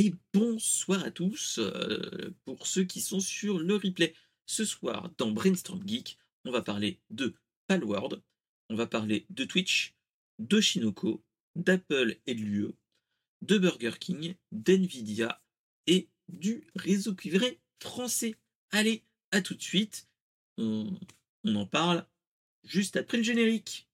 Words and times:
Et 0.00 0.14
bonsoir 0.32 1.02
à 1.02 1.10
tous 1.10 1.58
euh, 1.58 2.32
pour 2.44 2.68
ceux 2.68 2.84
qui 2.84 3.00
sont 3.00 3.18
sur 3.18 3.58
le 3.58 3.74
replay. 3.74 4.14
Ce 4.46 4.64
soir, 4.64 5.10
dans 5.18 5.32
Brainstorm 5.32 5.82
Geek, 5.84 6.20
on 6.44 6.52
va 6.52 6.62
parler 6.62 7.00
de 7.10 7.34
Palworld, 7.66 8.22
on 8.68 8.76
va 8.76 8.86
parler 8.86 9.26
de 9.28 9.44
Twitch, 9.44 9.96
de 10.38 10.60
Shinoko, 10.60 11.24
d'Apple 11.56 12.16
et 12.28 12.36
de 12.36 12.40
l'UE, 12.42 12.74
de 13.42 13.58
Burger 13.58 13.98
King, 13.98 14.36
d'NVIDIA 14.52 15.42
et 15.88 16.06
du 16.28 16.62
réseau 16.76 17.16
cuivré 17.16 17.58
français. 17.80 18.36
Allez, 18.70 19.02
à 19.32 19.40
tout 19.40 19.54
de 19.54 19.62
suite. 19.62 20.06
On, 20.58 20.96
on 21.42 21.56
en 21.56 21.66
parle 21.66 22.06
juste 22.62 22.96
après 22.96 23.16
le 23.16 23.24
générique. 23.24 23.87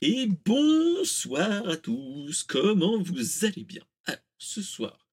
Et 0.00 0.28
bonsoir 0.44 1.68
à 1.68 1.76
tous, 1.76 2.44
comment 2.44 3.02
vous 3.02 3.44
allez 3.44 3.64
bien? 3.64 3.82
Alors, 4.04 4.20
ce 4.38 4.62
soir, 4.62 5.08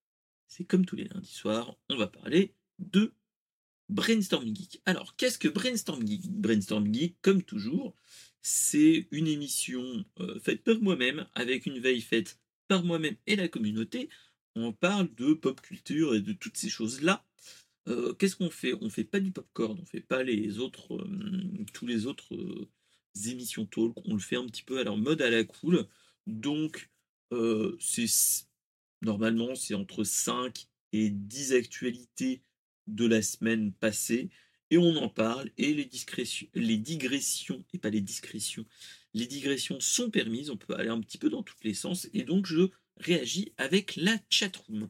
c'est 0.48 0.64
comme 0.64 0.86
tous 0.86 0.96
les 0.96 1.06
lundis 1.06 1.34
soirs, 1.34 1.76
on 1.90 1.98
va 1.98 2.06
parler 2.06 2.54
de 2.78 3.12
Brainstorm 3.90 4.46
Geek. 4.46 4.84
Alors, 4.86 5.16
qu'est-ce 5.16 5.40
que 5.40 5.48
Brainstorm 5.48 6.06
Geek? 6.06 6.30
Brainstorm 6.30 6.94
Geek, 6.94 7.16
comme 7.24 7.42
toujours, 7.42 7.96
c'est 8.44 9.08
une 9.10 9.26
émission 9.26 10.06
euh, 10.20 10.40
faite 10.40 10.64
par 10.64 10.80
moi-même, 10.80 11.26
avec 11.34 11.66
une 11.66 11.80
veille 11.80 12.02
faite 12.02 12.40
par 12.68 12.84
moi-même 12.84 13.16
et 13.26 13.36
la 13.36 13.48
communauté. 13.48 14.10
On 14.56 14.72
parle 14.72 15.10
de 15.16 15.34
pop 15.34 15.62
culture 15.62 16.14
et 16.14 16.22
de 16.22 16.34
toutes 16.34 16.58
ces 16.58 16.70
choses-là. 16.70 17.26
Euh, 17.88 18.14
qu'est-ce 18.14 18.36
qu'on 18.36 18.52
fait? 18.52 18.76
On 18.82 18.90
fait 18.92 19.04
pas 19.04 19.20
du 19.20 19.32
popcorn, 19.32 19.80
on 19.82 19.86
fait 19.86 20.00
pas 20.00 20.22
les 20.22 20.60
autres, 20.60 20.96
euh, 20.96 21.66
tous 21.74 21.88
les 21.88 22.06
autres 22.06 22.68
émissions 23.28 23.66
talk, 23.66 23.94
on 24.06 24.14
le 24.14 24.20
fait 24.20 24.36
un 24.36 24.46
petit 24.46 24.64
peu 24.64 24.80
à 24.80 24.84
leur 24.84 24.98
mode 24.98 25.22
à 25.22 25.30
la 25.30 25.44
cool. 25.44 25.88
Donc, 26.28 26.90
euh, 27.32 27.76
c'est 27.80 28.08
normalement, 29.02 29.56
c'est 29.56 29.74
entre 29.74 30.04
5 30.04 30.68
et 30.94 31.10
10 31.10 31.54
actualités 31.54 32.42
de 32.88 33.06
la 33.06 33.22
semaine 33.22 33.72
passée. 33.72 34.30
Et 34.72 34.78
on 34.78 34.96
en 34.98 35.10
parle. 35.10 35.52
Et 35.58 35.74
les, 35.74 35.90
les 36.54 36.78
digressions, 36.78 37.64
et 37.74 37.78
pas 37.78 37.90
les 37.90 38.02
discrétions, 38.02 38.66
les 39.14 39.28
digressions 39.28 39.80
sont 39.80 40.10
permises. 40.10 40.50
On 40.50 40.58
peut 40.58 40.76
aller 40.76 40.90
un 40.90 41.02
petit 41.02 41.18
peu 41.18 41.30
dans 41.30 41.44
tous 41.44 41.58
les 41.64 41.74
sens. 41.74 42.10
Et 42.14 42.24
donc, 42.24 42.46
je 42.46 42.70
réagis 42.98 43.54
avec 43.58 43.96
la 43.96 44.18
chatroom. 44.30 44.90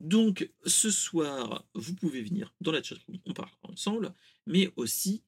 Donc, 0.00 0.50
ce 0.64 0.90
soir, 0.90 1.66
vous 1.74 1.94
pouvez 1.94 2.22
venir 2.22 2.54
dans 2.60 2.72
la 2.72 2.82
chatroom. 2.82 3.18
On 3.26 3.32
parle 3.32 3.50
ensemble. 3.62 4.14
Mais 4.46 4.70
aussi, 4.76 5.22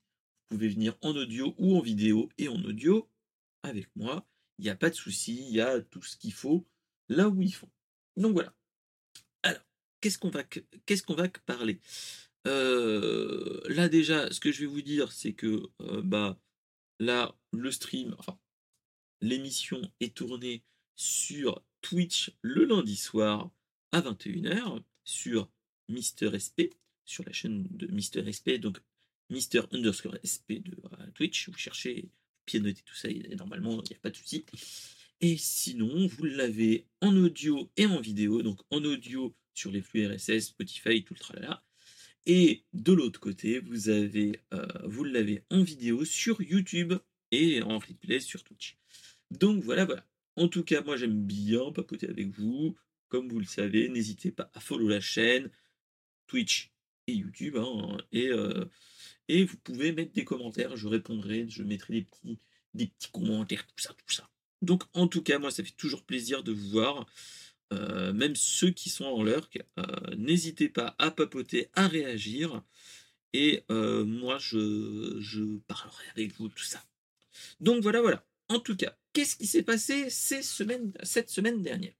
pouvez 0.48 0.68
venir 0.68 0.96
en 1.02 1.14
audio 1.14 1.54
ou 1.58 1.77
en 1.77 1.80
vidéo 1.80 2.28
et 2.38 2.48
en 2.48 2.62
audio 2.64 3.08
avec 3.62 3.88
moi. 3.96 4.27
Il 4.58 4.64
n'y 4.64 4.70
a 4.70 4.77
pas 4.77 4.91
de 4.91 4.94
souci, 4.94 5.44
il 5.48 5.54
y 5.54 5.60
a 5.60 5.80
tout 5.80 6.02
ce 6.02 6.16
qu'il 6.16 6.32
faut 6.32 6.66
là 7.08 7.28
où 7.28 7.41
il 7.42 7.54
faut. 7.54 7.70
Donc 8.16 8.32
voilà. 8.32 8.54
Alors, 9.42 9.62
qu'est-ce 10.00 10.19
qu'on 10.19 10.30
va, 10.30 10.42
qu'est-ce 10.44 11.02
qu'on 11.02 11.14
va 11.14 11.28
parler? 11.28 11.80
Euh, 12.46 13.60
Là 13.69 13.88
déjà, 13.88 14.30
ce 14.32 14.41
que 14.41 14.52
je 14.52 14.60
vais 14.60 14.66
vous 14.66 14.82
dire, 14.82 15.12
c'est 15.12 15.32
que 15.34 15.62
euh, 15.80 16.02
bah 16.02 16.38
là, 16.98 17.36
le 17.52 17.70
stream, 17.70 18.14
enfin, 18.19 18.38
l'émission 19.20 19.80
est 20.00 20.16
tournée 20.16 20.64
sur 20.96 21.62
Twitch 21.82 22.32
le 22.42 22.64
lundi 22.64 22.96
soir 22.96 23.50
à 23.92 24.00
21h 24.00 24.82
sur 25.04 25.48
Mister 25.88 26.30
SP, 26.36 26.74
sur 27.04 27.24
la 27.24 27.32
chaîne 27.32 27.66
de 27.70 27.86
Mister 27.86 28.30
SP, 28.30 28.58
donc 28.58 28.80
Mister 29.30 29.62
underscore 29.72 30.16
SP 30.24 30.62
de 30.62 30.76
euh, 30.84 31.10
Twitch. 31.14 31.48
Vous 31.48 31.58
cherchez, 31.58 32.08
pianoter 32.46 32.82
tout 32.84 32.94
ça, 32.94 33.08
et 33.08 33.34
normalement, 33.36 33.82
il 33.84 33.90
n'y 33.90 33.96
a 33.96 34.00
pas 34.00 34.10
de 34.10 34.16
souci. 34.16 34.44
Et 35.20 35.36
sinon, 35.36 36.06
vous 36.06 36.24
l'avez 36.24 36.86
en 37.00 37.14
audio 37.16 37.70
et 37.76 37.86
en 37.86 38.00
vidéo. 38.00 38.42
Donc 38.42 38.60
en 38.70 38.84
audio 38.84 39.34
sur 39.54 39.70
les 39.70 39.82
flux 39.82 40.06
RSS, 40.06 40.48
Spotify, 40.48 41.03
tout 41.03 41.14
le 41.14 41.19
tralala. 41.19 41.64
Et 42.26 42.64
de 42.72 42.92
l'autre 42.92 43.20
côté, 43.20 43.58
vous 43.58 43.88
avez, 43.88 44.41
euh, 44.53 45.04
l'avez 45.04 45.42
en 45.50 45.62
vidéo 45.62 46.04
sur 46.04 46.41
YouTube 46.42 46.94
et 47.32 47.62
en 47.62 47.78
replay 47.78 48.20
sur 48.20 48.44
Twitch. 48.44 48.76
Donc 49.30 49.62
voilà, 49.64 49.84
voilà. 49.84 50.06
En 50.36 50.48
tout 50.48 50.62
cas, 50.62 50.82
moi 50.82 50.97
j'aime 50.97 51.24
bien 51.24 51.72
papoter 51.72 52.08
avec 52.08 52.28
vous. 52.28 52.76
Comme 53.08 53.28
vous 53.28 53.41
le 53.41 53.47
savez, 53.47 53.88
n'hésitez 53.88 54.30
pas 54.30 54.50
à 54.54 54.60
follow 54.60 54.88
la 54.88 55.00
chaîne, 55.00 55.50
Twitch 56.26 56.70
YouTube. 57.12 57.56
Hein, 57.56 57.98
et 58.12 58.28
euh, 58.28 58.64
et 59.28 59.44
vous 59.44 59.56
pouvez 59.58 59.92
mettre 59.92 60.12
des 60.12 60.24
commentaires, 60.24 60.76
je 60.76 60.88
répondrai, 60.88 61.46
je 61.48 61.62
mettrai 61.62 61.94
des 61.94 62.02
petits, 62.02 62.38
des 62.74 62.86
petits 62.86 63.10
commentaires, 63.10 63.66
tout 63.66 63.82
ça, 63.82 63.92
tout 63.92 64.14
ça. 64.14 64.30
Donc 64.62 64.84
en 64.94 65.06
tout 65.06 65.22
cas, 65.22 65.38
moi, 65.38 65.50
ça 65.50 65.62
fait 65.62 65.76
toujours 65.76 66.02
plaisir 66.04 66.42
de 66.42 66.52
vous 66.52 66.70
voir. 66.70 67.06
Euh, 67.74 68.14
même 68.14 68.34
ceux 68.34 68.70
qui 68.70 68.88
sont 68.88 69.04
en 69.04 69.22
lurk, 69.22 69.62
euh, 69.78 69.84
n'hésitez 70.16 70.70
pas 70.70 70.94
à 70.98 71.10
papoter, 71.10 71.68
à 71.74 71.88
réagir. 71.88 72.62
Et 73.34 73.64
moi, 73.68 74.38
je, 74.38 75.18
je, 75.20 75.58
parlerai 75.66 76.04
avec 76.16 76.34
vous, 76.36 76.48
tout 76.48 76.64
ça. 76.64 76.82
Donc 77.60 77.82
voilà, 77.82 78.00
voilà. 78.00 78.24
En 78.48 78.58
tout 78.58 78.74
cas, 78.74 78.97
qu'est-ce 79.12 79.36
qui 79.36 79.47
s'est 79.47 79.62
passé 79.62 80.08
ces 80.08 80.41
semaines, 80.41 80.92
cette 81.02 81.28
semaine 81.28 81.60
dernière? 81.60 81.92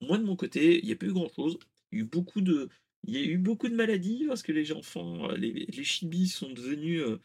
Moi, 0.00 0.18
de 0.18 0.24
mon 0.24 0.36
côté, 0.36 0.80
il 0.80 0.86
n'y 0.86 0.92
a 0.92 0.96
pas 0.96 1.06
eu 1.06 1.12
grand-chose. 1.12 1.58
Il 1.92 1.98
y 1.98 2.00
a 2.00 2.04
eu 2.04 2.08
beaucoup 2.08 2.40
de, 2.40 2.68
il 3.06 3.14
y 3.14 3.18
a 3.18 3.26
eu 3.26 3.38
beaucoup 3.38 3.68
de 3.68 3.74
maladies 3.74 4.24
parce 4.26 4.42
que 4.42 4.52
les 4.52 4.72
enfants, 4.72 5.30
euh, 5.30 5.36
les, 5.36 5.84
chibis 5.84 6.28
sont 6.28 6.50
devenus. 6.50 7.02
Euh, 7.02 7.20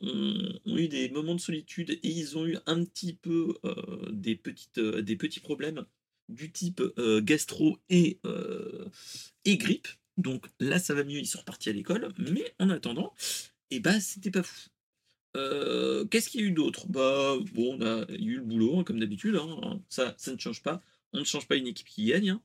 ont 0.00 0.78
eu 0.78 0.88
des 0.88 1.10
moments 1.10 1.34
de 1.34 1.40
solitude 1.40 1.90
et 1.90 2.08
ils 2.08 2.38
ont 2.38 2.46
eu 2.46 2.56
un 2.64 2.82
petit 2.82 3.12
peu 3.12 3.54
euh, 3.66 4.10
des, 4.10 4.34
petites, 4.34 4.80
des 4.80 5.16
petits 5.16 5.40
problèmes 5.40 5.84
du 6.30 6.50
type 6.50 6.82
gastro 7.18 7.78
et, 7.90 8.18
et 9.44 9.56
grippe. 9.58 9.88
Donc 10.16 10.46
là, 10.60 10.78
ça 10.78 10.94
va 10.94 11.04
mieux, 11.04 11.18
ils 11.18 11.26
sont 11.26 11.40
repartis 11.40 11.68
à 11.68 11.72
l'école. 11.74 12.08
Mais 12.16 12.54
en 12.58 12.70
attendant, 12.70 13.12
et 13.70 13.76
eh 13.76 13.80
bah, 13.80 14.00
c'était 14.00 14.30
pas 14.30 14.42
fou. 14.42 14.70
Qu'est-ce 15.34 16.30
qu'il 16.30 16.40
y 16.40 16.44
a 16.44 16.46
eu 16.46 16.52
d'autre? 16.52 16.88
Bah, 16.88 17.36
bon, 17.52 17.76
on 17.78 17.82
a 17.82 18.10
eu 18.12 18.36
le 18.36 18.42
boulot, 18.42 18.78
hein, 18.78 18.84
comme 18.84 18.98
d'habitude. 18.98 19.36
Hein. 19.36 19.78
ça, 19.90 20.14
ça 20.16 20.32
ne 20.32 20.38
change 20.38 20.62
pas. 20.62 20.82
On 21.12 21.20
ne 21.20 21.24
change 21.24 21.46
pas 21.46 21.56
une 21.56 21.66
équipe 21.66 21.86
qui 21.86 22.06
gagne. 22.06 22.30
Hein. 22.30 22.42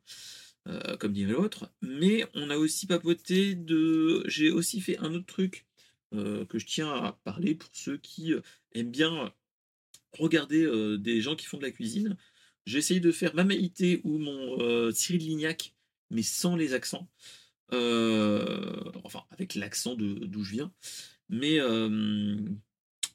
Euh, 0.68 0.96
comme 0.98 1.14
dirait 1.14 1.34
l'autre. 1.34 1.72
Mais 1.82 2.26
on 2.36 2.50
a 2.50 2.58
aussi 2.58 2.86
papoté 2.86 3.56
de. 3.56 4.24
J'ai 4.28 4.52
aussi 4.52 4.80
fait 4.80 4.98
un 5.00 5.14
autre 5.16 5.26
truc 5.26 5.66
euh, 6.14 6.46
que 6.46 6.60
je 6.60 6.68
tiens 6.68 6.92
à 6.92 7.20
parler 7.24 7.56
pour 7.56 7.70
ceux 7.74 7.98
qui 7.98 8.34
euh, 8.34 8.42
aiment 8.74 8.92
bien 8.92 9.34
regarder 10.14 10.68
des 11.00 11.22
gens 11.22 11.36
qui 11.36 11.46
font 11.46 11.58
de 11.58 11.64
la 11.64 11.72
cuisine. 11.72 12.18
J'ai 12.66 12.80
essayé 12.80 13.00
de 13.00 13.12
faire 13.12 13.34
ma 13.34 13.46
Maïté 13.46 14.02
ou 14.04 14.18
mon 14.18 14.92
Cyril 14.92 15.22
Lignac, 15.22 15.74
mais 16.10 16.22
sans 16.22 16.58
les 16.58 16.74
accents. 16.74 17.10
enfin, 17.72 19.24
avec 19.32 19.56
l'accent 19.56 19.96
d'où 19.96 20.44
je 20.44 20.52
viens. 20.52 20.74
Mais 21.30 21.60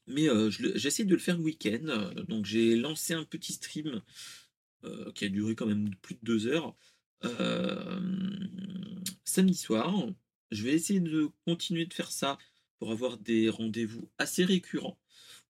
mais 0.07 0.27
j'essaie 0.51 1.05
de 1.05 1.15
le 1.15 1.21
faire 1.21 1.37
le 1.37 1.45
week-end. 1.45 2.13
Donc 2.29 2.47
j'ai 2.47 2.77
lancé 2.77 3.13
un 3.13 3.25
petit 3.25 3.53
stream 3.53 4.01
qui 5.15 5.27
a 5.27 5.29
duré 5.29 5.55
quand 5.55 5.67
même 5.67 5.95
plus 5.97 6.15
de 6.15 6.21
deux 6.23 6.47
heures 6.47 6.75
samedi 9.25 9.55
soir. 9.55 9.95
Je 10.51 10.63
vais 10.63 10.73
essayer 10.73 11.01
de 11.01 11.29
continuer 11.45 11.87
de 11.87 11.95
faire 11.95 12.11
ça 12.11 12.39
pour 12.79 12.93
avoir 12.93 13.19
des 13.19 13.49
rendez-vous 13.49 14.11
assez 14.19 14.45
récurrents 14.45 14.99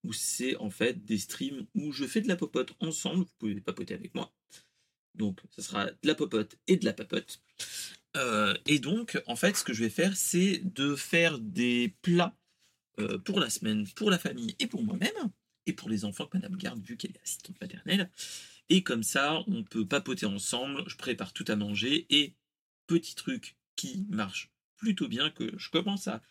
où 0.03 0.13
c'est 0.13 0.55
en 0.57 0.69
fait 0.69 1.03
des 1.05 1.17
streams 1.17 1.65
où 1.75 1.91
je 1.91 2.05
fais 2.05 2.21
de 2.21 2.27
la 2.27 2.35
popote 2.35 2.73
ensemble. 2.79 3.25
Vous 3.25 3.33
pouvez 3.39 3.61
papoter 3.61 3.93
avec 3.93 4.15
moi. 4.15 4.33
Donc, 5.15 5.41
ça 5.49 5.61
sera 5.61 5.85
de 5.85 6.07
la 6.07 6.15
popote 6.15 6.57
et 6.67 6.77
de 6.77 6.85
la 6.85 6.93
papote. 6.93 7.41
et 8.65 8.79
donc, 8.79 9.21
en 9.27 9.35
fait, 9.35 9.55
ce 9.55 9.63
que 9.63 9.73
je 9.73 9.83
vais 9.83 9.89
faire, 9.89 10.15
c'est 10.15 10.61
de 10.63 10.95
faire 10.95 11.39
des 11.39 11.95
plats 12.01 12.35
pour 13.25 13.39
la 13.39 13.49
semaine, 13.49 13.87
pour 13.95 14.09
la 14.09 14.17
famille 14.17 14.55
et 14.59 14.67
pour 14.67 14.83
moi-même, 14.83 15.31
et 15.65 15.73
pour 15.73 15.89
les 15.89 16.05
enfants 16.05 16.25
que 16.25 16.37
Madame 16.37 16.55
garde, 16.55 16.81
vu 16.81 16.97
qu'elle 16.97 17.11
est 17.11 17.21
assistante 17.21 17.59
maternelle. 17.61 18.09
Et 18.69 18.83
comme 18.83 19.03
ça, 19.03 19.43
on 19.47 19.63
peut 19.63 19.85
papoter 19.85 20.25
ensemble, 20.25 20.83
je 20.87 20.97
prépare 20.97 21.33
tout 21.33 21.45
à 21.47 21.55
manger 21.55 22.05
et 22.09 22.35
petit 22.85 23.15
truc 23.15 23.57
qui 23.75 24.05
marche 24.09 24.51
plutôt 24.75 25.07
bien, 25.07 25.29
que 25.29 25.57
je 25.57 25.69
commence 25.69 26.07
à, 26.07 26.21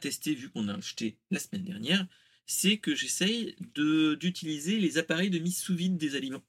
tester 0.00 0.34
vu 0.34 0.48
qu'on 0.48 0.68
a 0.68 0.74
acheté 0.74 1.18
la 1.30 1.38
semaine 1.38 1.64
dernière, 1.64 2.06
c'est 2.46 2.78
que 2.78 2.94
j'essaye 2.94 3.54
d'utiliser 3.74 4.78
les 4.78 4.96
appareils 4.96 5.28
de 5.28 5.38
mise 5.38 5.58
sous 5.58 5.76
vide 5.76 5.98
des 5.98 6.14
aliments. 6.14 6.42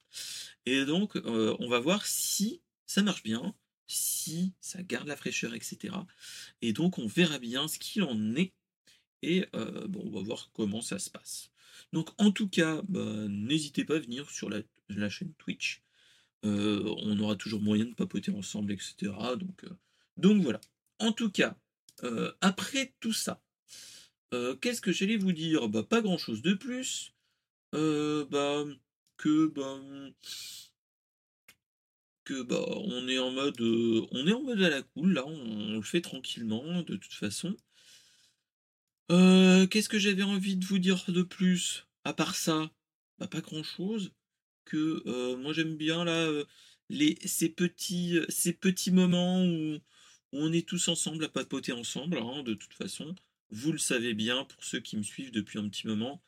Et 0.64 0.86
donc, 0.86 1.16
euh, 1.16 1.54
on 1.58 1.68
va 1.68 1.78
voir 1.78 2.06
si 2.06 2.62
ça 2.86 3.02
marche 3.02 3.22
bien, 3.22 3.54
si 3.86 4.54
ça 4.62 4.82
garde 4.82 5.08
la 5.08 5.16
fraîcheur, 5.16 5.54
etc. 5.54 5.94
Et 6.62 6.72
donc, 6.72 6.98
on 6.98 7.06
verra 7.06 7.38
bien 7.38 7.68
ce 7.68 7.78
qu'il 7.78 8.02
en 8.02 8.34
est. 8.34 8.54
Et 9.20 9.44
euh, 9.54 9.86
bon, 9.88 10.00
on 10.06 10.10
va 10.10 10.22
voir 10.22 10.50
comment 10.54 10.80
ça 10.80 10.98
se 10.98 11.10
passe. 11.10 11.50
Donc, 11.92 12.10
en 12.16 12.32
tout 12.32 12.48
cas, 12.48 12.80
bah, 12.88 13.26
n'hésitez 13.28 13.84
pas 13.84 13.96
à 13.96 14.00
venir 14.00 14.30
sur 14.30 14.48
la 14.48 14.62
la 14.88 15.08
chaîne 15.08 15.32
Twitch. 15.34 15.82
Euh, 16.44 16.94
on 16.98 17.18
aura 17.20 17.36
toujours 17.36 17.60
moyen 17.60 17.86
de 17.86 17.94
papoter 17.94 18.30
ensemble, 18.30 18.72
etc. 18.72 19.12
Donc, 19.38 19.64
euh, 19.64 19.70
donc 20.16 20.42
voilà. 20.42 20.60
En 20.98 21.12
tout 21.12 21.30
cas, 21.30 21.56
euh, 22.02 22.32
après 22.40 22.94
tout 23.00 23.12
ça, 23.12 23.40
Qu'est-ce 24.60 24.80
que 24.80 24.90
j'allais 24.90 25.16
vous 25.16 25.30
dire? 25.30 25.68
Bah 25.68 25.84
pas 25.84 26.00
grand 26.00 26.18
chose 26.18 26.42
de 26.42 26.54
plus. 26.54 27.14
bah 27.72 28.64
que 29.16 29.46
bah 29.46 29.80
que 32.24 32.42
bah 32.42 32.64
on 32.68 33.06
est 33.06 33.18
en 33.20 33.30
mode 33.30 33.60
on 33.60 34.26
est 34.26 34.32
en 34.32 34.42
mode 34.42 34.60
à 34.60 34.70
la 34.70 34.82
cool 34.82 35.12
là, 35.12 35.24
on, 35.24 35.74
le 35.74 35.82
fait 35.82 36.00
tranquillement 36.00 36.82
de 36.82 36.96
toute 36.96 37.12
façon. 37.12 37.56
Qu'est-ce 39.08 39.88
que 39.88 40.00
j'avais 40.00 40.24
envie 40.24 40.56
de 40.56 40.64
vous 40.64 40.80
dire 40.80 41.04
de 41.06 41.22
plus? 41.22 41.86
À 42.02 42.12
part 42.12 42.34
ça 42.34 42.72
pas 43.30 43.40
grand 43.40 43.62
Que 44.64 45.34
moi 45.36 45.52
j'aime 45.52 45.76
bien 45.76 46.04
là 46.04 46.28
les 46.90 47.16
ces 47.24 47.48
petits 47.48 48.18
ces 48.28 48.52
petits 48.52 48.90
moments 48.90 49.44
où, 49.44 49.78
on 50.32 50.52
est 50.52 50.66
tous 50.66 50.88
ensemble 50.88 51.24
à 51.24 51.28
papoter 51.28 51.72
ensemble 51.72 52.18
hein, 52.18 52.42
de 52.42 52.54
toute 52.54 52.74
façon. 52.74 53.14
Vous 53.50 53.72
le 53.72 53.78
savez 53.78 54.14
bien 54.14 54.44
pour 54.44 54.64
ceux 54.64 54.80
qui 54.80 54.96
me 54.96 55.02
suivent 55.02 55.30
depuis 55.30 55.58
un 55.58 55.68
petit 55.68 55.86
moment. 55.86 56.22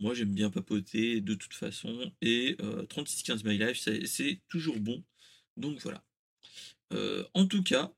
Moi, 0.00 0.14
j'aime 0.14 0.34
bien 0.34 0.50
papoter 0.50 1.20
de 1.20 1.34
toute 1.34 1.54
façon. 1.54 2.12
Et 2.22 2.56
3615 2.88 3.44
My 3.44 3.58
Life, 3.58 3.78
c'est 4.06 4.40
toujours 4.48 4.78
bon. 4.80 5.04
Donc 5.56 5.80
voilà. 5.80 6.04
en 7.34 7.46
tout 7.46 7.62
cas, 7.62 7.92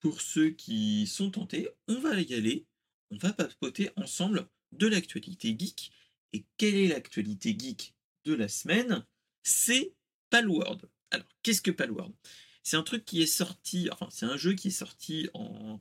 pour 0.00 0.20
ceux 0.20 0.50
qui 0.50 1.06
sont 1.06 1.30
tentés, 1.30 1.68
on 1.88 2.00
va 2.00 2.20
y 2.20 2.34
aller. 2.34 2.66
On 3.10 3.16
va 3.16 3.32
papoter 3.32 3.90
ensemble 3.96 4.48
de 4.72 4.86
l'actualité 4.86 5.56
geek. 5.58 5.92
Et 6.32 6.44
quelle 6.56 6.76
est 6.76 6.88
l'actualité 6.88 7.56
geek 7.58 7.94
de 8.24 8.34
la 8.34 8.48
semaine? 8.48 9.04
C'est 9.42 9.92
Palworld. 10.30 10.88
Alors, 11.10 11.26
qu'est-ce 11.42 11.62
que 11.62 11.70
Palworld? 11.70 12.14
C'est 12.62 12.76
un 12.76 12.82
truc 12.82 13.04
qui 13.04 13.22
est 13.22 13.26
sorti, 13.26 13.88
enfin, 13.90 14.08
c'est 14.10 14.26
un 14.26 14.36
jeu 14.36 14.54
qui 14.54 14.68
est 14.68 14.70
sorti 14.70 15.28
en 15.34 15.80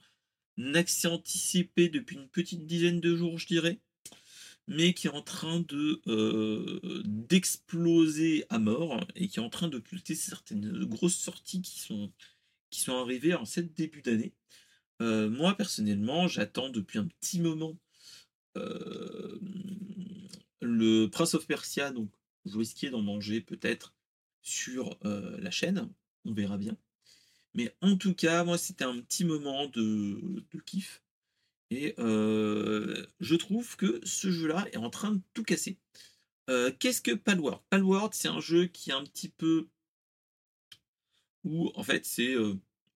accès 0.74 1.08
anticipé 1.08 1.90
depuis 1.90 2.16
une 2.16 2.30
petite 2.30 2.66
dizaine 2.66 3.00
de 3.00 3.16
jours, 3.16 3.38
je 3.38 3.48
dirais 3.48 3.80
mais 4.70 4.94
qui 4.94 5.08
est 5.08 5.12
en 5.12 5.24
train 5.24 5.60
de 5.62 6.02
euh, 6.08 7.02
d'exploser 7.04 8.46
à 8.50 8.60
mort 8.60 9.04
et 9.16 9.28
qui 9.28 9.40
est 9.40 9.44
en 9.44 9.50
train 9.50 9.68
de 9.68 9.80
culter 9.80 10.14
certaines 10.16 10.86
grosses 10.86 11.18
sorties 11.18 11.62
qui 11.62 11.80
sont, 11.80 12.12
qui 12.70 12.82
sont 12.82 12.96
arrivées 12.96 13.34
en 13.34 13.46
cette 13.46 13.74
début 13.74 14.04
d'année. 14.04 14.32
Euh, 15.02 15.30
moi 15.30 15.56
personnellement, 15.58 16.28
j'attends 16.28 16.70
depuis 16.70 17.00
un 17.00 17.08
petit 17.08 17.40
moment 17.40 17.76
le 20.62 21.08
Prince 21.08 21.34
of 21.34 21.48
Persia, 21.48 21.92
donc 21.92 22.10
vous 22.46 22.60
risquez 22.60 22.90
d'en 22.90 23.02
manger 23.02 23.42
peut-être 23.42 23.94
sur 24.42 24.98
la 25.04 25.52
chaîne, 25.52 25.90
on 26.26 26.34
verra 26.34 26.58
bien. 26.58 26.78
Mais 27.54 27.76
en 27.82 27.98
tout 27.98 28.14
cas, 28.14 28.44
moi 28.44 28.58
c'était 28.58 28.86
un 28.86 29.00
petit 29.02 29.26
moment 29.26 29.68
de, 29.68 30.44
kiff. 30.66 31.04
Et 31.72 31.96
je 31.98 33.36
trouve 33.36 33.76
que 33.76 34.00
ce 34.04 34.32
jeu-là 34.32 34.68
est 34.72 34.78
en 34.78 34.90
train 34.90 35.12
de 35.12 35.22
tout 35.34 35.44
casser. 35.44 35.78
Qu'est-ce 36.80 37.02
que 37.02 37.14
Palworld? 37.14 37.62
Palworld, 37.70 38.14
c'est 38.14 38.28
un 38.28 38.40
jeu 38.40 38.66
qui 38.66 38.90
est 38.90 38.94
un 38.94 39.04
petit 39.04 39.30
peu. 39.30 39.68
Où, 41.44 41.72
en 41.76 41.84
fait, 41.84 42.06
c'est. 42.06 42.36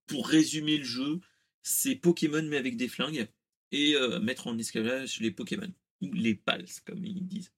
pour 0.07 0.27
résumer 0.27 0.77
le 0.77 0.83
jeu, 0.83 1.21
c'est 1.61 1.95
Pokémon 1.95 2.43
mais 2.43 2.57
avec 2.57 2.77
des 2.77 2.87
flingues. 2.87 3.27
Et 3.73 3.95
mettre 4.21 4.47
en 4.47 4.57
esclavage 4.57 5.19
les 5.19 5.31
Pokémon. 5.31 5.71
Ou 6.01 6.13
les 6.13 6.35
Pals, 6.35 6.65
comme 6.85 7.03
ils 7.03 7.27
disent. 7.27 7.51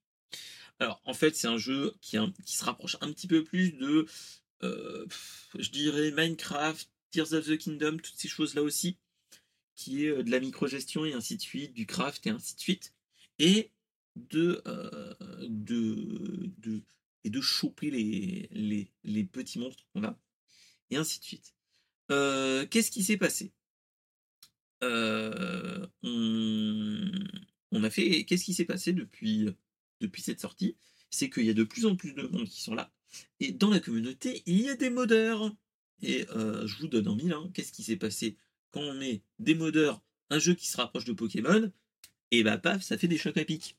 Alors, 0.79 1.01
en 1.05 1.13
fait, 1.13 1.35
c'est 1.35 1.47
un 1.47 1.57
jeu 1.57 1.93
qui, 2.01 2.17
se 2.45 2.63
rapproche 2.63 2.97
un 3.01 3.11
petit 3.11 3.27
peu 3.27 3.43
plus 3.43 3.73
de. 3.73 4.07
je 4.61 5.69
dirais 5.69 6.11
Minecraft, 6.11 6.89
Tears 7.11 7.33
of 7.33 7.45
the 7.45 7.57
Kingdom, 7.57 7.97
toutes 7.97 8.17
ces 8.17 8.27
choses-là 8.27 8.63
aussi 8.63 8.97
qui 9.75 10.05
est 10.05 10.09
euh, 10.09 10.23
de 10.23 10.31
la 10.31 10.39
microgestion 10.39 11.05
et 11.05 11.13
ainsi 11.13 11.37
de 11.37 11.41
suite, 11.41 11.73
du 11.73 11.85
craft 11.85 12.25
et 12.25 12.29
ainsi 12.31 12.55
de 12.55 12.59
suite, 12.59 12.93
et 13.39 13.71
de, 14.15 14.61
euh, 14.65 15.13
de, 15.47 16.51
de, 16.57 16.81
et 17.23 17.29
de 17.29 17.41
choper 17.41 17.91
les, 17.91 18.47
les, 18.51 18.91
les 19.03 19.23
petits 19.25 19.59
monstres 19.59 19.85
qu'on 19.93 20.03
a, 20.03 20.17
et 20.89 20.97
ainsi 20.97 21.19
de 21.19 21.25
suite. 21.25 21.53
Euh, 22.11 22.65
qu'est-ce 22.67 22.91
qui 22.91 23.03
s'est 23.03 23.17
passé? 23.17 23.51
On, 26.03 27.11
on, 27.71 27.83
a 27.83 27.89
fait. 27.89 28.25
Qu'est-ce 28.25 28.45
qui 28.45 28.53
s'est 28.53 28.65
passé 28.65 28.93
depuis, 28.93 29.49
cette 30.17 30.41
sortie? 30.41 30.77
C'est 31.09 31.29
qu'il 31.29 31.45
y 31.45 31.49
a 31.49 31.53
de 31.53 31.63
plus 31.63 31.85
en 31.85 31.95
plus 31.95 32.13
de 32.13 32.23
monde 32.23 32.45
qui 32.45 32.61
sont 32.61 32.75
là. 32.75 32.91
Et 33.39 33.51
dans 33.51 33.69
la 33.69 33.79
communauté, 33.79 34.43
il 34.45 34.61
y 34.61 34.69
a 34.69 34.75
des 34.75 34.89
modeurs. 34.89 35.55
Et 36.01 36.25
je 36.31 36.77
vous 36.79 36.87
donne 36.87 37.07
en 37.07 37.15
mille. 37.15 37.35
Qu'est-ce 37.53 37.71
qui 37.71 37.83
s'est 37.83 37.97
passé? 37.97 38.37
Quand 38.71 38.81
on 38.81 38.93
met 38.93 39.23
des 39.39 39.55
modeurs, 39.55 40.01
un 40.29 40.39
jeu 40.39 40.53
qui 40.53 40.67
se 40.67 40.77
rapproche 40.77 41.05
de 41.05 41.13
Pokémon, 41.13 41.71
et 42.31 42.43
bah 42.43 42.57
paf, 42.57 42.83
ça 42.83 42.97
fait 42.97 43.07
des 43.07 43.17
chocs 43.17 43.37
à 43.37 43.45
pic. 43.45 43.77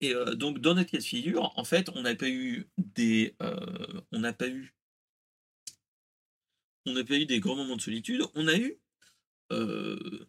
Et 0.00 0.14
euh, 0.14 0.34
donc 0.34 0.60
dans 0.60 0.74
notre 0.74 0.90
cas 0.90 0.98
de 0.98 1.02
figure, 1.02 1.52
en 1.56 1.64
fait, 1.64 1.88
on 1.94 2.02
n'a 2.02 2.14
pas 2.14 2.28
eu 2.28 2.68
des, 2.78 3.36
euh, 3.42 4.00
on 4.12 4.20
n'a 4.20 4.32
pas 4.32 4.48
eu, 4.48 4.74
on 6.86 6.92
n'a 6.92 7.04
pas 7.04 7.16
eu 7.16 7.26
des 7.26 7.40
grands 7.40 7.56
moments 7.56 7.76
de 7.76 7.80
solitude. 7.80 8.22
On 8.34 8.48
a 8.48 8.56
eu 8.56 8.78
euh, 9.52 10.26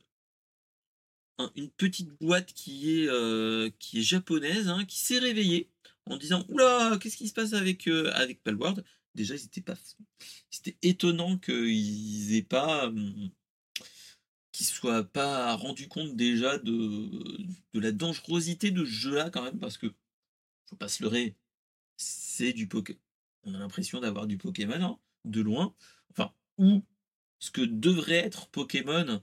une 1.56 1.70
petite 1.70 2.10
boîte 2.20 2.54
qui 2.54 2.92
est 2.92 3.06
est 3.08 4.02
japonaise, 4.02 4.70
hein, 4.70 4.86
qui 4.86 5.00
s'est 5.00 5.20
réveillée 5.20 5.70
en 6.06 6.18
disant 6.18 6.46
oula, 6.50 6.98
qu'est-ce 7.02 7.18
qui 7.18 7.28
se 7.28 7.34
passe 7.34 7.54
avec 7.54 7.88
avec 7.88 8.44
Palworld? 8.44 8.84
Déjà, 9.16 9.38
c'était 9.38 9.62
pas, 9.62 9.76
c'était 10.50 10.78
étonnant 10.82 11.38
qu'ils 11.38 12.36
aient 12.36 12.42
pas 12.42 12.88
hum, 12.88 13.30
qui 14.56 14.64
soit 14.64 15.04
pas 15.04 15.54
rendu 15.56 15.90
compte 15.90 16.16
déjà 16.16 16.58
de, 16.58 17.10
de 17.74 17.80
la 17.80 17.92
dangerosité 17.92 18.72
de 18.72 18.86
ce 18.86 18.90
jeu-là 18.90 19.30
quand 19.30 19.44
même, 19.44 19.60
parce 19.60 19.78
que 19.78 19.94
faut 20.70 20.78
pas 20.78 20.88
se 20.88 21.04
leurrer, 21.04 21.36
c'est 21.98 22.54
du 22.54 22.68
Pokémon. 22.68 23.00
On 23.44 23.54
a 23.54 23.60
l'impression 23.60 24.00
d'avoir 24.00 24.28
du 24.28 24.38
Pokémon 24.38 24.82
hein, 24.82 25.00
de 25.26 25.42
loin, 25.42 25.76
enfin 26.12 26.34
ou 26.58 26.84
ce 27.40 27.52
que 27.52 27.62
devrait 27.62 28.16
être 28.16 28.48
Pokémon 28.48 29.22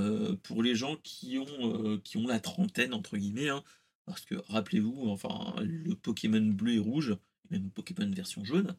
euh, 0.00 0.34
pour 0.42 0.62
les 0.62 0.74
gens 0.74 0.96
qui 1.04 1.38
ont 1.38 1.94
euh, 1.94 2.00
qui 2.02 2.16
ont 2.16 2.26
la 2.26 2.40
trentaine 2.40 2.94
entre 2.94 3.16
guillemets, 3.16 3.48
hein, 3.48 3.62
parce 4.06 4.24
que 4.24 4.34
rappelez-vous, 4.48 5.08
enfin 5.08 5.54
le 5.62 5.94
Pokémon 5.94 6.40
bleu 6.40 6.74
et 6.74 6.78
rouge, 6.80 7.16
même 7.50 7.70
Pokémon 7.70 8.10
version 8.10 8.44
jaune, 8.44 8.74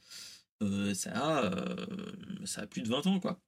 euh, 0.62 0.94
ça 0.94 1.12
a 1.14 1.52
ça 2.46 2.64
a 2.64 2.68
plus 2.68 2.82
de 2.82 2.90
20 2.90 3.08
ans 3.08 3.20
quoi. 3.20 3.42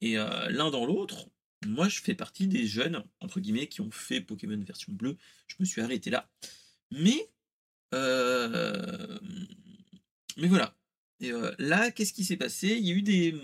Et 0.00 0.14
l'un 0.16 0.70
dans 0.70 0.84
l'autre, 0.84 1.28
moi, 1.64 1.88
je 1.88 2.00
fais 2.00 2.16
partie 2.16 2.48
des 2.48 2.66
jeunes, 2.66 3.04
entre 3.20 3.38
guillemets, 3.38 3.68
qui 3.68 3.80
ont 3.80 3.92
fait 3.92 4.20
Pokémon 4.20 4.58
version 4.58 4.92
bleue. 4.92 5.16
Je 5.46 5.54
me 5.60 5.64
suis 5.64 5.80
arrêté 5.80 6.10
là. 6.10 6.28
Mais, 6.90 7.30
mais 7.92 7.98
voilà. 10.48 10.76
Et 11.20 11.30
là, 11.58 11.92
qu'est-ce 11.92 12.12
qui 12.12 12.24
s'est 12.24 12.36
passé? 12.36 12.70
Il 12.70 12.84
y 12.84 12.90
a 12.90 12.94
eu 12.94 13.02
des, 13.02 13.36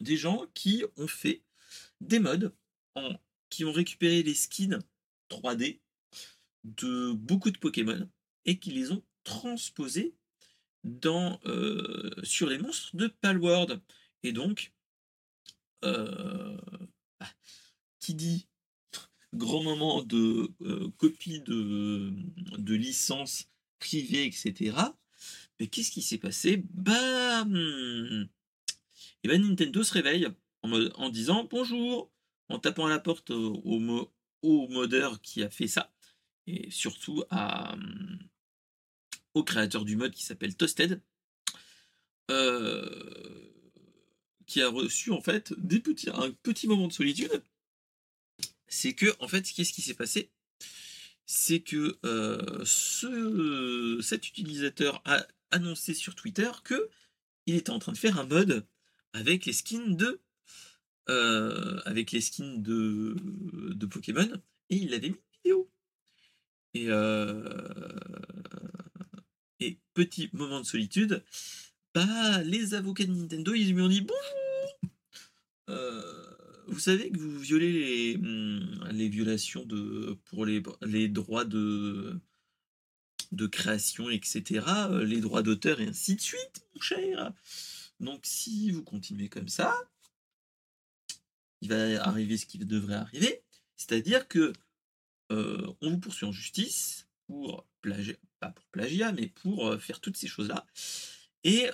des 0.00 0.16
gens 0.16 0.44
qui 0.54 0.84
ont 0.96 1.06
fait 1.06 1.44
des 2.00 2.18
modes, 2.18 2.54
en, 2.94 3.14
qui 3.48 3.64
ont 3.64 3.72
récupéré 3.72 4.22
les 4.22 4.34
skins 4.34 4.78
3D 5.30 5.80
de 6.64 7.12
beaucoup 7.12 7.50
de 7.50 7.58
Pokémon 7.58 8.08
et 8.44 8.58
qui 8.58 8.70
les 8.70 8.92
ont 8.92 9.02
transposés 9.24 10.14
euh, 11.04 12.10
sur 12.22 12.48
les 12.48 12.58
monstres 12.58 12.96
de 12.96 13.06
Palworld. 13.06 13.80
Et 14.22 14.32
donc, 14.32 14.72
qui 18.00 18.14
dit 18.14 18.46
grand 19.34 19.62
moment 19.62 20.02
de 20.02 20.50
euh, 20.62 20.90
copie 20.98 21.40
de, 21.40 22.12
de 22.58 22.74
licence 22.74 23.48
privée, 23.78 24.26
etc. 24.26 24.76
Mais 25.58 25.68
qu'est-ce 25.68 25.90
qui 25.90 26.02
s'est 26.02 26.18
passé? 26.18 26.64
Bah, 26.70 27.44
et 29.22 29.24
eh 29.24 29.28
ben 29.28 29.42
Nintendo 29.42 29.82
se 29.82 29.92
réveille 29.92 30.26
en, 30.62 31.08
disant 31.08 31.44
bonjour, 31.50 32.10
en 32.48 32.58
tapant 32.58 32.86
à 32.86 32.90
la 32.90 32.98
porte 32.98 33.30
au, 33.30 33.78
modeur 34.42 35.20
qui 35.20 35.42
a 35.42 35.50
fait 35.50 35.68
ça, 35.68 35.92
et 36.46 36.70
surtout 36.70 37.24
au 39.34 39.44
créateur 39.44 39.84
du 39.84 39.96
mode 39.96 40.12
qui 40.12 40.24
s'appelle 40.24 40.56
Toasted. 40.56 41.00
Euh, 42.30 43.50
qui 44.46 44.62
a 44.62 44.68
reçu 44.68 45.12
en 45.12 45.20
fait 45.20 45.52
des 45.58 45.78
petits, 45.78 46.10
un 46.10 46.32
petit 46.42 46.66
moment 46.66 46.88
de 46.88 46.92
solitude, 46.92 47.42
c'est 48.66 48.94
que 48.94 49.14
en 49.20 49.28
fait, 49.28 49.42
qu'est-ce 49.42 49.72
qui 49.72 49.80
s'est 49.80 49.94
passé? 49.94 50.30
C'est 51.24 51.60
que 51.60 51.98
euh, 52.04 52.64
ce, 52.64 54.00
cet 54.02 54.26
utilisateur 54.28 55.02
a 55.04 55.24
annoncé 55.52 55.94
sur 55.94 56.16
Twitter 56.16 56.50
que 56.64 56.90
il 57.46 57.54
était 57.54 57.70
en 57.70 57.78
train 57.78 57.92
de 57.92 57.98
faire 57.98 58.18
un 58.18 58.26
mode 58.26 58.66
avec 59.12 59.46
les 59.46 59.52
skins 59.52 59.96
de 59.96 60.20
euh, 61.10 61.80
avec 61.86 62.12
les 62.12 62.20
skins 62.20 62.62
de, 62.62 63.16
Pokémon 63.86 64.30
et 64.68 64.76
il 64.76 64.94
avait 64.94 65.08
mis 65.08 65.16
une 65.16 65.38
vidéo. 65.42 65.70
Et, 66.74 66.84
euh, 66.88 67.42
et 69.58 69.78
petit 69.92 70.30
moment 70.32 70.60
de 70.60 70.66
solitude, 70.66 71.24
bah 71.94 72.42
les 72.44 72.74
avocats 72.74 73.06
de 73.06 73.12
Nintendo 73.12 73.52
ils 73.54 73.74
lui 73.74 73.82
ont 73.82 73.88
dit 73.88 74.02
bonjour. 74.02 74.92
Euh, 75.70 76.24
vous 76.68 76.78
savez 76.78 77.10
que 77.10 77.18
vous 77.18 77.40
violez 77.40 77.72
les, 77.72 78.16
hum, 78.16 78.88
les 78.92 79.08
violations 79.08 79.64
de 79.64 80.16
pour 80.26 80.46
les, 80.46 80.62
les 80.82 81.08
droits 81.08 81.44
de 81.44 82.20
de 83.32 83.46
création, 83.46 84.10
etc., 84.10 84.64
les 85.04 85.20
droits 85.20 85.42
d'auteur 85.42 85.80
et 85.80 85.88
ainsi 85.88 86.14
de 86.14 86.20
suite, 86.20 86.66
mon 86.74 86.80
cher. 86.80 87.32
Donc 87.98 88.20
si 88.24 88.70
vous 88.70 88.84
continuez 88.84 89.28
comme 89.28 89.48
ça, 89.48 89.74
il 91.60 91.68
va 91.68 92.02
arriver 92.04 92.36
ce 92.36 92.46
qui 92.46 92.58
devrait 92.58 92.94
arriver, 92.94 93.42
c'est-à-dire 93.76 94.28
que 94.28 94.52
euh, 95.32 95.72
on 95.80 95.90
vous 95.90 95.98
poursuit 95.98 96.26
en 96.26 96.32
justice 96.32 97.08
pour 97.26 97.66
plagiat, 97.80 98.14
pas 98.40 98.50
pour 98.50 98.64
plagiat, 98.66 99.12
mais 99.12 99.28
pour 99.28 99.68
euh, 99.68 99.78
faire 99.78 100.00
toutes 100.00 100.16
ces 100.16 100.28
choses-là, 100.28 100.66
et 101.44 101.70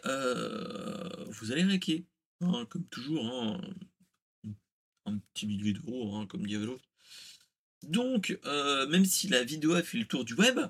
vous 1.28 1.52
allez 1.52 1.64
raquer, 1.64 2.06
hein, 2.40 2.66
comme 2.70 2.86
toujours, 2.86 3.26
hein, 3.26 3.60
un 5.06 5.18
petit 5.18 5.46
millier 5.46 5.72
d'euros, 5.72 6.16
hein, 6.16 6.26
comme 6.26 6.46
dirait 6.46 6.66
l'autre. 6.66 6.88
Donc, 7.82 8.38
même 8.44 9.04
si 9.04 9.28
la 9.28 9.42
vidéo 9.42 9.74
a 9.74 9.82
fait 9.82 9.98
le 9.98 10.06
tour 10.06 10.24
du 10.24 10.34
web, 10.34 10.60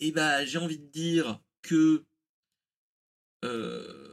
eh 0.00 0.12
bah, 0.12 0.44
j'ai 0.44 0.58
envie 0.58 0.78
de 0.78 0.86
dire 0.86 1.40
que 1.62 2.04
euh, 3.44 4.07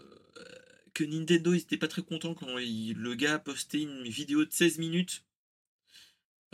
que 0.95 1.03
Nintendo 1.03 1.53
n'était 1.53 1.77
pas 1.77 1.87
très 1.87 2.01
content 2.01 2.33
quand 2.33 2.47
le 2.55 3.15
gars 3.15 3.35
a 3.35 3.39
posté 3.39 3.81
une 3.81 4.07
vidéo 4.07 4.45
de 4.45 4.51
16 4.51 4.79
minutes 4.79 5.25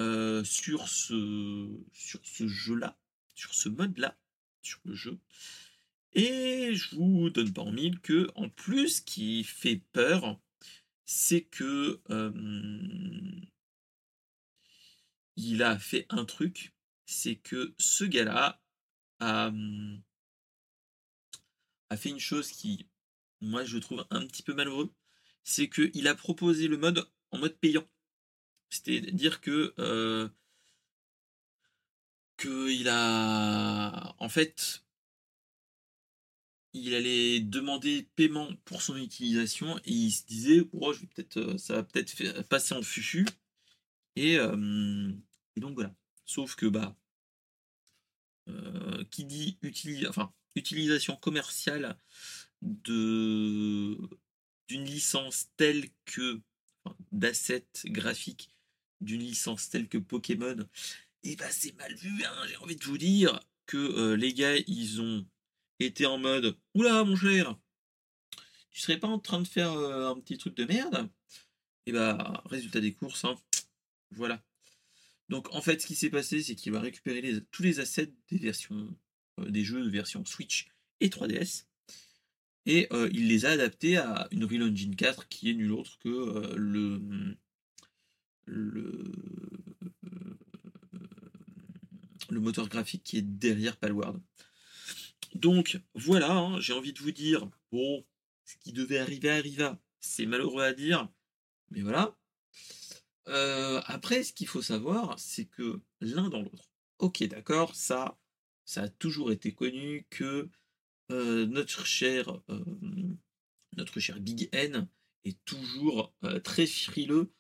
euh, 0.02 0.44
sur 0.44 0.90
ce 0.90 1.70
sur 1.94 2.20
ce 2.26 2.48
jeu-là, 2.48 2.98
sur 3.36 3.54
ce 3.54 3.70
mode-là, 3.70 4.18
sur 4.62 4.82
le 4.84 4.96
jeu. 4.96 5.20
Et 6.14 6.74
je 6.76 6.96
vous 6.96 7.30
donne 7.30 7.54
pas 7.54 7.62
en 7.62 7.72
mille 7.72 8.00
que 8.00 8.30
en 8.36 8.50
plus, 8.50 8.98
ce 8.98 9.02
qui 9.02 9.44
fait 9.44 9.82
peur, 9.94 10.40
c'est 11.06 11.44
que 11.44 12.02
euh, 12.10 12.32
il 15.36 15.64
a 15.64 15.78
fait 15.78 16.06
un 16.10 16.26
truc, 16.26 16.74
c'est 17.06 17.36
que 17.36 17.74
ce 17.78 18.04
gars-là 18.04 18.62
a, 19.20 19.52
fait 21.96 22.10
une 22.10 22.20
chose 22.20 22.52
qui, 22.52 22.88
moi, 23.42 23.66
je 23.66 23.78
trouve 23.78 24.06
un 24.10 24.26
petit 24.28 24.44
peu 24.44 24.54
malheureux. 24.54 24.94
C'est 25.44 25.70
qu'il 25.70 26.08
a 26.08 26.16
proposé 26.16 26.68
le 26.68 26.78
mode 26.78 27.08
en 27.32 27.40
mode 27.40 27.58
payant. 27.58 27.88
C'est-à-dire 28.70 29.42
que. 29.42 29.74
Euh, 29.80 30.30
qu'il 32.38 32.88
a. 32.90 34.16
En 34.20 34.30
fait. 34.30 34.84
Il 36.74 36.96
allait 36.96 37.42
demander 37.42 38.08
paiement 38.16 38.48
pour 38.64 38.82
son 38.82 38.96
utilisation 38.96 39.78
et 39.80 39.92
il 39.92 40.12
se 40.12 40.26
disait 40.26 40.62
oh, 40.72 40.94
je 40.94 41.06
peut-être 41.06 41.38
euh, 41.38 41.58
ça 41.58 41.76
va 41.76 41.84
peut-être 41.84 42.44
passer 42.48 42.74
en 42.74 42.82
fufu 42.82 43.28
et, 44.16 44.38
euh, 44.40 45.12
et 45.58 45.60
donc 45.60 45.74
voilà 45.74 45.94
sauf 46.26 46.56
que 46.56 46.68
bah 46.68 46.96
euh, 48.48 49.04
qui 49.12 49.26
dit 49.26 49.58
enfin, 50.08 50.34
utilisation 50.56 51.16
commerciale 51.16 51.98
d'une 52.62 54.08
licence 54.70 55.48
telle 55.58 55.90
que 56.06 56.42
d'assets 57.12 57.68
graphiques 57.86 58.52
d'une 59.02 59.22
licence 59.22 59.70
telle 59.70 59.90
que 59.90 59.98
Pokémon, 59.98 60.58
et 61.24 61.32
eh 61.32 61.36
bah 61.36 61.46
ben, 61.46 61.52
c'est 61.52 61.76
mal 61.78 61.94
vu, 61.96 62.24
hein, 62.24 62.48
j'ai 62.48 62.56
envie 62.58 62.76
de 62.76 62.84
vous 62.84 62.98
dire 62.98 63.40
que 63.66 63.78
euh, 63.78 64.16
les 64.16 64.34
gars 64.34 64.58
ils 64.68 65.02
ont 65.02 65.26
été 65.80 66.06
en 66.06 66.18
mode 66.18 66.58
Oula 66.76 67.04
mon 67.04 67.16
cher, 67.16 67.58
tu 68.72 68.80
serais 68.80 69.00
pas 69.00 69.08
en 69.08 69.20
train 69.20 69.42
de 69.42 69.48
faire 69.48 69.72
euh, 69.74 70.10
un 70.10 70.20
petit 70.20 70.38
truc 70.38 70.56
de 70.56 70.66
merde? 70.66 71.10
Et 71.88 71.90
eh 71.90 71.94
bah 71.94 72.44
résultat 72.46 72.80
des 72.80 72.94
courses, 72.94 73.26
hein, 73.26 73.36
voilà. 74.12 74.44
Donc 75.30 75.54
en 75.56 75.62
fait, 75.62 75.82
ce 75.82 75.88
qui 75.88 75.96
s'est 75.96 76.12
passé, 76.12 76.44
c'est 76.44 76.56
qu'il 76.56 76.72
va 76.72 76.80
récupérer 76.80 77.42
tous 77.52 77.64
les 77.64 77.80
assets 77.80 78.14
des 78.30 78.38
versions 78.38 78.96
euh, 79.40 79.50
des 79.50 79.64
jeux 79.64 79.84
de 79.84 79.90
version 79.90 80.24
Switch 80.26 80.68
et 81.00 81.10
3DS 81.10 81.66
et 82.66 82.88
euh, 82.94 83.10
il 83.14 83.28
les 83.28 83.46
a 83.46 83.52
adaptés 83.52 83.98
à 83.98 84.28
une 84.32 84.46
Real 84.46 84.64
Engine 84.64 84.96
4 84.96 85.28
qui 85.28 85.50
est 85.50 85.54
nul 85.54 85.72
autre 85.72 85.98
que 86.00 86.10
euh, 86.10 86.54
le 86.56 87.02
le 88.46 89.12
le 92.30 92.40
moteur 92.40 92.70
graphique 92.70 93.04
qui 93.04 93.18
est 93.18 93.22
derrière 93.22 93.78
Palward. 93.78 94.20
Donc 95.36 95.80
voilà, 95.94 96.32
hein, 96.32 96.60
j'ai 96.60 96.74
envie 96.74 96.94
de 96.94 97.00
vous 97.00 97.12
dire, 97.12 97.50
bon, 97.72 98.06
ce 98.46 98.56
qui 98.58 98.74
devait 98.74 99.00
arriver 99.00 99.30
arriva. 99.30 99.80
C'est 100.00 100.26
malheureux 100.26 100.64
à 100.64 100.74
dire, 100.74 101.10
mais 101.70 101.82
voilà. 101.82 102.18
Euh, 103.28 103.82
après, 103.86 104.24
ce 104.24 104.34
qu'il 104.34 104.48
faut 104.48 104.62
savoir, 104.62 105.20
c'est 105.20 105.46
que 105.46 105.80
l'un 106.00 106.30
dans 106.30 106.42
l'autre. 106.42 106.72
Ok, 107.00 107.24
d'accord, 107.24 107.76
ça, 107.76 108.18
ça 108.66 108.84
a 108.84 108.90
toujours 108.90 109.32
été 109.32 109.54
connu 109.54 110.06
que 110.10 110.50
notre 111.12 111.86
cher, 111.86 112.42
euh, 112.50 112.64
notre 113.78 114.00
cher 114.00 114.20
Big 114.20 114.50
N 114.52 114.88
est 115.24 115.38
toujours 115.46 116.14
très 116.44 116.66
frileux 116.66 117.32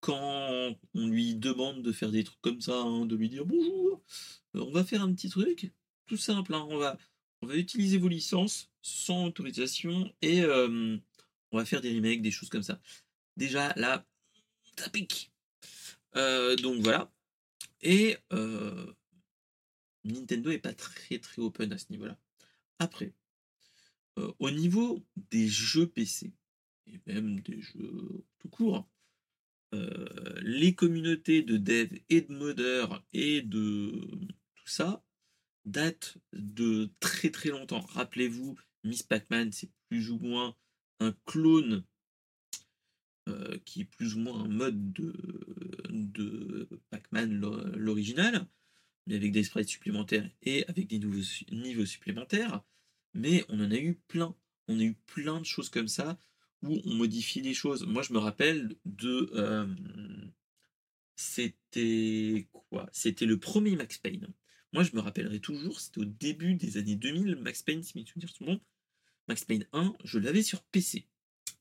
quand 0.00 0.76
on 0.94 1.08
lui 1.08 1.34
demande 1.34 1.82
de 1.82 1.92
faire 1.92 2.10
des 2.10 2.24
trucs 2.24 2.40
comme 2.40 2.60
ça, 2.60 2.78
hein, 2.78 3.06
de 3.06 3.16
lui 3.16 3.28
dire 3.28 3.44
bonjour, 3.44 4.02
on 4.54 4.70
va 4.70 4.84
faire 4.84 5.02
un 5.02 5.12
petit 5.12 5.30
truc, 5.30 5.72
tout 6.06 6.16
simple, 6.16 6.54
hein, 6.54 6.66
on 6.68 6.76
va, 6.76 6.98
on 7.42 7.46
va 7.46 7.56
utiliser 7.56 7.98
vos 7.98 8.08
licences 8.08 8.70
sans 8.82 9.26
autorisation 9.26 10.12
et 10.22 10.44
on 10.44 11.00
va 11.56 11.64
faire 11.64 11.80
des 11.80 11.94
remakes, 11.94 12.22
des 12.22 12.30
choses 12.30 12.50
comme 12.50 12.62
ça. 12.62 12.80
Déjà 13.36 13.72
là, 13.76 14.04
ça 14.76 14.90
pique. 14.90 15.32
Euh, 16.16 16.56
donc 16.56 16.82
voilà. 16.82 17.12
Et 17.82 18.16
euh, 18.32 18.92
Nintendo 20.04 20.50
est 20.50 20.58
pas 20.58 20.74
très 20.74 21.18
très 21.18 21.42
open 21.42 21.72
à 21.72 21.78
ce 21.78 21.86
niveau-là. 21.90 22.18
Après, 22.78 23.14
au 24.38 24.50
niveau 24.50 25.04
des 25.30 25.48
jeux 25.48 25.86
PC, 25.88 26.32
et 26.86 27.00
même 27.06 27.40
des 27.40 27.60
jeux 27.60 28.24
tout 28.38 28.48
court, 28.48 28.88
les 30.42 30.74
communautés 30.74 31.42
de 31.42 31.56
dev 31.56 31.98
et 32.08 32.20
de 32.20 32.32
modeurs 32.32 33.04
et 33.12 33.42
de 33.42 34.08
tout 34.54 34.68
ça 34.68 35.04
datent 35.64 36.18
de 36.32 36.90
très 37.00 37.30
très 37.30 37.48
longtemps. 37.48 37.80
Rappelez-vous, 37.80 38.56
Miss 38.84 39.02
Pac-Man, 39.02 39.50
c'est 39.50 39.70
plus 39.88 40.10
ou 40.10 40.18
moins 40.18 40.54
un 41.00 41.12
clone 41.24 41.84
qui 43.64 43.80
est 43.80 43.84
plus 43.86 44.14
ou 44.14 44.20
moins 44.20 44.44
un 44.44 44.48
mode 44.48 44.92
de, 44.92 45.12
de 45.88 46.68
Pac-Man 46.90 47.32
l'original, 47.76 48.46
mais 49.06 49.16
avec 49.16 49.32
des 49.32 49.44
sprites 49.44 49.68
supplémentaires 49.68 50.28
et 50.42 50.66
avec 50.66 50.86
des 50.86 50.98
nouveaux 50.98 51.22
niveaux 51.50 51.86
supplémentaires. 51.86 52.62
Mais 53.12 53.44
on 53.48 53.60
en 53.60 53.70
a 53.70 53.76
eu 53.76 53.94
plein. 54.08 54.34
On 54.68 54.78
a 54.78 54.82
eu 54.82 54.94
plein 55.06 55.40
de 55.40 55.46
choses 55.46 55.68
comme 55.68 55.88
ça 55.88 56.18
où 56.62 56.80
on 56.84 56.94
modifie 56.94 57.42
les 57.42 57.54
choses. 57.54 57.84
Moi, 57.86 58.02
je 58.02 58.12
me 58.12 58.18
rappelle 58.18 58.76
de. 58.84 59.30
Euh, 59.34 59.66
c'était 61.16 62.48
quoi? 62.52 62.88
C'était 62.92 63.26
le 63.26 63.38
premier 63.38 63.76
Max 63.76 63.98
Payne. 63.98 64.26
Moi, 64.72 64.82
je 64.82 64.96
me 64.96 65.00
rappellerai 65.00 65.38
toujours, 65.38 65.78
c'était 65.78 66.00
au 66.00 66.04
début 66.04 66.54
des 66.54 66.78
années 66.78 66.96
2000, 66.96 67.36
Max 67.36 67.62
Payne, 67.62 67.82
si 67.84 67.96
mes 67.96 68.04
souvenirs 68.04 68.30
sont 68.30 68.44
bons. 68.44 68.60
Max 69.28 69.44
Payne 69.44 69.66
1, 69.72 69.94
je 70.02 70.18
l'avais 70.18 70.42
sur 70.42 70.64
PC. 70.64 71.06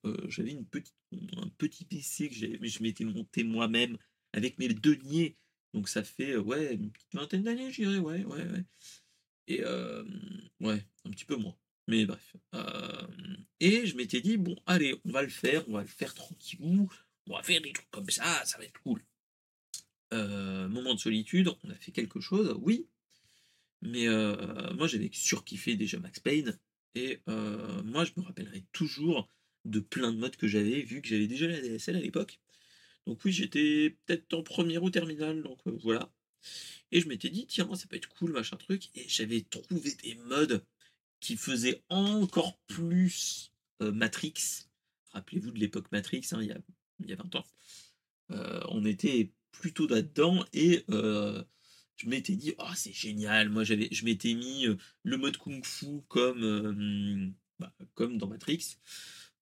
Euh, 0.05 0.17
j'avais 0.27 0.51
une 0.51 0.65
petite, 0.65 0.95
un 1.37 1.47
petit 1.57 1.85
PC 1.85 2.29
que 2.29 2.35
je 2.35 2.83
m'étais 2.83 3.05
monté 3.05 3.43
moi-même 3.43 3.97
avec 4.33 4.57
mes 4.57 4.67
deniers. 4.67 5.37
Donc 5.73 5.89
ça 5.89 6.03
fait 6.03 6.35
ouais 6.35 6.75
une 6.75 6.91
petite 6.91 7.13
vingtaine 7.13 7.43
d'années, 7.43 7.71
je 7.71 7.81
dirais, 7.81 7.97
ouais, 7.97 8.23
ouais, 8.23 8.43
ouais. 8.43 8.63
Et 9.47 9.61
euh, 9.63 10.03
ouais, 10.59 10.85
un 11.05 11.09
petit 11.11 11.25
peu 11.25 11.35
moins. 11.35 11.55
Mais 11.87 12.05
bref. 12.05 12.35
Euh, 12.55 13.07
et 13.59 13.85
je 13.85 13.95
m'étais 13.97 14.21
dit, 14.21 14.37
bon, 14.37 14.55
allez, 14.65 14.95
on 15.05 15.11
va 15.11 15.21
le 15.21 15.29
faire, 15.29 15.67
on 15.67 15.73
va 15.73 15.81
le 15.81 15.87
faire 15.87 16.13
tranquillou, 16.13 16.89
on 17.27 17.35
va 17.35 17.43
faire 17.43 17.61
des 17.61 17.73
trucs 17.73 17.89
comme 17.91 18.09
ça, 18.09 18.45
ça 18.45 18.57
va 18.57 18.65
être 18.65 18.79
cool. 18.81 19.03
moment 20.11 20.93
de 20.93 20.99
solitude, 20.99 21.49
on 21.63 21.69
a 21.69 21.75
fait 21.75 21.91
quelque 21.91 22.19
chose, 22.19 22.55
oui. 22.61 22.87
Mais 23.81 24.07
moi 24.73 24.87
j'avais 24.87 25.09
surkiffé 25.11 25.75
déjà 25.75 25.99
Max 25.99 26.19
Payne. 26.19 26.57
Et 26.95 27.19
moi 27.27 28.05
je 28.05 28.11
me 28.15 28.23
rappellerai 28.23 28.63
toujours 28.71 29.27
de 29.65 29.79
plein 29.79 30.11
de 30.11 30.17
modes 30.17 30.35
que 30.35 30.47
j'avais, 30.47 30.81
vu 30.81 31.01
que 31.01 31.07
j'avais 31.07 31.27
déjà 31.27 31.47
la 31.47 31.59
DSL 31.59 31.95
à 31.95 31.99
l'époque. 31.99 32.39
Donc 33.05 33.23
oui, 33.25 33.31
j'étais 33.31 33.97
peut-être 34.05 34.33
en 34.33 34.43
première 34.43 34.83
ou 34.83 34.89
terminale, 34.89 35.43
donc 35.43 35.59
euh, 35.67 35.77
voilà. 35.83 36.11
Et 36.91 37.01
je 37.01 37.07
m'étais 37.07 37.29
dit, 37.29 37.47
tiens, 37.47 37.73
ça 37.75 37.87
peut 37.87 37.95
être 37.95 38.09
cool, 38.09 38.31
machin 38.31 38.57
truc. 38.57 38.89
Et 38.95 39.07
j'avais 39.07 39.41
trouvé 39.41 39.93
des 40.03 40.15
modes 40.15 40.63
qui 41.19 41.37
faisaient 41.37 41.83
encore 41.89 42.57
plus 42.67 43.51
euh, 43.81 43.91
Matrix. 43.91 44.67
Rappelez-vous 45.11 45.51
de 45.51 45.59
l'époque 45.59 45.91
Matrix, 45.91 46.27
hein, 46.31 46.39
il, 46.41 46.47
y 46.47 46.51
a, 46.51 46.57
il 46.99 47.09
y 47.09 47.13
a 47.13 47.15
20 47.15 47.35
ans. 47.35 47.45
Euh, 48.31 48.61
on 48.69 48.85
était 48.85 49.31
plutôt 49.51 49.87
là-dedans 49.87 50.45
et 50.53 50.83
je 50.89 52.09
m'étais 52.09 52.35
dit, 52.35 52.53
oh, 52.57 52.73
c'est 52.75 52.93
génial. 52.93 53.49
Moi, 53.49 53.63
j'avais, 53.63 53.87
je 53.91 54.05
m'étais 54.05 54.33
mis 54.33 54.65
le 55.03 55.17
mode 55.17 55.37
Kung 55.37 55.63
Fu 55.63 56.01
comme, 56.07 57.33
bah, 57.59 57.73
comme 57.93 58.17
dans 58.17 58.27
Matrix. 58.27 58.77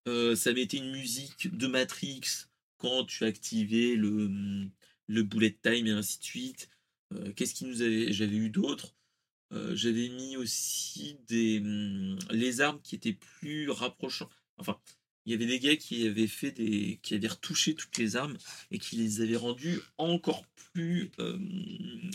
Ça 0.06 0.52
mettait 0.52 0.76
une 0.76 0.92
musique 0.92 1.56
de 1.56 1.66
Matrix 1.66 2.48
quand 2.82 3.04
tu 3.04 3.24
activais 3.24 3.94
le, 3.94 4.28
le 5.06 5.22
bullet 5.22 5.56
time 5.62 5.86
et 5.86 5.92
ainsi 5.92 6.18
de 6.18 6.24
suite. 6.24 6.68
Qu'est-ce 7.36 7.54
qui 7.54 7.64
nous 7.64 7.80
avait. 7.82 8.12
J'avais 8.12 8.36
eu 8.36 8.50
d'autres? 8.50 8.96
J'avais 9.74 10.08
mis 10.08 10.36
aussi 10.36 11.18
des, 11.28 11.60
hum, 11.60 12.18
les 12.30 12.60
armes 12.60 12.80
qui 12.82 12.96
étaient 12.96 13.12
plus 13.12 13.70
rapprochants. 13.70 14.30
Enfin, 14.56 14.80
il 15.24 15.32
y 15.32 15.34
avait 15.34 15.46
des 15.46 15.60
gars 15.60 15.76
qui 15.76 16.06
avaient 16.06 16.26
fait 16.26 16.50
des. 16.50 16.98
qui 17.02 17.14
avaient 17.14 17.28
retouché 17.28 17.74
toutes 17.74 17.98
les 17.98 18.16
armes 18.16 18.36
et 18.70 18.78
qui 18.78 18.96
les 18.96 19.20
avaient 19.20 19.36
rendues 19.36 19.78
encore 19.98 20.44
plus 20.72 21.12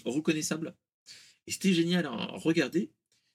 reconnaissables. 0.03 0.75
Et 1.45 1.51
c'était 1.51 1.73
génial 1.73 2.05
à 2.07 2.11
regarder 2.33 2.91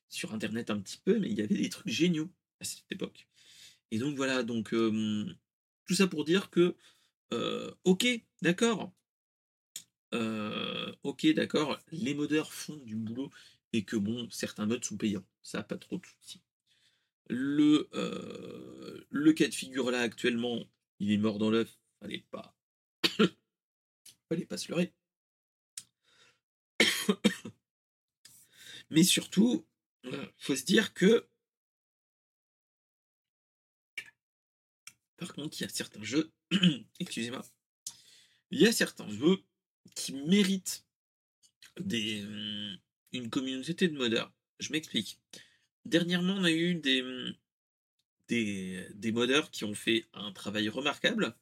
sur 0.08 0.34
internet 0.34 0.68
un 0.68 0.80
petit 0.80 0.98
peu, 1.02 1.18
mais 1.18 1.30
il 1.30 1.38
y 1.38 1.40
avait 1.40 1.54
des 1.54 1.70
trucs 1.70 1.88
géniaux 1.88 2.30
à 2.60 2.64
cette 2.64 2.90
époque. 2.90 3.26
Et 3.90 3.98
donc 3.98 4.16
voilà, 4.16 4.42
donc 4.42 4.74
tout 5.86 5.94
ça 5.94 6.06
pour 6.08 6.24
dire 6.24 6.50
que 6.50 6.76
ok, 7.84 8.06
d'accord. 8.42 8.92
ok, 11.02 11.26
d'accord, 11.34 11.78
les 11.90 12.14
modeurs 12.14 12.52
font 12.52 12.76
du 12.76 12.96
boulot 12.96 13.30
et 13.72 13.84
que 13.84 13.96
bon, 13.96 14.28
certains 14.30 14.66
modes 14.66 14.84
sont 14.84 14.96
payants. 14.96 15.24
Ça 15.42 15.62
pas 15.62 15.78
trop 15.78 15.98
de 15.98 16.06
soucis. 16.06 16.42
Le, 17.28 17.88
le 19.10 19.32
cas 19.32 19.48
de 19.48 19.54
figure 19.54 19.90
là 19.90 20.00
actuellement, 20.00 20.64
il 21.00 21.12
est 21.12 21.18
mort 21.18 21.38
dans 21.38 21.50
l'œuf, 21.50 21.78
fallait 22.00 22.24
pas. 22.30 22.54
fallait 24.28 24.46
pas 24.46 24.58
se 24.58 24.70
leurrer. 24.70 24.92
Mais 28.90 29.04
surtout, 29.04 29.66
faut 30.36 30.56
se 30.56 30.64
dire 30.64 30.94
que 30.94 31.26
par 35.16 35.34
contre, 35.34 35.56
il 35.60 35.62
y 35.62 35.66
a 35.66 35.68
certains 35.68 36.02
jeux, 36.02 36.32
excusez-moi, 37.00 37.42
il 38.50 38.60
y 38.60 38.66
a 38.66 38.72
certains 38.72 39.08
jeux 39.10 39.42
qui 39.94 40.12
méritent 40.12 40.84
hum, 41.78 42.78
une 43.12 43.30
communauté 43.30 43.88
de 43.88 43.96
modeurs. 43.96 44.32
Je 44.58 44.72
m'explique. 44.72 45.18
Dernièrement, 45.84 46.34
on 46.34 46.44
a 46.44 46.50
eu 46.50 46.74
des, 46.74 47.02
hum, 47.02 47.34
des, 48.28 49.12
modeurs 49.12 49.50
qui 49.50 49.64
ont 49.64 49.74
fait 49.74 50.06
un 50.14 50.32
travail 50.32 50.68
remarquable 50.68 51.36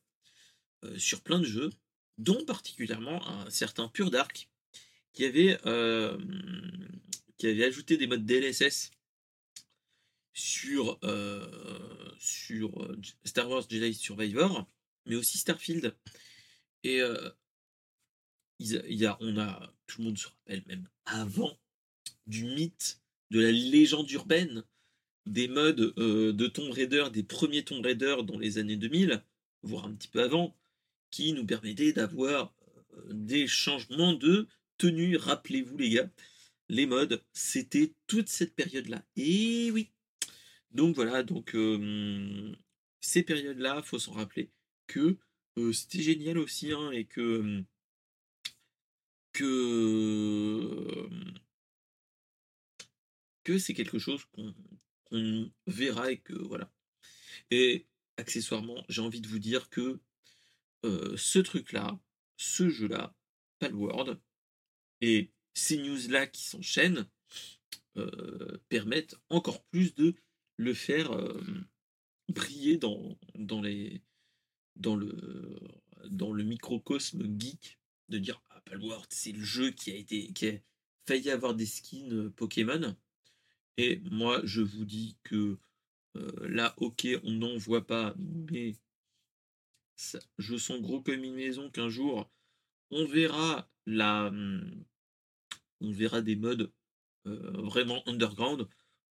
euh, 0.84 0.98
sur 0.98 1.22
plein 1.22 1.38
de 1.38 1.44
jeux, 1.44 1.70
dont 2.18 2.44
particulièrement 2.44 3.26
un 3.28 3.50
certain 3.50 3.88
Pure 3.88 4.10
Dark, 4.10 4.48
qui 5.12 5.24
avait, 5.24 5.58
euh, 5.66 6.18
avait 7.42 7.64
ajouté 7.64 7.96
des 7.96 8.06
modes 8.06 8.24
DLSS 8.24 8.90
sur, 10.32 10.98
euh, 11.02 12.14
sur 12.18 12.70
Star 13.24 13.48
Wars 13.48 13.64
Jedi 13.68 13.94
Survivor, 13.94 14.66
mais 15.06 15.16
aussi 15.16 15.38
Starfield. 15.38 15.96
Et 16.84 17.00
il 18.58 18.94
y 18.94 19.06
a, 19.06 19.16
on 19.20 19.38
a, 19.38 19.72
tout 19.86 20.00
le 20.00 20.04
monde 20.06 20.18
se 20.18 20.28
rappelle 20.28 20.62
même 20.66 20.88
avant 21.04 21.58
du 22.26 22.44
mythe, 22.44 23.00
de 23.30 23.40
la 23.40 23.52
légende 23.52 24.10
urbaine, 24.10 24.64
des 25.26 25.48
modes 25.48 25.94
de 25.96 26.46
Tomb 26.46 26.70
Raider, 26.70 27.06
des 27.12 27.22
premiers 27.22 27.64
Tomb 27.64 27.84
Raider 27.84 28.16
dans 28.24 28.38
les 28.38 28.58
années 28.58 28.76
2000, 28.76 29.22
voire 29.62 29.84
un 29.86 29.94
petit 29.94 30.08
peu 30.08 30.22
avant, 30.22 30.56
qui 31.10 31.32
nous 31.32 31.46
permettaient 31.46 31.92
d'avoir 31.92 32.54
des 33.10 33.46
changements 33.46 34.14
de 34.14 34.48
tenue. 34.78 35.16
Rappelez-vous 35.16 35.76
les 35.76 35.90
gars, 35.90 36.10
les 36.68 36.86
modes, 36.86 37.22
c'était 37.32 37.94
toute 38.06 38.28
cette 38.28 38.54
période-là. 38.54 39.04
Et 39.16 39.70
oui. 39.72 39.90
Donc 40.70 40.94
voilà, 40.94 41.22
donc 41.22 41.56
ces 43.00 43.22
périodes-là, 43.22 43.82
faut 43.82 43.98
s'en 43.98 44.12
rappeler 44.12 44.50
que 44.90 45.18
c'était 45.72 46.02
génial 46.02 46.38
aussi, 46.38 46.72
hein, 46.72 46.90
et 46.90 47.04
que 47.04 47.62
que 49.32 51.08
que 53.44 53.58
c'est 53.58 53.74
quelque 53.74 53.98
chose 53.98 54.24
qu'on 54.32 55.52
verra 55.66 56.10
et 56.10 56.18
que 56.18 56.34
voilà. 56.34 56.72
Et 57.50 57.86
accessoirement, 58.16 58.84
j'ai 58.88 59.02
envie 59.02 59.20
de 59.20 59.28
vous 59.28 59.38
dire 59.38 59.70
que 59.70 60.00
ce 60.82 61.38
truc-là, 61.38 62.00
ce 62.36 62.68
jeu-là, 62.68 63.14
Palworld, 63.58 64.18
et 65.00 65.30
ces 65.54 65.78
news-là 65.78 66.26
qui 66.26 66.42
s'enchaînent, 66.42 67.08
permettent 68.68 69.16
encore 69.28 69.62
plus 69.66 69.94
de 69.94 70.14
le 70.56 70.74
faire 70.74 71.10
briller 72.28 72.76
dans, 72.76 73.18
dans, 73.34 73.60
les, 73.60 74.00
dans, 74.80 74.96
le, 74.96 75.14
dans 76.08 76.32
le 76.32 76.42
microcosme 76.42 77.22
geek, 77.38 77.78
de 78.08 78.18
dire 78.18 78.42
Palworld, 78.64 79.06
c'est 79.10 79.32
le 79.32 79.42
jeu 79.42 79.70
qui 79.70 79.92
a 79.92 79.94
été 79.94 80.32
qui 80.32 80.48
a 80.48 80.52
failli 81.06 81.30
avoir 81.30 81.54
des 81.54 81.66
skins 81.66 82.30
Pokémon. 82.30 82.96
Et 83.76 84.00
moi, 84.10 84.40
je 84.44 84.60
vous 84.62 84.84
dis 84.84 85.16
que 85.22 85.58
là, 86.42 86.74
ok, 86.78 87.06
on 87.22 87.32
n'en 87.32 87.56
voit 87.56 87.86
pas, 87.86 88.14
mais 88.18 88.74
je 90.38 90.56
sens 90.56 90.80
gros 90.80 91.00
comme 91.02 91.22
une 91.22 91.34
maison 91.34 91.70
qu'un 91.70 91.88
jour, 91.88 92.30
on 92.90 93.06
verra 93.06 93.70
la, 93.86 94.30
mmh, 94.30 94.84
on 95.80 95.92
verra 95.92 96.20
des 96.20 96.36
modes 96.36 96.72
vraiment 97.24 98.02
underground 98.08 98.68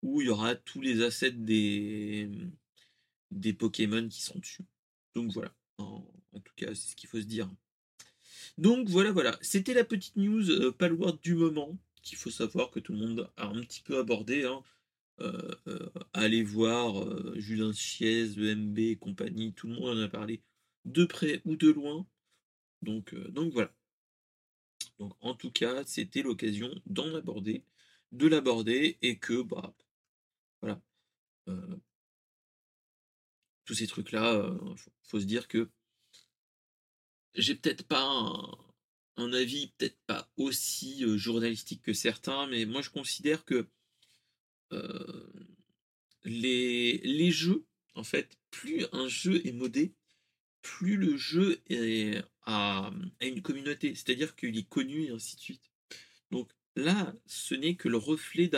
où 0.03 0.20
il 0.20 0.27
y 0.27 0.31
aura 0.31 0.55
tous 0.55 0.81
les 0.81 1.03
assets 1.03 1.31
des, 1.33 2.29
des 3.31 3.53
Pokémon 3.53 4.09
qui 4.09 4.22
sont 4.22 4.38
dessus. 4.38 4.64
Donc 5.14 5.31
voilà, 5.33 5.55
en, 5.79 6.03
tout 6.44 6.55
cas, 6.57 6.75
c'est 6.75 6.92
ce 6.92 6.96
qu'il 6.96 7.09
faut 7.09 7.20
se 7.20 7.27
dire. 7.27 7.51
Donc 8.59 8.88
voilà, 8.88 9.12
voilà, 9.12 9.38
c'était 9.42 9.75
la 9.75 9.85
petite 9.85 10.16
news 10.16 10.51
euh, 10.51 10.72
Palworld 10.72 11.20
du 11.22 11.35
moment 11.35 11.79
qu'il 12.03 12.18
faut 12.18 12.31
savoir 12.31 12.70
que 12.70 12.81
tout 12.81 12.92
le 12.92 12.98
monde 12.98 13.31
a 13.37 13.46
un 13.46 13.61
petit 13.61 13.83
peu 13.83 13.98
abordé. 13.98 14.44
Hein. 14.44 14.62
Euh, 15.20 15.55
euh, 15.68 15.90
allez 16.12 16.42
voir 16.42 16.94
Julien 17.38 17.72
Chiez, 17.72 18.38
EMB 18.38 18.79
et 18.79 18.96
compagnie, 18.96 19.53
tout 19.53 19.68
le 19.68 19.75
monde 19.75 19.98
en 19.98 20.03
a 20.03 20.09
parlé 20.09 20.42
de 20.85 21.05
près 21.05 21.42
ou 21.44 21.57
de 21.57 21.70
loin. 21.70 22.07
Donc, 22.83 23.14
donc 23.31 23.53
voilà. 23.53 23.72
Donc 24.98 25.12
en 25.20 25.35
tout 25.35 25.51
cas, 25.51 25.85
c'était 25.85 26.22
l'occasion 26.22 26.70
d'en 26.87 27.14
aborder, 27.14 27.64
de 28.12 28.27
l'aborder 28.27 28.98
et 29.03 29.18
que 29.18 29.42
bah 29.42 29.75
voilà. 30.61 30.81
Tous 33.64 33.75
ces 33.75 33.87
trucs-là, 33.87 34.55
il 34.70 34.77
faut, 35.05 35.20
se 35.20 35.25
dire 35.25 35.48
que 35.48 35.70
j'ai 37.35 37.55
peut-être 37.55 37.87
pas 37.87 38.03
un, 39.16 39.33
avis 39.33 39.72
peut-être 39.79 39.98
pas 40.07 40.31
aussi 40.37 41.05
journalistique 41.16 41.83
que 41.83 41.92
certains, 41.92 42.46
mais 42.48 42.64
moi 42.64 42.83
je 42.83 42.90
considère 42.90 43.44
que 43.44 43.68
les, 46.25 46.98
les 46.98 47.31
jeux, 47.31 47.64
en 47.94 48.05
fait, 48.05 48.38
plus 48.51 48.87
un 48.92 49.09
jeu 49.09 49.46
est 49.46 49.53
modé, 49.53 49.94
plus 50.62 50.96
le 50.96 51.16
jeu 51.16 51.61
est, 51.68 52.22
une 52.46 53.42
communauté, 53.42 53.94
c'est-à-dire 53.94 54.35
qu'il 54.35 54.57
est 54.57 54.68
connu 54.68 55.05
et 55.05 55.11
ainsi 55.11 55.37
de 55.37 55.40
suite. 55.40 55.70
Donc 56.31 56.51
là, 56.77 57.14
ce 57.27 57.55
n'est 57.55 57.77
que 57.77 57.88
le 57.88 57.98
reflet 57.98 58.48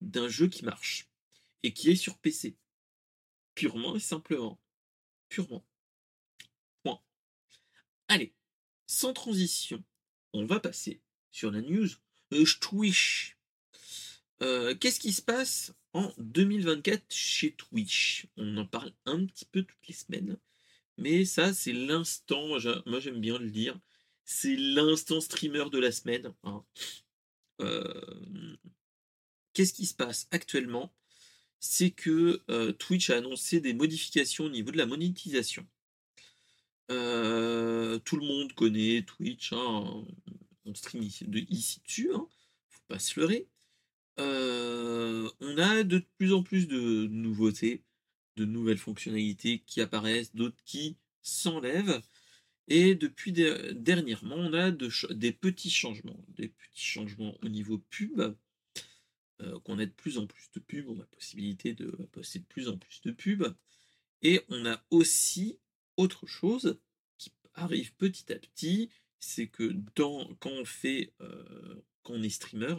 d'un 0.00 0.28
jeu 0.28 0.48
qui 0.48 0.64
marche 0.64 1.08
et 1.62 1.72
qui 1.72 1.90
est 1.90 1.96
sur 1.96 2.18
PC. 2.18 2.56
Purement 3.56 3.96
et 3.96 4.00
simplement. 4.00 4.60
Purement. 5.28 5.66
Point. 6.84 7.00
Allez, 8.06 8.32
sans 8.86 9.12
transition, 9.12 9.82
on 10.32 10.46
va 10.46 10.60
passer 10.60 11.00
sur 11.32 11.50
la 11.50 11.60
news 11.62 11.88
Twitch. 12.60 13.36
Euh, 14.42 14.74
qu'est-ce 14.74 15.00
qui 15.00 15.12
se 15.12 15.22
passe 15.22 15.72
en 15.92 16.12
2024 16.18 17.04
chez 17.12 17.52
Twitch? 17.52 18.26
On 18.36 18.56
en 18.58 18.66
parle 18.66 18.92
un 19.06 19.24
petit 19.24 19.46
peu 19.46 19.62
toutes 19.62 19.88
les 19.88 19.94
semaines. 19.94 20.38
Mais 20.98 21.24
ça, 21.24 21.52
c'est 21.52 21.72
l'instant, 21.72 22.58
moi 22.86 23.00
j'aime 23.00 23.20
bien 23.20 23.38
le 23.38 23.50
dire, 23.50 23.78
c'est 24.24 24.56
l'instant 24.56 25.20
streamer 25.20 25.70
de 25.70 25.78
la 25.78 25.92
semaine. 25.92 26.34
Hein. 26.42 26.64
Euh, 27.60 28.56
qu'est-ce 29.52 29.72
qui 29.72 29.86
se 29.86 29.94
passe 29.94 30.26
actuellement? 30.30 30.92
C'est 31.60 31.90
que 31.90 32.42
euh, 32.50 32.72
Twitch 32.72 33.10
a 33.10 33.16
annoncé 33.16 33.60
des 33.60 33.74
modifications 33.74 34.44
au 34.44 34.50
niveau 34.50 34.70
de 34.70 34.76
la 34.76 34.86
monétisation. 34.86 35.66
Euh, 36.90 37.98
tout 38.00 38.16
le 38.16 38.26
monde 38.26 38.52
connaît 38.52 39.02
Twitch, 39.02 39.52
hein, 39.52 40.04
on 40.64 40.74
stream 40.74 41.02
ici, 41.02 41.24
de, 41.26 41.40
ici 41.50 41.80
dessus, 41.84 42.10
hein, 42.14 42.26
faut 42.68 42.82
pas 42.88 42.98
se 42.98 43.18
leurrer. 43.18 43.48
on 44.18 45.58
a 45.58 45.82
de 45.82 45.98
plus 46.18 46.32
en 46.32 46.42
plus 46.42 46.68
de 46.68 47.06
nouveautés 47.08 47.82
de 48.36 48.44
nouvelles 48.44 48.78
fonctionnalités 48.78 49.62
qui 49.66 49.80
apparaissent, 49.80 50.34
d'autres 50.34 50.62
qui 50.64 50.96
s'enlèvent. 51.22 52.00
Et 52.68 52.94
depuis 52.94 53.32
dernièrement, 53.32 54.36
on 54.36 54.52
a 54.52 54.70
des 54.70 55.32
petits 55.32 55.70
changements, 55.70 56.24
des 56.36 56.48
petits 56.48 56.84
changements 56.84 57.36
au 57.42 57.48
niveau 57.48 57.78
pub, 57.90 58.22
euh, 59.42 59.58
qu'on 59.60 59.78
a 59.78 59.86
de 59.86 59.90
plus 59.90 60.18
en 60.18 60.26
plus 60.26 60.50
de 60.54 60.60
pubs, 60.60 60.88
on 60.88 60.96
a 60.96 61.00
la 61.00 61.06
possibilité 61.06 61.74
de 61.74 61.90
poster 62.12 62.38
de 62.38 62.44
plus 62.44 62.68
en 62.68 62.78
plus 62.78 63.00
de 63.02 63.10
pubs. 63.10 63.54
Et 64.22 64.40
on 64.48 64.64
a 64.66 64.82
aussi 64.90 65.58
autre 65.96 66.26
chose 66.26 66.78
qui 67.18 67.32
arrive 67.54 67.94
petit 67.94 68.32
à 68.32 68.38
petit, 68.38 68.90
c'est 69.18 69.46
que 69.46 69.74
dans, 69.94 70.34
quand 70.36 70.50
on 70.50 70.64
fait, 70.64 71.12
quand 72.02 72.14
on 72.14 72.22
est 72.22 72.30
streamer, 72.30 72.76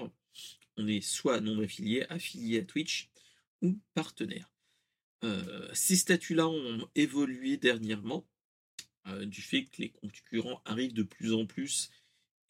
on 0.78 0.88
est 0.88 1.02
soit 1.02 1.40
non 1.42 1.62
affilié, 1.62 2.06
affilié 2.10 2.60
à 2.60 2.64
Twitch 2.64 3.10
ou 3.62 3.80
partenaire. 3.94 4.52
ces 5.74 5.96
statuts-là 5.96 6.48
ont 6.48 6.90
évolué 6.96 7.58
dernièrement 7.58 8.28
du 9.24 9.42
fait 9.42 9.66
que 9.66 9.82
les 9.82 9.90
concurrents 9.90 10.62
arrivent 10.66 10.94
de 10.94 11.04
plus 11.04 11.34
en 11.34 11.46
plus 11.46 11.92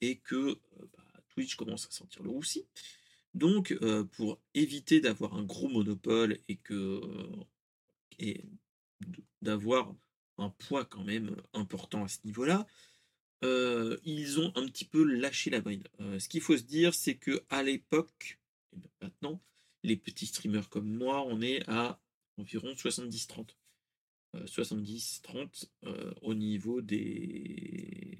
et 0.02 0.18
que 0.18 0.60
bah, 0.96 1.08
Twitch 1.30 1.56
commence 1.56 1.88
à 1.88 1.92
sentir 1.92 2.24
le 2.24 2.30
roussi. 2.30 2.66
Donc, 3.38 3.78
pour 4.14 4.40
éviter 4.56 5.00
d'avoir 5.00 5.36
un 5.36 5.44
gros 5.44 5.70
monopole 5.70 6.40
et 6.48 6.58
que 6.58 7.02
et 8.18 8.44
d'avoir 9.44 9.94
un 10.40 10.50
poids 10.50 10.86
quand 10.86 11.04
même 11.04 11.36
important 11.54 12.04
à 12.04 12.08
ce 12.08 12.18
niveau-là, 12.26 12.66
ils 13.44 14.40
ont 14.40 14.52
un 14.56 14.66
petit 14.66 14.86
peu 14.86 15.04
lâché 15.04 15.52
la 15.52 15.62
bride. 15.62 15.88
ce 16.00 16.28
qu'il 16.28 16.42
faut 16.42 16.58
se 16.58 16.64
dire, 16.64 16.96
c'est 16.96 17.16
que 17.16 17.44
à 17.50 17.62
l'époque, 17.62 18.40
et 18.74 18.80
maintenant, 19.02 19.40
les 19.84 19.98
petits 19.98 20.26
streamers 20.26 20.70
comme 20.70 20.92
moi, 20.92 21.24
on 21.24 21.40
est 21.42 21.62
à 21.70 22.00
environ 22.38 22.74
70-30. 22.74 23.56
70-30 24.34 25.68
au 26.22 26.34
niveau 26.34 26.82
des... 26.82 28.18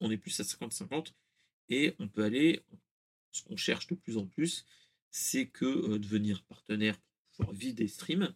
On 0.00 0.10
est 0.10 0.18
plus 0.18 0.38
à 0.38 0.42
50-50 0.42 1.14
et 1.70 1.94
on 1.98 2.08
peut 2.08 2.24
aller 2.24 2.60
ce 3.34 3.42
qu'on 3.42 3.56
cherche 3.56 3.88
de 3.88 3.94
plus 3.94 4.16
en 4.16 4.26
plus, 4.26 4.64
c'est 5.10 5.46
que 5.46 5.64
euh, 5.64 5.98
devenir 5.98 6.42
partenaire 6.44 6.96
pour 6.98 7.46
pouvoir 7.46 7.54
vivre 7.56 7.74
des 7.74 7.88
streams 7.88 8.32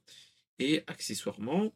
et 0.58 0.82
accessoirement 0.86 1.72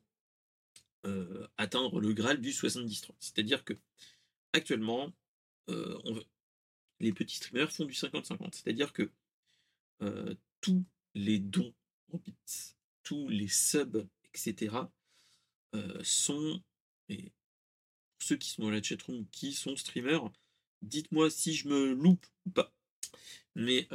euh, 1.07 1.47
atteindre 1.57 2.01
le 2.01 2.13
Graal 2.13 2.41
du 2.41 2.51
70-30. 2.51 3.13
C'est-à-dire 3.21 3.65
que 3.65 3.75
actuellement, 4.53 5.13
euh, 5.71 5.99
les 7.01 7.13
petits 7.13 7.37
streamers 7.37 7.73
font 7.73 7.85
du 7.85 7.95
50-50. 7.95 8.55
C'est-à-dire 8.55 8.93
que 8.93 9.11
tous 10.61 10.85
les 11.15 11.39
dons 11.39 11.73
tous 13.05 13.29
les 13.29 13.49
subs, 13.49 14.07
etc., 14.35 14.77
sont, 16.03 16.61
et 17.09 17.33
ceux 18.19 18.37
qui 18.37 18.51
sont 18.51 18.63
dans 18.63 18.71
la 18.71 18.83
chatroom, 18.83 19.27
qui 19.31 19.53
sont 19.53 19.77
streamers, 19.77 20.29
dites-moi 20.83 21.31
si 21.31 21.55
je 21.55 21.69
me 21.69 21.93
loupe 21.93 22.27
ou 22.47 22.51
pas 22.51 22.73
mais 23.55 23.89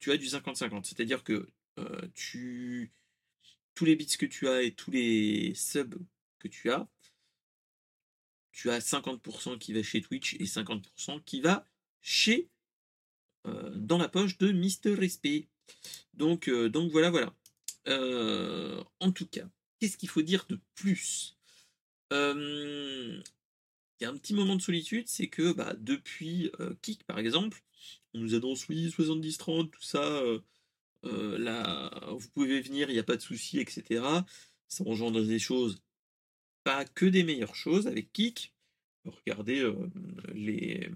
tu 0.00 0.12
as 0.12 0.16
du 0.16 0.26
50-50. 0.26 0.84
C'est-à-dire 0.84 1.24
que 1.24 1.48
tu 2.14 2.92
tous 3.74 3.84
les 3.84 3.94
bits 3.94 4.06
que 4.06 4.26
tu 4.26 4.48
as 4.48 4.62
et 4.62 4.72
tous 4.72 4.90
les 4.90 5.54
subs 5.54 5.94
que 6.40 6.48
tu 6.48 6.70
as, 6.70 6.88
tu 8.50 8.70
as 8.70 8.80
50% 8.80 9.58
qui 9.58 9.72
va 9.72 9.82
chez 9.82 10.00
Twitch 10.00 10.34
et 10.34 10.44
50% 10.44 11.22
qui 11.24 11.40
va 11.40 11.64
chez 12.00 12.48
dans 13.44 13.98
la 13.98 14.08
poche 14.08 14.36
de 14.38 14.50
Mister 14.50 14.94
Respect. 14.94 15.46
Donc, 16.14 16.50
donc 16.50 16.90
voilà, 16.90 17.10
voilà. 17.10 17.34
en 17.86 19.12
tout 19.12 19.26
cas, 19.26 19.48
qu'est-ce 19.78 19.96
qu'il 19.96 20.08
faut 20.08 20.22
dire 20.22 20.46
de 20.48 20.58
plus? 20.74 21.36
Il 22.10 23.22
y 24.00 24.04
a 24.04 24.10
un 24.10 24.16
petit 24.16 24.34
moment 24.34 24.56
de 24.56 24.62
solitude, 24.62 25.08
c'est 25.08 25.28
que 25.28 25.52
bah, 25.52 25.74
depuis 25.78 26.50
Kik 26.82 27.04
par 27.04 27.18
exemple, 27.18 27.62
nous 28.18 28.34
annonce 28.34 28.68
oui 28.68 28.88
70-30, 28.88 29.70
tout 29.70 29.82
ça, 29.82 30.22
euh, 31.04 31.38
là, 31.38 31.90
vous 32.12 32.28
pouvez 32.30 32.60
venir, 32.60 32.90
il 32.90 32.94
n'y 32.94 32.98
a 32.98 33.04
pas 33.04 33.16
de 33.16 33.22
souci, 33.22 33.58
etc. 33.58 34.02
Ça 34.68 34.84
engendre 34.84 35.24
des 35.24 35.38
choses, 35.38 35.80
pas 36.64 36.84
que 36.84 37.06
des 37.06 37.24
meilleures 37.24 37.54
choses 37.54 37.86
avec 37.86 38.12
Kik. 38.12 38.54
Regardez 39.04 39.72
les... 40.34 40.90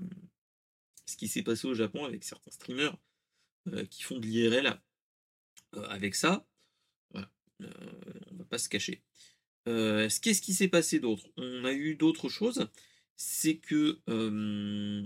ce 1.07 1.17
qui 1.17 1.29
s'est 1.29 1.43
passé 1.43 1.67
au 1.67 1.75
Japon 1.75 2.05
avec 2.05 2.25
certains 2.25 2.51
streamers 2.51 2.97
qui 3.89 4.03
font 4.03 4.19
de 4.19 4.27
l'IRL 4.27 4.79
avec 5.73 6.15
ça. 6.15 6.47
Voilà. 7.13 7.31
on 7.61 8.37
va 8.37 8.45
pas 8.45 8.59
se 8.59 8.69
cacher. 8.69 9.03
Qu'est-ce 9.65 10.43
qui 10.43 10.53
s'est 10.53 10.69
passé 10.69 11.01
d'autre? 11.01 11.27
On 11.37 11.65
a 11.65 11.73
eu 11.73 11.95
d'autres 11.95 12.29
choses 12.29 12.69
c'est 13.17 13.57
que 13.57 14.01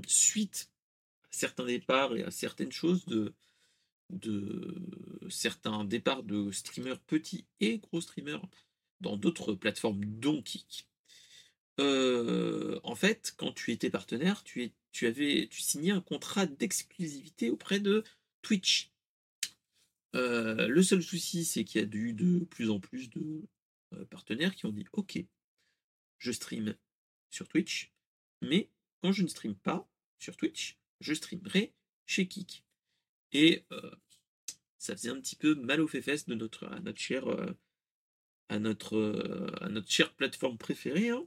suite 0.07 0.71
certains 1.37 1.67
départs 1.67 2.17
et 2.17 2.25
à 2.25 2.31
certaines 2.31 2.73
choses 2.73 3.05
de, 3.07 3.35
certains 5.29 5.85
départs 5.85 6.23
de 6.23 6.51
streamers 6.51 7.01
petits 7.01 7.47
et 7.61 7.79
gros 7.79 8.01
streamers 8.01 8.43
dans 9.01 9.17
d'autres 9.17 9.53
plateformes 9.53 10.05
dont 10.05 10.43
Kik, 10.43 10.89
en 11.79 12.95
fait, 12.95 13.35
quand 13.37 13.53
tu 13.53 13.73
étais 13.73 13.91
partenaire, 13.91 14.43
tu, 14.43 14.63
es, 14.63 14.73
tu 14.93 15.07
avais 15.07 15.49
tu 15.51 15.61
signais 15.61 15.91
un 15.91 16.01
contrat 16.01 16.47
d'exclusivité 16.47 17.51
auprès 17.51 17.81
de 17.81 18.03
Twitch. 18.43 18.91
le 20.15 20.83
seul 20.83 21.03
souci, 21.03 21.45
c'est 21.45 21.65
qu'il 21.65 21.81
y 21.81 21.85
a 21.85 21.89
eu 21.93 22.13
de 22.15 22.45
plus 22.45 22.71
en 22.71 22.81
plus 22.81 23.11
de 23.11 23.47
partenaires 24.09 24.55
qui 24.55 24.65
ont 24.65 24.73
dit 24.73 24.87
Ok, 24.93 25.19
je 26.19 26.33
stream 26.33 26.75
sur 27.31 27.49
Twitch, 27.49 27.93
mais 28.41 28.71
quand 29.03 29.13
je 29.13 29.23
ne 29.23 29.29
stream 29.29 29.55
pas 29.55 29.87
sur 30.19 30.37
Twitch, 30.37 30.79
je 31.01 31.15
streamerai 31.15 31.73
chez 32.07 32.27
Kik. 32.27 32.65
Et 33.33 33.65
euh, 33.73 33.91
ça 34.79 34.97
faisait 34.97 35.11
un 35.11 35.21
petit 35.21 35.37
peu 35.37 35.55
mal 35.55 35.81
aux 35.81 35.89
fesses 35.89 36.27
de 36.27 36.35
notre, 36.35 36.67
à 36.67 36.81
notre 36.81 37.01
chère, 37.01 37.29
euh, 37.29 37.53
à 38.49 38.59
notre, 38.59 38.97
euh, 38.97 39.51
à 39.61 39.69
notre 39.69 39.91
chère 39.91 40.15
plateforme 40.15 40.59
préférée. 40.59 41.11
Hein. 41.11 41.27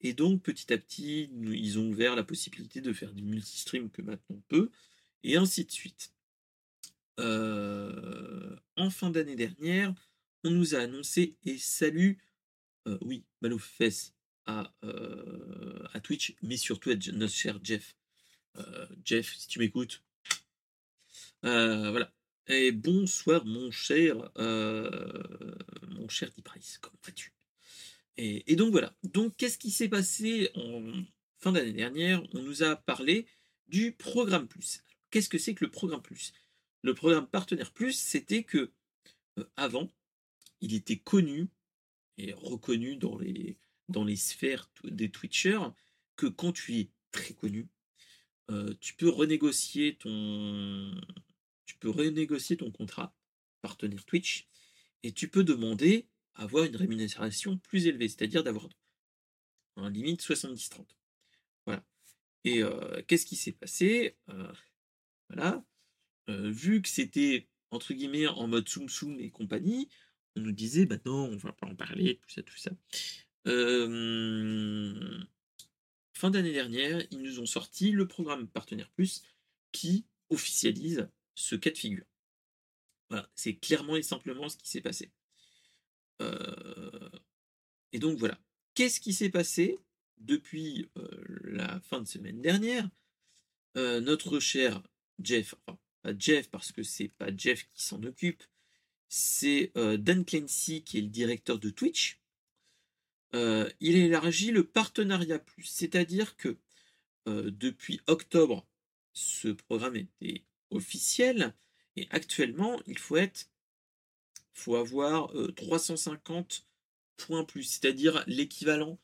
Et 0.00 0.12
donc 0.14 0.42
petit 0.42 0.72
à 0.72 0.78
petit, 0.78 1.30
ils 1.32 1.78
ont 1.78 1.88
ouvert 1.88 2.16
la 2.16 2.24
possibilité 2.24 2.80
de 2.80 2.92
faire 2.92 3.12
du 3.14 3.22
multi-stream 3.22 3.90
que 3.90 4.02
maintenant 4.02 4.36
on 4.36 4.42
peut, 4.48 4.70
et 5.22 5.36
ainsi 5.36 5.64
de 5.64 5.70
suite. 5.70 6.12
en 7.18 8.90
fin 8.90 9.10
d'année 9.10 9.36
dernière, 9.36 9.94
on 10.42 10.50
nous 10.50 10.74
a 10.74 10.78
annoncé 10.78 11.36
et 11.44 11.56
salut, 11.56 12.18
oui, 13.02 13.24
mal 13.42 13.52
aux 13.52 13.58
fesses, 13.58 14.12
à, 14.44 14.74
à 15.92 16.00
Twitch, 16.00 16.34
mais 16.42 16.56
surtout 16.56 16.90
à 16.90 16.96
notre 17.12 17.32
cher 17.32 17.60
Jeff. 17.62 17.94
Euh, 18.56 18.86
Jeff, 19.04 19.34
si 19.36 19.48
tu 19.48 19.58
m'écoutes. 19.58 20.02
Euh, 21.44 21.90
voilà. 21.90 22.12
Et 22.48 22.72
bonsoir, 22.72 23.44
mon 23.44 23.70
cher, 23.70 24.16
mon 24.36 26.08
cher 26.08 26.30
Price, 26.44 26.78
comment 26.78 26.98
vas-tu? 27.04 27.32
Et, 28.16 28.52
et, 28.52 28.56
donc 28.56 28.72
voilà. 28.72 28.94
Donc, 29.04 29.36
qu'est-ce 29.36 29.58
qui 29.58 29.70
s'est 29.70 29.88
passé 29.88 30.50
en 30.54 30.92
fin 31.38 31.52
d'année 31.52 31.72
dernière? 31.72 32.22
On 32.34 32.42
nous 32.42 32.62
a 32.62 32.76
parlé 32.76 33.26
du 33.68 33.92
programme 33.92 34.48
plus. 34.48 34.82
Qu'est-ce 35.10 35.28
que 35.28 35.38
c'est 35.38 35.54
que 35.54 35.64
le 35.64 35.70
programme 35.70 36.02
plus? 36.02 36.32
Le 36.82 36.94
programme 36.94 37.26
partenaire 37.26 37.72
plus, 37.72 37.92
c'était 37.92 38.42
que 38.42 38.72
avant, 39.56 39.88
il 40.60 40.74
était 40.74 40.98
connu 40.98 41.48
et 42.18 42.32
reconnu 42.32 42.96
dans 42.96 43.18
les, 43.18 43.56
dans 43.88 44.04
les 44.04 44.16
sphères 44.16 44.70
des 44.84 45.10
Twitchers 45.10 45.70
que 46.16 46.26
quand 46.26 46.52
tu 46.52 46.78
es 46.78 46.90
très 47.10 47.34
connu, 47.34 47.68
euh, 48.52 48.74
tu 48.80 48.94
peux 48.94 49.08
renégocier 49.08 49.96
ton 49.96 50.92
tu 51.64 51.76
peux 51.78 51.90
renégocier 51.90 52.56
contrat 52.56 53.14
partenaire 53.62 54.04
Twitch 54.04 54.46
et 55.02 55.12
tu 55.12 55.28
peux 55.28 55.42
demander 55.42 56.06
à 56.34 56.42
avoir 56.42 56.64
une 56.64 56.76
rémunération 56.76 57.56
plus 57.58 57.86
élevée, 57.86 58.08
c'est-à-dire 58.08 58.42
d'avoir 58.42 58.68
un 59.76 59.90
limite 59.90 60.22
70-30. 60.22 60.86
Voilà. 61.66 61.84
Et 62.44 62.62
euh, 62.62 63.02
qu'est-ce 63.06 63.26
qui 63.26 63.36
s'est 63.36 63.52
passé? 63.52 64.16
Euh, 64.28 64.52
Voilà. 65.30 65.64
vu 66.28 66.82
que 66.82 66.88
c'était 66.88 67.48
entre 67.70 67.94
guillemets 67.94 68.26
en 68.26 68.48
mode 68.48 68.68
soum 68.68 68.88
soum 68.88 69.18
et 69.18 69.30
compagnie, 69.30 69.88
on 70.36 70.40
nous 70.40 70.52
disait 70.52 70.84
bah 70.86 70.98
non, 71.06 71.30
on 71.30 71.36
va 71.36 71.52
pas 71.52 71.66
en 71.66 71.74
parler, 71.74 72.18
tout 72.22 72.30
ça, 72.30 72.42
tout 72.42 72.56
ça 72.58 72.70
d'année 76.30 76.52
dernière, 76.52 77.02
ils 77.10 77.22
nous 77.22 77.40
ont 77.40 77.46
sorti 77.46 77.90
le 77.90 78.06
programme 78.06 78.48
Partenaire 78.48 78.90
Plus 78.90 79.22
qui 79.72 80.04
officialise 80.30 81.08
ce 81.34 81.56
cas 81.56 81.70
de 81.70 81.78
figure. 81.78 82.04
Voilà, 83.08 83.28
c'est 83.34 83.54
clairement 83.54 83.96
et 83.96 84.02
simplement 84.02 84.48
ce 84.48 84.56
qui 84.56 84.68
s'est 84.68 84.80
passé. 84.80 85.10
et 87.92 87.98
donc 87.98 88.18
voilà. 88.18 88.38
Qu'est-ce 88.74 89.00
qui 89.00 89.12
s'est 89.12 89.28
passé 89.30 89.78
depuis 90.18 90.88
la 91.44 91.80
fin 91.80 92.00
de 92.00 92.06
semaine 92.06 92.40
dernière? 92.40 92.88
Notre 93.74 94.40
cher 94.40 94.82
Jeff, 95.18 95.54
enfin 95.66 95.78
pas 96.02 96.18
Jeff 96.18 96.50
parce 96.50 96.72
que 96.72 96.82
c'est 96.82 97.08
pas 97.08 97.34
Jeff 97.36 97.68
qui 97.68 97.82
s'en 97.82 98.02
occupe, 98.02 98.42
c'est 99.08 99.72
Dan 99.74 100.24
Clancy 100.24 100.82
qui 100.82 100.98
est 100.98 101.02
le 101.02 101.08
directeur 101.08 101.58
de 101.58 101.70
Twitch 101.70 102.21
euh, 103.34 103.70
il 103.80 103.96
élargit 103.96 104.50
le 104.50 104.64
partenariat 104.64 105.38
plus, 105.38 105.64
c'est-à-dire 105.64 106.36
que 106.36 106.58
euh, 107.28 107.50
depuis 107.50 108.00
octobre, 108.06 108.66
ce 109.12 109.48
programme 109.48 109.96
était 109.96 110.44
officiel 110.70 111.54
et 111.96 112.08
actuellement, 112.10 112.80
il 112.86 112.98
faut 112.98 113.16
être, 113.16 113.48
avoir 114.66 115.32
350 115.56 116.66
points 117.16 117.44
plus, 117.44 117.64
c'est-à-dire 117.64 118.22
l'équivalent 118.26 118.98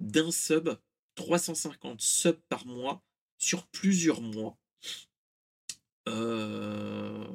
d'un 0.00 0.30
sub, 0.30 0.70
350 1.14 2.00
subs 2.00 2.40
par 2.48 2.66
mois 2.66 3.02
sur 3.38 3.66
plusieurs 3.66 4.20
mois. 4.20 4.56
Euh, 6.08 7.26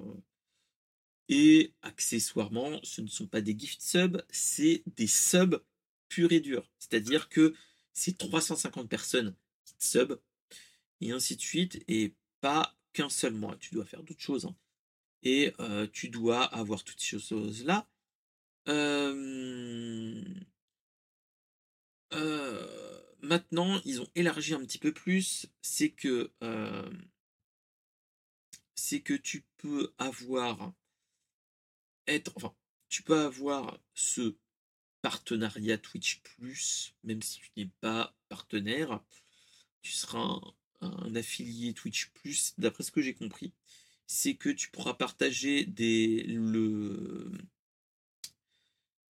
et 1.30 1.74
accessoirement, 1.82 2.80
ce 2.84 3.02
ne 3.02 3.08
sont 3.08 3.28
pas 3.28 3.42
des 3.42 3.58
gift 3.58 3.82
subs, 3.82 4.22
c'est 4.30 4.84
des 4.96 5.08
subs 5.08 5.62
purs 6.10 6.32
et 6.32 6.40
durs. 6.40 6.70
C'est-à-dire 6.80 7.30
que 7.30 7.54
c'est 7.94 8.18
350 8.18 8.90
personnes 8.90 9.36
qui 9.66 9.76
te 9.76 9.84
sub, 9.84 10.20
et 11.02 11.12
ainsi 11.12 11.36
de 11.36 11.42
suite, 11.42 11.84
et 11.88 12.14
pas 12.42 12.76
qu'un 12.94 13.10
seul 13.10 13.34
mois. 13.34 13.56
Tu 13.60 13.74
dois 13.74 13.86
faire 13.86 14.04
d'autres 14.04 14.22
choses. 14.22 14.46
Hein. 14.46 14.56
Et 15.24 15.54
euh, 15.60 15.88
tu 15.92 16.10
dois 16.10 16.44
avoir 16.44 16.84
toutes 16.84 17.02
ces 17.02 17.20
choses-là. 17.20 17.88
Euh, 18.68 20.24
euh, 22.14 23.02
maintenant, 23.22 23.82
ils 23.86 24.02
ont 24.02 24.08
élargi 24.16 24.54
un 24.54 24.60
petit 24.60 24.80
peu 24.80 24.94
plus. 24.94 25.48
C'est 25.62 25.90
que 25.90 26.32
c'est 28.76 29.02
que 29.02 29.14
tu 29.14 29.44
peux 29.58 29.94
avoir 29.98 30.74
être, 32.08 32.32
enfin, 32.36 32.54
tu 32.90 33.04
peux 33.04 33.20
avoir 33.20 33.80
ce 33.94 34.36
partenariat 35.08 35.78
Twitch 35.78 36.20
Plus, 36.22 36.94
même 37.06 37.22
si 37.22 37.40
tu 37.40 37.50
n'es 37.56 37.70
pas 37.80 38.14
partenaire, 38.28 39.00
tu 39.82 39.94
seras 39.94 40.42
un, 40.82 41.16
affilié 41.16 41.74
Twitch 41.74 42.10
Plus, 42.10 42.54
d'après 42.58 42.84
ce 42.84 42.92
que 42.92 43.02
j'ai 43.02 43.14
compris, 43.14 43.54
c'est 44.06 44.36
que 44.36 44.50
tu 44.50 44.70
pourras 44.70 44.96
partager 44.96 45.64
des 45.64 46.24
le 46.24 47.32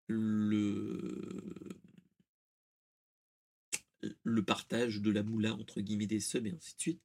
le 0.07 1.65
le 4.23 4.45
partage 4.45 5.01
de 5.01 5.11
la 5.11 5.25
moula 5.25 5.55
entre 5.55 5.81
guillemets 5.81 6.07
des 6.07 6.21
subs 6.21 6.47
et 6.47 6.53
ainsi 6.53 6.77
de 6.77 6.81
suite 6.81 7.03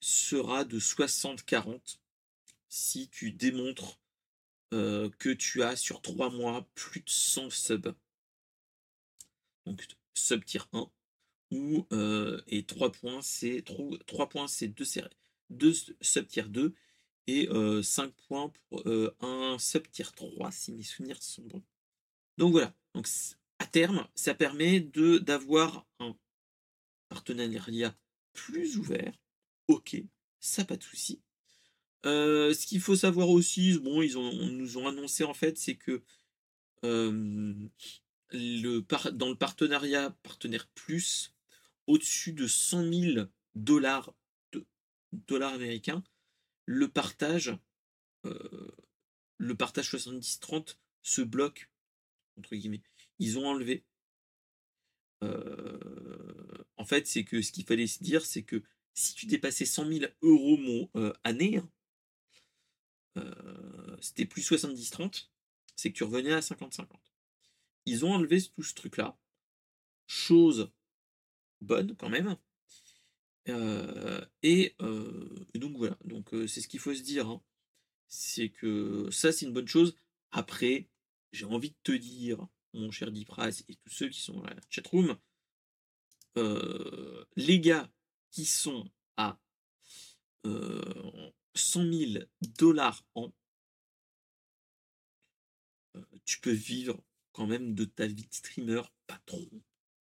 sera 0.00 0.64
de 0.66 0.78
60-40 0.78 1.98
si 2.68 3.08
tu 3.08 3.32
démontres 3.32 3.98
euh, 4.74 5.08
que 5.18 5.30
tu 5.30 5.62
as 5.62 5.76
sur 5.76 6.02
3 6.02 6.28
mois 6.28 6.68
plus 6.74 7.00
de 7.00 7.08
100 7.08 7.48
subs. 7.48 7.94
Donc 9.66 9.86
sub 10.14 10.44
tier 10.44 10.60
1 10.72 10.90
ou 11.50 11.86
euh, 11.92 12.40
et 12.48 12.64
3 12.64 12.92
points 12.92 13.22
c'est 13.22 13.62
3, 14.06 14.28
points 14.28 14.48
c'est 14.48 14.68
2 14.68 14.84
2 15.50 15.72
sub 16.00 16.26
tier 16.26 16.44
2 16.44 16.74
et 17.26 17.46
5 17.46 17.52
euh, 17.52 18.12
points 18.26 18.52
pour 18.68 18.82
un 19.20 19.58
sub 19.58 19.88
tier 19.90 20.06
3 20.14 20.50
si 20.52 20.72
mes 20.72 20.82
souvenirs 20.82 21.22
sont 21.22 21.42
bons. 21.42 21.62
Donc 22.38 22.52
voilà. 22.52 22.74
Donc 22.94 23.06
à 23.58 23.66
terme, 23.66 24.06
ça 24.14 24.34
permet 24.34 24.80
de 24.80 25.18
d'avoir 25.18 25.86
un 26.00 26.16
partenariat 27.08 27.96
plus 28.32 28.78
ouvert. 28.78 29.12
OK, 29.68 29.96
ça 30.40 30.64
pas 30.64 30.76
de 30.76 30.82
souci. 30.82 31.20
Euh, 32.04 32.52
ce 32.52 32.66
qu'il 32.66 32.80
faut 32.80 32.96
savoir 32.96 33.28
aussi, 33.28 33.78
bon, 33.78 34.02
ils 34.02 34.14
nous 34.56 34.78
ont 34.78 34.88
annoncé 34.88 35.22
en 35.24 35.34
fait, 35.34 35.56
c'est 35.56 35.76
que 35.76 36.02
euh, 38.34 38.60
le 38.62 39.10
dans 39.12 39.28
le 39.28 39.36
partenariat 39.36 40.10
partenaire 40.22 40.66
plus, 40.68 41.34
au-dessus 41.86 42.32
de 42.32 42.46
100 42.46 42.92
000 42.92 43.26
dollars 43.54 44.14
américains, 45.30 46.02
le 46.66 46.88
partage, 46.88 47.56
euh, 48.24 48.70
le 49.38 49.54
partage 49.54 49.92
70-30 49.92 50.76
se 51.02 51.22
bloque 51.22 51.70
entre 52.38 52.54
guillemets. 52.54 52.82
Ils 53.18 53.38
ont 53.38 53.46
enlevé. 53.46 53.84
en 55.22 56.84
fait, 56.84 57.06
c'est 57.06 57.24
que 57.24 57.42
ce 57.42 57.52
qu'il 57.52 57.64
fallait 57.64 57.86
se 57.86 58.02
dire, 58.02 58.24
c'est 58.24 58.42
que 58.42 58.62
si 58.94 59.14
tu 59.14 59.26
dépassais 59.26 59.64
100 59.64 59.86
000 59.86 60.04
euros 60.22 60.56
mon 60.56 61.12
année, 61.24 61.58
hein, 61.58 61.70
euh, 63.18 63.96
c'était 64.00 64.26
plus 64.26 64.42
70-30, 64.50 65.28
c'est 65.76 65.90
que 65.90 65.96
tu 65.96 66.04
revenais 66.04 66.32
à 66.32 66.40
50-50. 66.40 66.86
Ils 67.86 68.04
ont 68.04 68.12
enlevé 68.12 68.40
tout 68.42 68.62
ce 68.62 68.74
truc-là. 68.74 69.16
Chose 70.06 70.70
bonne 71.60 71.96
quand 71.96 72.08
même. 72.08 72.36
Euh, 73.48 74.24
et, 74.42 74.74
euh, 74.80 75.46
donc 75.54 75.76
voilà, 75.76 75.96
donc 76.04 76.30
c'est 76.48 76.60
ce 76.60 76.68
qu'il 76.68 76.80
faut 76.80 76.94
se 76.94 77.02
dire. 77.02 77.28
Hein. 77.28 77.42
C'est 78.08 78.50
que 78.50 79.08
ça, 79.10 79.32
c'est 79.32 79.46
une 79.46 79.52
bonne 79.52 79.68
chose. 79.68 79.96
Après, 80.30 80.88
j'ai 81.32 81.44
envie 81.46 81.70
de 81.70 81.76
te 81.82 81.92
dire, 81.92 82.46
mon 82.74 82.90
cher 82.90 83.10
Dipraz 83.10 83.62
et 83.68 83.76
tous 83.76 83.90
ceux 83.90 84.08
qui 84.08 84.20
sont 84.20 84.34
dans 84.34 84.44
la 84.44 84.56
chatroom, 84.70 85.16
les 87.36 87.60
gars 87.60 87.90
qui 88.30 88.44
sont 88.44 88.90
à 89.16 89.38
100 91.54 91.92
000 91.92 92.24
dollars 92.58 93.04
en, 93.14 93.32
euh, 95.96 96.04
tu 96.24 96.40
peux 96.40 96.52
vivre 96.52 97.02
quand 97.32 97.46
même 97.46 97.74
de 97.74 97.84
ta 97.84 98.06
vie 98.06 98.26
de 98.26 98.34
streamer 98.34 98.82
pas 99.06 99.20
trop 99.26 99.48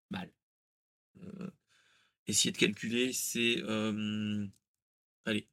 mal. 0.10 0.32
Euh, 1.18 1.52
essayer 2.28 2.52
de 2.52 2.58
calculer, 2.58 3.14
c'est 3.14 3.62
euh, 3.64 4.48
allez, 5.26 5.48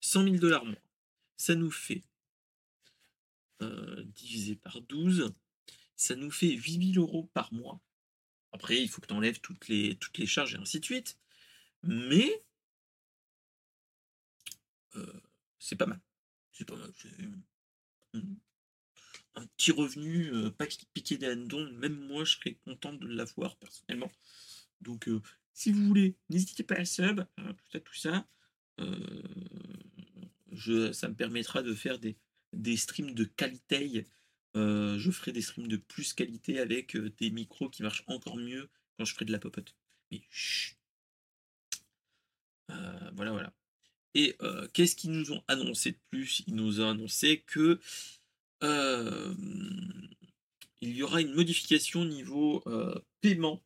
100 0.00 0.24
000 0.24 0.36
dollars 0.36 0.64
mois. 0.64 0.82
Ça 1.36 1.54
nous 1.54 1.70
fait 1.70 2.02
divisé 4.14 4.56
par 4.56 4.80
12, 4.80 5.34
ça 5.94 6.16
nous 6.16 6.30
fait 6.30 6.52
8 6.52 6.94
000 6.94 7.06
euros 7.06 7.30
par 7.34 7.52
mois. 7.52 7.78
Après, 8.52 8.80
il 8.80 8.88
faut 8.88 9.02
que 9.02 9.06
tu 9.06 9.12
enlèves 9.12 9.40
toutes 9.40 9.68
les, 9.68 9.96
toutes 9.96 10.16
les 10.16 10.26
charges 10.26 10.54
et 10.54 10.58
ainsi 10.58 10.80
de 10.80 10.84
suite. 10.86 11.18
Mais 11.82 12.42
c'est 15.58 15.76
pas 15.76 15.86
mal. 15.86 16.00
C'est 16.52 16.64
pas 16.64 16.76
mal. 16.76 16.92
Un 19.36 19.46
petit 19.46 19.70
revenu, 19.70 20.32
euh, 20.34 20.50
pas 20.50 20.66
piqué 20.92 21.16
des 21.16 21.26
hannetons, 21.26 21.70
même 21.72 21.94
moi 21.94 22.24
je 22.24 22.36
serais 22.36 22.54
content 22.64 22.92
de 22.92 23.06
l'avoir 23.06 23.56
personnellement. 23.56 24.10
Donc 24.80 25.08
euh, 25.08 25.22
si 25.52 25.70
vous 25.70 25.86
voulez, 25.86 26.16
n'hésitez 26.28 26.64
pas 26.64 26.76
à 26.76 26.84
sub, 26.84 27.20
hein, 27.36 27.54
tout 27.54 27.70
ça, 27.70 27.80
tout 27.80 27.94
ça. 27.94 28.28
Euh, 28.80 29.22
je, 30.50 30.92
ça 30.92 31.08
me 31.08 31.14
permettra 31.14 31.62
de 31.62 31.74
faire 31.74 31.98
des, 31.98 32.16
des 32.52 32.76
streams 32.76 33.14
de 33.14 33.24
qualité. 33.24 34.06
je 34.54 35.10
ferai 35.12 35.32
des 35.32 35.42
streams 35.42 35.68
de 35.68 35.76
plus 35.76 36.12
qualité 36.12 36.58
avec 36.58 36.96
des 36.96 37.30
micros 37.30 37.70
qui 37.70 37.82
marchent 37.82 38.04
encore 38.08 38.36
mieux 38.36 38.68
quand 38.98 39.04
je 39.04 39.14
ferai 39.14 39.26
de 39.26 39.32
la 39.32 39.38
popote. 39.38 39.76
Mais 40.10 40.22
chut. 40.30 40.76
voilà, 42.68 43.30
voilà. 43.30 43.52
Et 44.14 44.36
qu'est-ce 44.72 44.96
qu'ils 44.96 45.12
nous 45.12 45.30
ont 45.30 45.44
annoncé 45.46 45.92
de 45.92 45.98
plus? 46.10 46.42
Ils 46.48 46.56
nous 46.56 46.80
ont 46.80 46.88
annoncé 46.90 47.44
que 47.46 47.80
il 48.62 49.36
y 50.82 51.02
aura 51.02 51.20
une 51.20 51.34
modification 51.34 52.02
au 52.02 52.06
niveau 52.06 52.64
paiement 53.20 53.62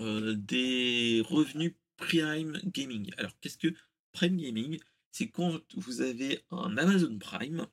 des 0.00 1.22
revenus 1.26 1.74
Prime 1.96 2.60
Gaming. 2.64 3.12
Alors 3.16 3.38
qu'est-ce 3.40 3.58
que 3.58 3.74
Prime 4.12 4.36
Gaming? 4.36 4.78
C'est 5.10 5.28
quand 5.30 5.60
vous 5.74 6.00
avez 6.00 6.44
un 6.50 6.76
Amazon 6.76 7.18
Prime, 7.18 7.66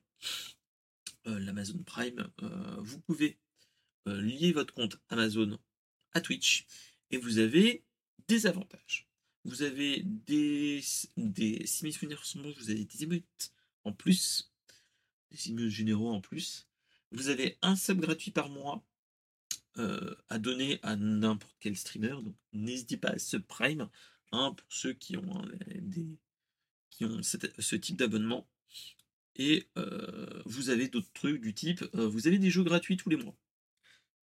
l'Amazon 1.24 1.82
Prime, 1.84 2.28
vous 2.78 3.00
pouvez 3.00 3.38
lier 4.06 4.52
votre 4.52 4.74
compte 4.74 4.98
Amazon 5.08 5.58
à 6.12 6.20
Twitch 6.20 6.66
et 7.10 7.18
vous 7.18 7.38
avez 7.38 7.84
des 8.28 8.46
avantages. 8.46 9.08
Vous 9.44 9.62
avez 9.62 10.02
des, 10.04 10.82
des 11.16 11.64
si 11.66 11.84
mes 11.84 11.92
souvenirs 11.92 12.24
sont 12.24 12.40
bons, 12.40 12.52
vous 12.58 12.70
avez 12.70 12.84
des 12.84 13.04
émeutes 13.04 13.52
en 13.84 13.92
plus, 13.92 14.50
émeutes 15.46 15.70
généraux 15.70 16.12
en 16.12 16.20
plus. 16.20 16.66
Vous 17.12 17.28
avez 17.28 17.58
un 17.62 17.76
sub 17.76 18.00
gratuit 18.00 18.30
par 18.30 18.48
mois 18.48 18.84
euh, 19.78 20.14
à 20.28 20.38
donner 20.38 20.80
à 20.82 20.96
n'importe 20.96 21.56
quel 21.60 21.76
streamer. 21.76 22.16
Donc 22.22 22.34
n'hésitez 22.52 22.96
pas 22.96 23.10
à 23.10 23.18
subprime 23.18 23.88
hein, 24.32 24.54
pour 24.56 24.72
ceux 24.72 24.92
qui 24.92 25.16
ont 25.16 25.44
euh, 25.44 25.80
des 25.80 26.06
qui 26.90 27.04
ont 27.04 27.20
ce 27.22 27.76
type 27.76 27.96
d'abonnement. 27.96 28.48
Et 29.36 29.68
euh, 29.76 30.42
vous 30.46 30.70
avez 30.70 30.88
d'autres 30.88 31.12
trucs 31.12 31.42
du 31.42 31.52
type, 31.52 31.84
vous 31.94 32.26
avez 32.26 32.38
des 32.38 32.50
jeux 32.50 32.64
gratuits 32.64 32.96
tous 32.96 33.10
les 33.10 33.16
mois, 33.16 33.36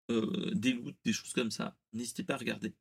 des 0.09 0.73
loots, 0.73 0.97
des 1.05 1.13
choses 1.13 1.35
comme 1.35 1.51
ça. 1.51 1.77
N'hésitez 1.93 2.25
pas 2.25 2.35
à 2.35 2.39
regarder. 2.39 2.75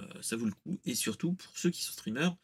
Euh, 0.00 0.22
ça 0.22 0.36
vaut 0.36 0.46
le 0.46 0.52
coup. 0.52 0.80
Et 0.84 0.94
surtout, 0.94 1.34
pour 1.34 1.56
ceux 1.56 1.70
qui 1.70 1.82
sont 1.82 1.92
streamers, 1.92 2.36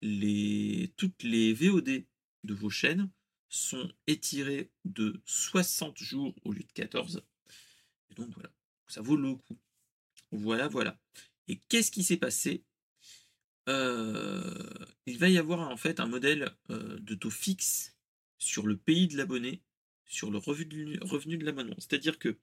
les, 0.00 0.92
toutes 0.96 1.22
les 1.22 1.52
VOD 1.52 2.04
de 2.44 2.54
vos 2.54 2.70
chaînes 2.70 3.10
sont 3.52 3.92
étirées 4.06 4.70
de 4.86 5.20
60 5.26 5.98
jours 5.98 6.34
au 6.44 6.52
lieu 6.52 6.62
de 6.62 6.72
14. 6.72 7.22
Et 8.10 8.14
donc 8.14 8.30
voilà, 8.34 8.50
ça 8.88 9.02
vaut 9.02 9.16
le 9.16 9.34
coup. 9.34 9.58
Voilà, 10.30 10.68
voilà. 10.68 10.98
Et 11.48 11.58
qu'est-ce 11.68 11.90
qui 11.90 12.02
s'est 12.02 12.16
passé? 12.16 12.64
Euh, 13.68 14.54
Il 15.04 15.18
va 15.18 15.28
y 15.28 15.36
avoir 15.36 15.68
en 15.68 15.76
fait 15.76 16.00
un 16.00 16.06
modèle 16.06 16.56
euh, 16.70 16.98
de 17.00 17.14
taux 17.14 17.30
fixe 17.30 17.94
sur 18.38 18.66
le 18.66 18.76
pays 18.76 19.06
de 19.06 19.18
l'abonné, 19.18 19.62
sur 20.06 20.30
le 20.30 20.38
revenu 20.38 21.36
de, 21.36 21.44
l'abonnement. 21.44 21.76
C'est-à-dire 21.78 22.18
que 22.18 22.38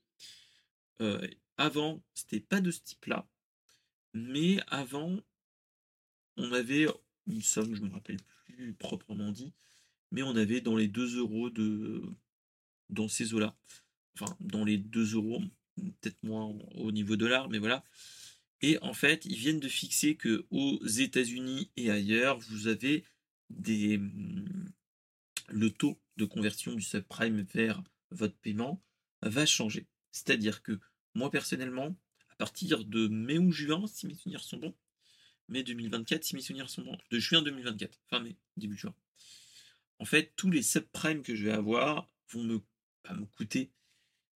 euh, 1.01 1.27
avant, 1.57 2.03
c'était 2.13 2.39
pas 2.39 2.61
de 2.61 2.69
ce 2.69 2.81
type-là, 2.81 3.27
mais 4.13 4.59
avant, 4.67 5.17
on 6.37 6.51
avait 6.53 6.85
une 7.25 7.41
somme, 7.41 7.73
je 7.73 7.81
me 7.81 7.91
rappelle 7.91 8.21
plus 8.45 8.73
proprement 8.73 9.31
dit, 9.31 9.53
mais 10.11 10.23
on 10.23 10.35
avait 10.35 10.61
dans 10.61 10.75
les 10.75 10.87
2 10.87 11.17
euros 11.17 11.49
de 11.49 12.03
dans 12.89 13.07
ces 13.07 13.33
eaux-là, 13.33 13.55
enfin 14.15 14.35
dans 14.39 14.65
les 14.65 14.77
2 14.77 15.15
euros, 15.15 15.41
peut-être 15.77 16.21
moins 16.23 16.45
au 16.75 16.91
niveau 16.91 17.15
dollar, 17.15 17.49
mais 17.49 17.59
voilà. 17.59 17.83
Et 18.61 18.77
en 18.81 18.93
fait, 18.93 19.25
ils 19.25 19.37
viennent 19.37 19.59
de 19.59 19.69
fixer 19.69 20.15
que 20.15 20.45
aux 20.49 20.85
États-Unis 20.85 21.71
et 21.77 21.91
ailleurs, 21.91 22.39
vous 22.39 22.67
avez 22.67 23.05
des 23.49 23.99
le 25.47 25.69
taux 25.71 25.99
de 26.17 26.25
conversion 26.25 26.73
du 26.73 26.81
subprime 26.81 27.41
vers 27.53 27.81
votre 28.11 28.35
paiement 28.35 28.83
va 29.21 29.45
changer. 29.45 29.87
C'est-à-dire 30.11 30.61
que 30.61 30.79
moi 31.15 31.31
personnellement, 31.31 31.95
à 32.29 32.35
partir 32.35 32.85
de 32.85 33.07
mai 33.07 33.37
ou 33.37 33.51
juin, 33.51 33.85
si 33.87 34.07
mes 34.07 34.13
souvenirs 34.13 34.43
sont 34.43 34.57
bons, 34.57 34.75
mai 35.47 35.63
2024, 35.63 36.23
si 36.23 36.35
mes 36.35 36.41
souvenirs 36.41 36.69
sont 36.69 36.83
bons, 36.83 36.97
de 37.09 37.19
juin 37.19 37.41
2024, 37.41 37.99
fin 38.09 38.19
mai, 38.19 38.35
début 38.57 38.77
juin. 38.77 38.93
En 39.99 40.05
fait, 40.05 40.33
tous 40.35 40.49
les 40.49 40.63
subprimes 40.63 41.21
que 41.21 41.35
je 41.35 41.45
vais 41.45 41.51
avoir 41.51 42.09
vont 42.31 42.43
me, 42.43 42.61
pas 43.03 43.13
me 43.13 43.25
coûter, 43.25 43.71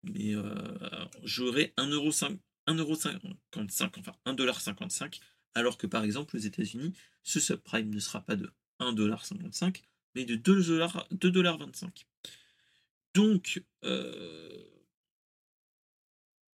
mais 0.04 0.36
euh, 0.36 1.06
j'aurai 1.24 1.74
1,55€, 1.78 2.40
1,55€, 2.68 4.00
enfin 4.00 4.16
1,55$, 4.26 5.20
alors 5.54 5.78
que 5.78 5.88
par 5.88 6.04
exemple 6.04 6.36
aux 6.36 6.40
États-Unis, 6.40 6.94
ce 7.24 7.40
subprime 7.40 7.90
ne 7.90 8.00
sera 8.00 8.22
pas 8.22 8.36
de 8.36 8.52
1,55$, 8.80 9.84
mais 10.16 10.26
de 10.26 10.36
2,25$. 10.36 12.06
Donc, 13.14 13.64
euh, 13.84 14.64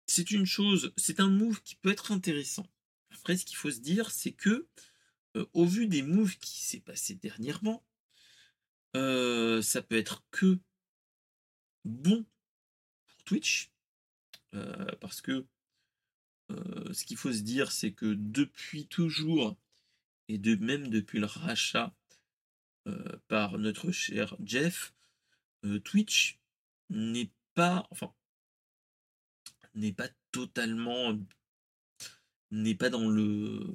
c'est 0.07 0.31
une 0.31 0.47
chose, 0.47 0.93
c'est 0.97 1.21
un 1.21 1.29
move 1.29 1.63
qui 1.63 1.77
peut 1.77 1.91
être 1.91 2.11
intéressant. 2.13 2.67
Après, 3.11 3.37
ce 3.37 3.45
qu'il 3.45 3.57
faut 3.57 3.71
se 3.71 3.81
dire, 3.81 4.11
c'est 4.11 4.33
que, 4.33 4.67
euh, 5.37 5.47
au 5.53 5.67
vu 5.67 5.87
des 5.87 6.03
moves 6.03 6.39
qui 6.39 6.65
s'est 6.65 6.81
passé 6.81 7.15
dernièrement, 7.15 7.85
euh, 8.95 9.63
ça 9.63 9.83
peut 9.83 9.97
être 9.97 10.23
que 10.31 10.59
bon 11.85 12.25
pour 13.09 13.25
Twitch, 13.25 13.71
parce 15.01 15.21
que 15.21 15.47
ce 16.49 17.05
qu'il 17.05 17.17
faut 17.17 17.33
se 17.33 17.43
dire, 17.43 17.73
c'est 17.73 17.93
que 17.93 18.15
depuis 18.15 18.87
toujours, 18.87 19.57
et 20.29 20.39
de 20.39 20.55
même 20.57 20.89
depuis 20.89 21.19
le 21.19 21.27
rachat 21.27 21.95
par 23.29 23.59
notre 23.59 23.91
cher 23.91 24.37
Jeff, 24.43 24.95
Twitch 25.85 26.39
n'est 26.89 27.31
pas, 27.55 27.87
enfin, 27.91 28.13
n'est 29.75 29.93
pas 29.93 30.09
totalement, 30.33 31.19
n'est 32.51 32.75
pas 32.75 32.91
dans 32.91 33.09
le, 33.09 33.75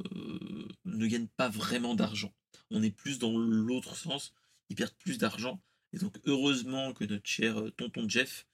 ne 0.85 1.07
gagne 1.07 1.27
pas 1.27 1.49
vraiment 1.49 1.95
d'argent. 1.95 2.33
On 2.69 2.83
est 2.83 2.91
plus 2.91 3.19
dans 3.19 3.37
l'autre 3.37 3.95
sens, 3.95 4.33
ils 4.71 4.75
perdent 4.75 4.95
plus 4.95 5.17
d'argent. 5.17 5.61
Et 5.91 5.97
donc 5.97 6.17
heureusement 6.25 6.93
que 6.93 7.03
notre 7.03 7.27
cher 7.27 7.59
euh, 7.59 7.71
tonton 7.71 8.07
Jeff 8.07 8.47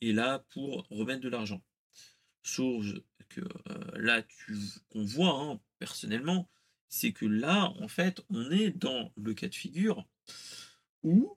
est 0.00 0.12
là 0.12 0.38
pour 0.50 0.86
remettre 0.88 1.20
de 1.20 1.28
l'argent. 1.28 1.62
Chose 2.42 3.02
que 3.28 3.40
euh, 3.40 3.98
là 3.98 4.22
tu 4.22 4.56
qu'on 4.90 5.04
voit 5.04 5.36
hein, 5.36 5.60
personnellement, 5.80 6.48
c'est 6.88 7.12
que 7.12 7.26
là 7.26 7.72
en 7.80 7.88
fait 7.88 8.22
on 8.30 8.50
est 8.52 8.70
dans 8.70 9.12
le 9.16 9.34
cas 9.34 9.48
de 9.48 9.54
figure 9.54 10.06
où 11.02 11.36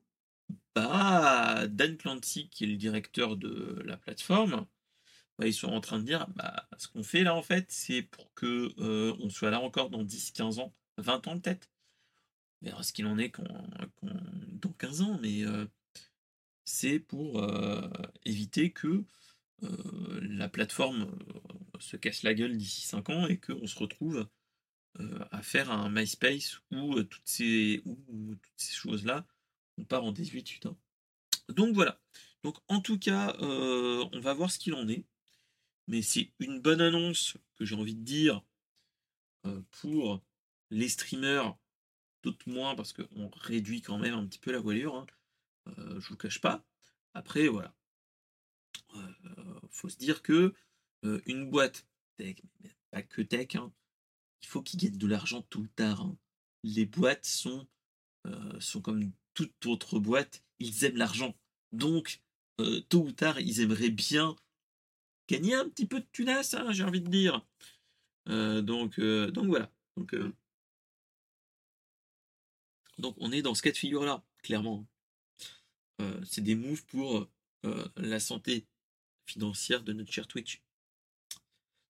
bah, 0.76 1.66
Dan 1.68 1.98
Clancy, 1.98 2.50
qui 2.50 2.66
est 2.66 2.68
le 2.68 2.78
directeur 2.78 3.38
de 3.38 3.82
la 3.84 3.98
plateforme, 3.98 4.68
bah, 5.40 5.48
ils 5.48 5.54
sont 5.54 5.70
en 5.70 5.82
train 5.82 5.98
de 5.98 6.04
dire 6.04 6.28
bah, 6.36 6.68
ce 6.78 6.88
qu'on 6.88 7.02
fait 7.02 7.24
là 7.24 7.34
en 7.34 7.42
fait, 7.42 7.66
c'est 7.72 8.04
pour 8.04 8.32
que 8.36 8.72
euh, 8.78 9.16
on 9.20 9.32
soit 9.32 9.50
là 9.50 9.62
encore 9.62 9.90
dans 9.90 10.04
10, 10.04 10.32
15 10.32 10.60
ans, 10.60 10.76
20 11.00 11.28
ans 11.28 11.40
peut-être. 11.40 11.72
Verra 12.62 12.84
ce 12.84 12.94
qu'il 12.94 13.06
en 13.06 13.18
est 13.18 13.34
dans 14.02 14.74
15 14.74 15.02
ans, 15.02 15.20
mais 15.22 15.46
euh, 15.46 15.66
c'est 16.66 17.00
pour 17.00 17.44
euh, 17.44 17.88
éviter 18.26 18.72
que 18.72 19.04
la 20.22 20.50
plateforme 20.50 21.10
se 21.80 21.98
casse 21.98 22.22
la 22.22 22.36
gueule 22.36 22.58
d'ici 22.58 22.82
5 22.82 23.10
ans 23.10 23.28
et 23.28 23.38
qu'on 23.40 23.66
se 23.66 23.78
retrouve 23.80 24.28
à 25.32 25.42
faire 25.42 25.72
un 25.72 25.90
MySpace 25.90 26.60
où 26.72 27.02
toutes 27.04 27.28
ces, 27.28 27.84
choses-là 28.58 29.26
on 29.78 29.84
part 29.84 30.04
en 30.04 30.12
18 30.12 30.68
ans. 30.68 30.78
Donc 31.50 31.74
voilà. 31.74 32.00
Donc 32.44 32.58
en 32.68 32.82
tout 32.82 33.00
cas, 33.00 33.36
euh, 33.42 34.08
on 34.14 34.20
va 34.20 34.34
voir 34.34 34.52
ce 34.52 34.60
qu'il 34.60 34.74
en 34.74 34.88
est. 34.88 35.06
Mais 35.88 36.02
c'est 36.02 36.32
une 36.40 36.60
bonne 36.60 36.82
annonce 36.82 37.38
que 37.56 37.66
j'ai 37.66 37.76
envie 37.76 37.96
de 37.96 38.04
dire 38.04 38.44
euh, 39.46 39.62
pour 39.72 40.22
les 40.70 40.90
streamers, 40.90 41.58
d'autres 42.24 42.50
moins 42.50 42.76
parce 42.76 42.94
qu'on 42.94 43.30
réduit 43.30 43.82
quand 43.82 43.98
même 43.98 44.14
un 44.14 44.26
petit 44.26 44.40
peu 44.40 44.52
la 44.52 44.60
voilure. 44.60 44.96
Hein. 44.96 45.08
Euh, 45.78 46.00
je 46.00 46.10
vous 46.10 46.18
cache 46.18 46.42
pas. 46.42 46.64
Après, 47.14 47.48
voilà. 47.48 47.74
faut 49.72 49.90
se 49.90 49.98
dire 49.98 50.22
que 50.22 50.54
une 51.26 51.50
boîte 51.50 51.88
tech, 52.18 52.38
pas 52.92 53.02
que 53.02 53.22
tech, 53.22 53.56
hein, 53.56 53.72
il 54.42 54.48
faut 54.48 54.62
qu'ils 54.62 54.80
gagnent 54.80 54.98
de 54.98 55.08
l'argent 55.08 55.42
tout 55.44 55.62
ou 55.62 55.68
tard. 55.68 56.02
Hein. 56.02 56.18
Les 56.64 56.86
boîtes 56.86 57.26
sont, 57.26 57.68
sont 58.60 58.82
comme 58.82 59.12
toute 59.34 59.66
autre 59.68 60.00
boîte, 60.00 60.44
ils 60.60 60.84
aiment 60.84 60.98
l'argent. 60.98 61.36
Donc, 61.72 62.22
euh, 62.60 62.82
tôt 62.90 63.04
ou 63.04 63.12
tard, 63.12 63.40
ils 63.40 63.62
aimeraient 63.62 63.92
bien 63.92 64.36
gagner 65.28 65.54
un 65.54 65.70
petit 65.70 65.86
peu 65.86 66.00
de 66.00 66.08
tunas, 66.12 66.56
j'ai 66.72 66.84
envie 66.84 67.02
de 67.02 67.10
dire. 67.10 67.46
Euh, 68.30 68.62
donc, 68.62 68.98
euh, 68.98 69.30
donc 69.30 69.46
voilà. 69.46 69.72
Donc 72.98 73.16
on 73.20 73.32
est 73.32 73.42
dans 73.42 73.56
ce 73.56 73.62
cas 73.62 73.72
de 73.72 73.78
figure-là, 73.78 74.24
clairement. 74.44 74.88
c'est 76.24 76.42
des 76.42 76.56
moves 76.56 76.86
pour 76.86 77.28
la 77.96 78.20
santé 78.20 78.68
financière 79.26 79.84
de 79.84 79.94
notre 79.94 80.12
cher 80.12 80.28
Twitch. 80.28 80.62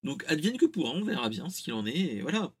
Donc 0.02 0.24
advienne 0.28 0.58
que 0.58 0.66
pourra, 0.66 0.90
on 0.90 1.04
verra 1.04 1.28
bien 1.28 1.48
ce 1.50 1.62
qu'il 1.62 1.72
en 1.72 1.86
est, 1.86 1.98
et 1.98 2.22
voilà. 2.22 2.52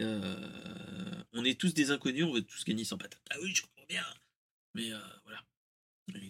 Euh, 0.00 1.24
on 1.32 1.44
est 1.44 1.58
tous 1.58 1.74
des 1.74 1.90
inconnus, 1.90 2.24
on 2.24 2.32
veut 2.32 2.42
tous 2.42 2.64
gagner 2.64 2.84
sans 2.84 2.98
patate. 2.98 3.22
Ah 3.30 3.36
oui, 3.42 3.54
je 3.54 3.62
comprends 3.62 3.86
bien. 3.88 4.04
Mais 4.74 4.92
euh, 4.92 5.00
voilà. 5.24 5.42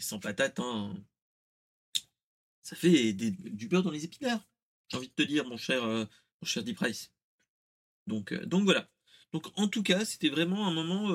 sans 0.01 0.21
patate, 0.21 0.61
hein, 0.61 0.95
ça 2.63 2.77
fait 2.77 3.13
du 3.13 3.69
beurre 3.69 3.83
dans 3.83 3.91
les 3.91 4.05
épinards. 4.05 4.47
J'ai 4.89 4.97
envie 4.99 5.09
de 5.09 5.15
te 5.15 5.23
dire, 5.23 5.47
mon 5.47 5.57
cher, 5.57 5.83
euh, 5.85 6.05
mon 6.41 6.47
cher 6.47 6.63
Deep 6.63 6.77
Price. 6.77 7.13
Donc, 8.07 8.33
donc 8.45 8.65
voilà. 8.65 8.89
Donc 9.37 9.53
en 9.57 9.69
tout 9.69 9.83
cas, 9.83 10.07
c'était 10.07 10.31
vraiment 10.31 10.67
un 10.67 10.73
moment 10.73 11.15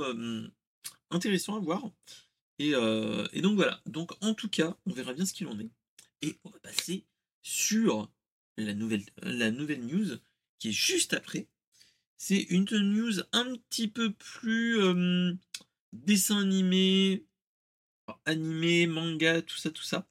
intéressant 1.09 1.55
à 1.55 1.59
voir. 1.59 1.89
Et, 2.59 2.69
donc 2.69 3.55
voilà. 3.55 3.81
Donc 3.87 4.11
en 4.21 4.35
tout 4.35 4.47
cas, 4.47 4.77
on 4.85 4.93
verra 4.93 5.13
bien 5.13 5.25
ce 5.25 5.33
qu'il 5.33 5.47
en 5.47 5.59
est. 5.59 5.71
Et 6.21 6.37
on 6.43 6.51
va 6.51 6.59
passer 6.59 7.03
sur 7.41 8.11
la 8.57 8.75
nouvelle, 8.75 9.03
news 9.23 10.19
qui 10.59 10.69
est 10.69 10.71
juste 10.71 11.15
après. 11.15 11.47
C'est 12.19 12.41
une 12.41 12.65
news 12.69 13.21
un 13.31 13.55
petit 13.55 13.87
peu 13.87 14.13
plus 14.13 14.77
dessin 15.91 16.41
animé, 16.41 17.25
animé, 18.25 18.85
manga, 18.85 19.41
tout 19.41 19.57
ça, 19.57 19.71
tout 19.71 19.81
ça. 19.81 20.07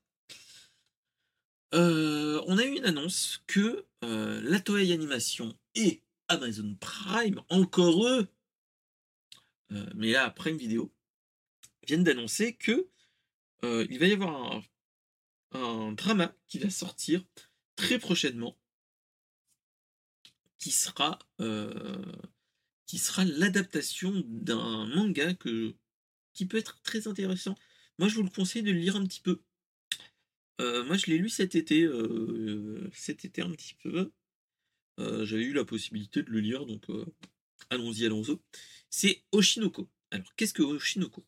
On 1.72 2.58
a 2.58 2.64
eu 2.64 2.76
une 2.76 2.86
annonce 2.86 3.40
que 3.46 3.86
la 4.02 4.58
Toei 4.58 4.92
Animation 4.92 5.56
et 5.76 6.02
Amazon 6.30 6.76
Prime, 6.80 7.42
encore 7.48 8.06
eux, 8.06 8.28
mais 9.94 10.12
là, 10.12 10.30
Prime 10.30 10.56
Vidéo, 10.56 10.92
viennent 11.86 12.04
d'annoncer 12.04 12.54
que 12.56 12.88
il 13.62 13.98
va 13.98 14.06
y 14.06 14.12
avoir 14.12 14.62
un 15.52 15.92
drama 15.92 16.34
qui 16.46 16.58
va 16.58 16.70
sortir 16.70 17.24
très 17.76 17.98
prochainement 17.98 18.56
qui 20.60 20.70
sera, 20.70 21.18
euh, 21.40 22.02
qui 22.86 22.98
sera 22.98 23.24
l'adaptation 23.24 24.22
d'un 24.26 24.86
manga 24.86 25.34
que, 25.34 25.74
qui 26.34 26.46
peut 26.46 26.58
être 26.58 26.80
très 26.82 27.08
intéressant. 27.08 27.56
Moi, 27.98 28.08
je 28.08 28.14
vous 28.14 28.22
le 28.22 28.30
conseille 28.30 28.62
de 28.62 28.70
le 28.70 28.78
lire 28.78 28.94
un 28.94 29.04
petit 29.04 29.20
peu. 29.20 29.42
Euh, 30.60 30.84
moi, 30.84 30.96
je 30.96 31.06
l'ai 31.06 31.18
lu 31.18 31.30
cet 31.30 31.54
été, 31.54 31.82
euh, 31.82 32.88
cet 32.92 33.24
été 33.24 33.42
un 33.42 33.50
petit 33.50 33.74
peu. 33.82 34.12
J'avais 35.24 35.44
eu 35.44 35.52
la 35.52 35.64
possibilité 35.64 36.22
de 36.22 36.30
le 36.30 36.40
lire, 36.40 36.66
donc 36.66 36.86
allons-y, 37.70 38.06
allons-y. 38.06 38.36
C'est 38.90 39.22
Oshinoko. 39.32 39.88
Alors, 40.10 40.34
qu'est-ce 40.36 40.54
que 40.54 40.62
Oshinoko? 40.62 41.24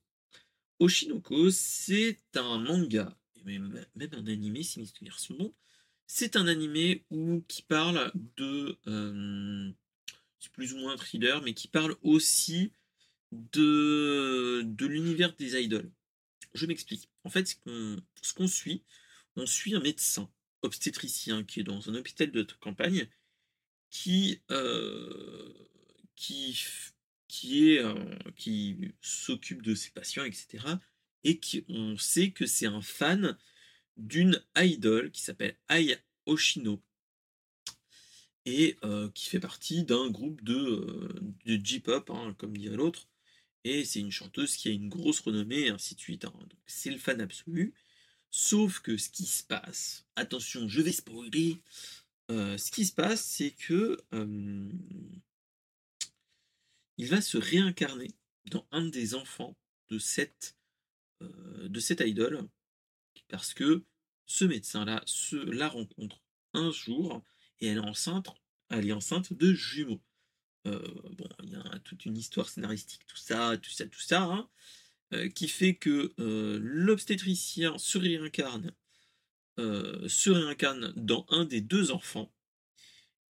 Oshinoko, 0.80 1.50
c'est 1.50 2.18
un 2.34 2.58
manga, 2.58 3.16
même, 3.44 3.84
un 3.96 4.26
animé, 4.26 4.62
si 4.62 4.80
mes 4.80 4.86
souvenirs 4.86 5.18
sont 5.18 5.34
bons, 5.34 5.54
c'est 6.06 6.36
un 6.36 6.46
animé 6.46 7.04
où, 7.10 7.42
qui 7.48 7.62
parle 7.62 8.12
de. 8.36 8.76
Euh, 8.88 9.70
c'est 10.40 10.52
plus 10.52 10.72
ou 10.72 10.78
moins 10.78 10.94
un 10.94 10.96
thriller, 10.96 11.40
mais 11.42 11.54
qui 11.54 11.68
parle 11.68 11.96
aussi 12.02 12.72
de, 13.30 14.62
de 14.64 14.86
l'univers 14.86 15.34
des 15.36 15.56
idoles. 15.60 15.90
Je 16.54 16.66
m'explique. 16.66 17.08
En 17.24 17.30
fait, 17.30 17.46
ce 17.46 18.34
qu'on 18.34 18.48
suit, 18.48 18.82
on 19.36 19.46
suit 19.46 19.74
un 19.74 19.80
médecin. 19.80 20.28
obstétricien 20.62 21.44
qui 21.44 21.60
est 21.60 21.64
dans 21.64 21.88
un 21.88 21.94
hôpital 21.94 22.30
de 22.30 22.46
campagne 22.60 23.08
qui, 23.92 24.40
qui, 26.16 27.78
s'occupe 29.00 29.62
de 29.62 29.74
ses 29.76 29.90
patients, 29.90 30.24
etc. 30.24 30.64
Et 31.22 31.38
qui, 31.38 31.64
on 31.68 31.96
sait 31.96 32.30
que 32.30 32.46
c'est 32.46 32.66
un 32.66 32.80
fan 32.80 33.38
d'une 33.96 34.42
idole 34.56 35.12
qui 35.12 35.20
s'appelle 35.20 35.56
Aya 35.68 35.96
Oshino 36.26 36.82
et 38.44 38.76
qui 39.14 39.28
fait 39.28 39.38
partie 39.38 39.84
d'un 39.84 40.10
groupe 40.10 40.42
de, 40.42 41.08
de 41.44 41.60
J-pop, 41.64 42.10
hein, 42.10 42.34
comme 42.38 42.56
dirait 42.56 42.76
l'autre. 42.76 43.06
Et 43.64 43.84
c'est 43.84 44.00
une 44.00 44.10
chanteuse 44.10 44.56
qui 44.56 44.68
a 44.68 44.72
une 44.72 44.88
grosse 44.88 45.20
renommée, 45.20 45.66
et 45.66 45.68
ainsi 45.68 45.94
de 45.94 46.00
suite. 46.00 46.24
Hein. 46.24 46.34
C'est 46.66 46.90
le 46.90 46.98
fan 46.98 47.20
absolu. 47.20 47.74
Sauf 48.30 48.80
que 48.80 48.96
ce 48.96 49.10
qui 49.10 49.26
se 49.26 49.44
passe, 49.44 50.06
attention, 50.16 50.66
je 50.66 50.80
vais 50.80 50.90
spoiler. 50.90 51.60
Ce 52.58 52.70
qui 52.70 52.86
se 52.86 52.92
passe, 52.92 53.24
c'est 53.24 53.50
que 53.50 53.98
il 56.98 57.08
va 57.08 57.20
se 57.20 57.38
réincarner 57.38 58.10
dans 58.46 58.66
un 58.70 58.86
des 58.86 59.14
enfants 59.14 59.56
de 59.90 59.98
cette, 59.98 60.56
idole, 62.00 62.48
parce 63.28 63.54
que 63.54 63.84
ce 64.26 64.44
médecin-là 64.44 65.02
se 65.06 65.36
la 65.36 65.68
rencontre 65.68 66.22
un 66.54 66.70
jour 66.70 67.22
et 67.60 67.66
elle 67.66 67.78
est 67.78 67.80
enceinte, 67.80 68.28
elle 68.70 68.88
est 68.88 68.92
enceinte 68.92 69.32
de 69.32 69.52
jumeaux. 69.52 70.02
Euh, 70.66 70.80
bon, 71.12 71.28
il 71.42 71.50
y 71.50 71.56
a 71.56 71.78
toute 71.80 72.06
une 72.06 72.16
histoire 72.16 72.48
scénaristique, 72.48 73.06
tout 73.06 73.16
ça, 73.16 73.56
tout 73.58 73.70
ça, 73.70 73.86
tout 73.86 74.00
ça, 74.00 74.22
hein, 74.22 74.48
euh, 75.12 75.28
qui 75.28 75.48
fait 75.48 75.74
que 75.74 76.14
euh, 76.20 76.58
l'obstétricien 76.62 77.76
se 77.78 77.98
réincarne, 77.98 78.72
se 79.58 80.30
réincarne 80.30 80.92
dans 80.96 81.26
un 81.28 81.44
des 81.44 81.60
deux 81.60 81.90
enfants. 81.90 82.32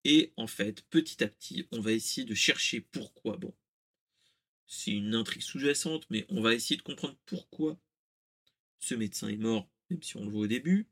Et 0.04 0.32
en 0.36 0.46
fait, 0.46 0.82
petit 0.90 1.22
à 1.22 1.28
petit, 1.28 1.66
on 1.70 1.80
va 1.80 1.92
essayer 1.92 2.26
de 2.26 2.34
chercher 2.34 2.80
pourquoi. 2.80 3.36
Bon, 3.36 3.54
c'est 4.66 4.90
une 4.90 5.14
intrigue 5.14 5.42
sous-jacente, 5.42 6.06
mais 6.10 6.26
on 6.28 6.40
va 6.40 6.54
essayer 6.54 6.76
de 6.76 6.82
comprendre 6.82 7.16
pourquoi 7.26 7.78
ce 8.80 8.94
médecin 8.94 9.28
est 9.28 9.36
mort, 9.36 9.68
même 9.90 10.02
si 10.02 10.16
on 10.16 10.24
le 10.24 10.30
voit 10.30 10.42
au 10.42 10.46
début. 10.46 10.88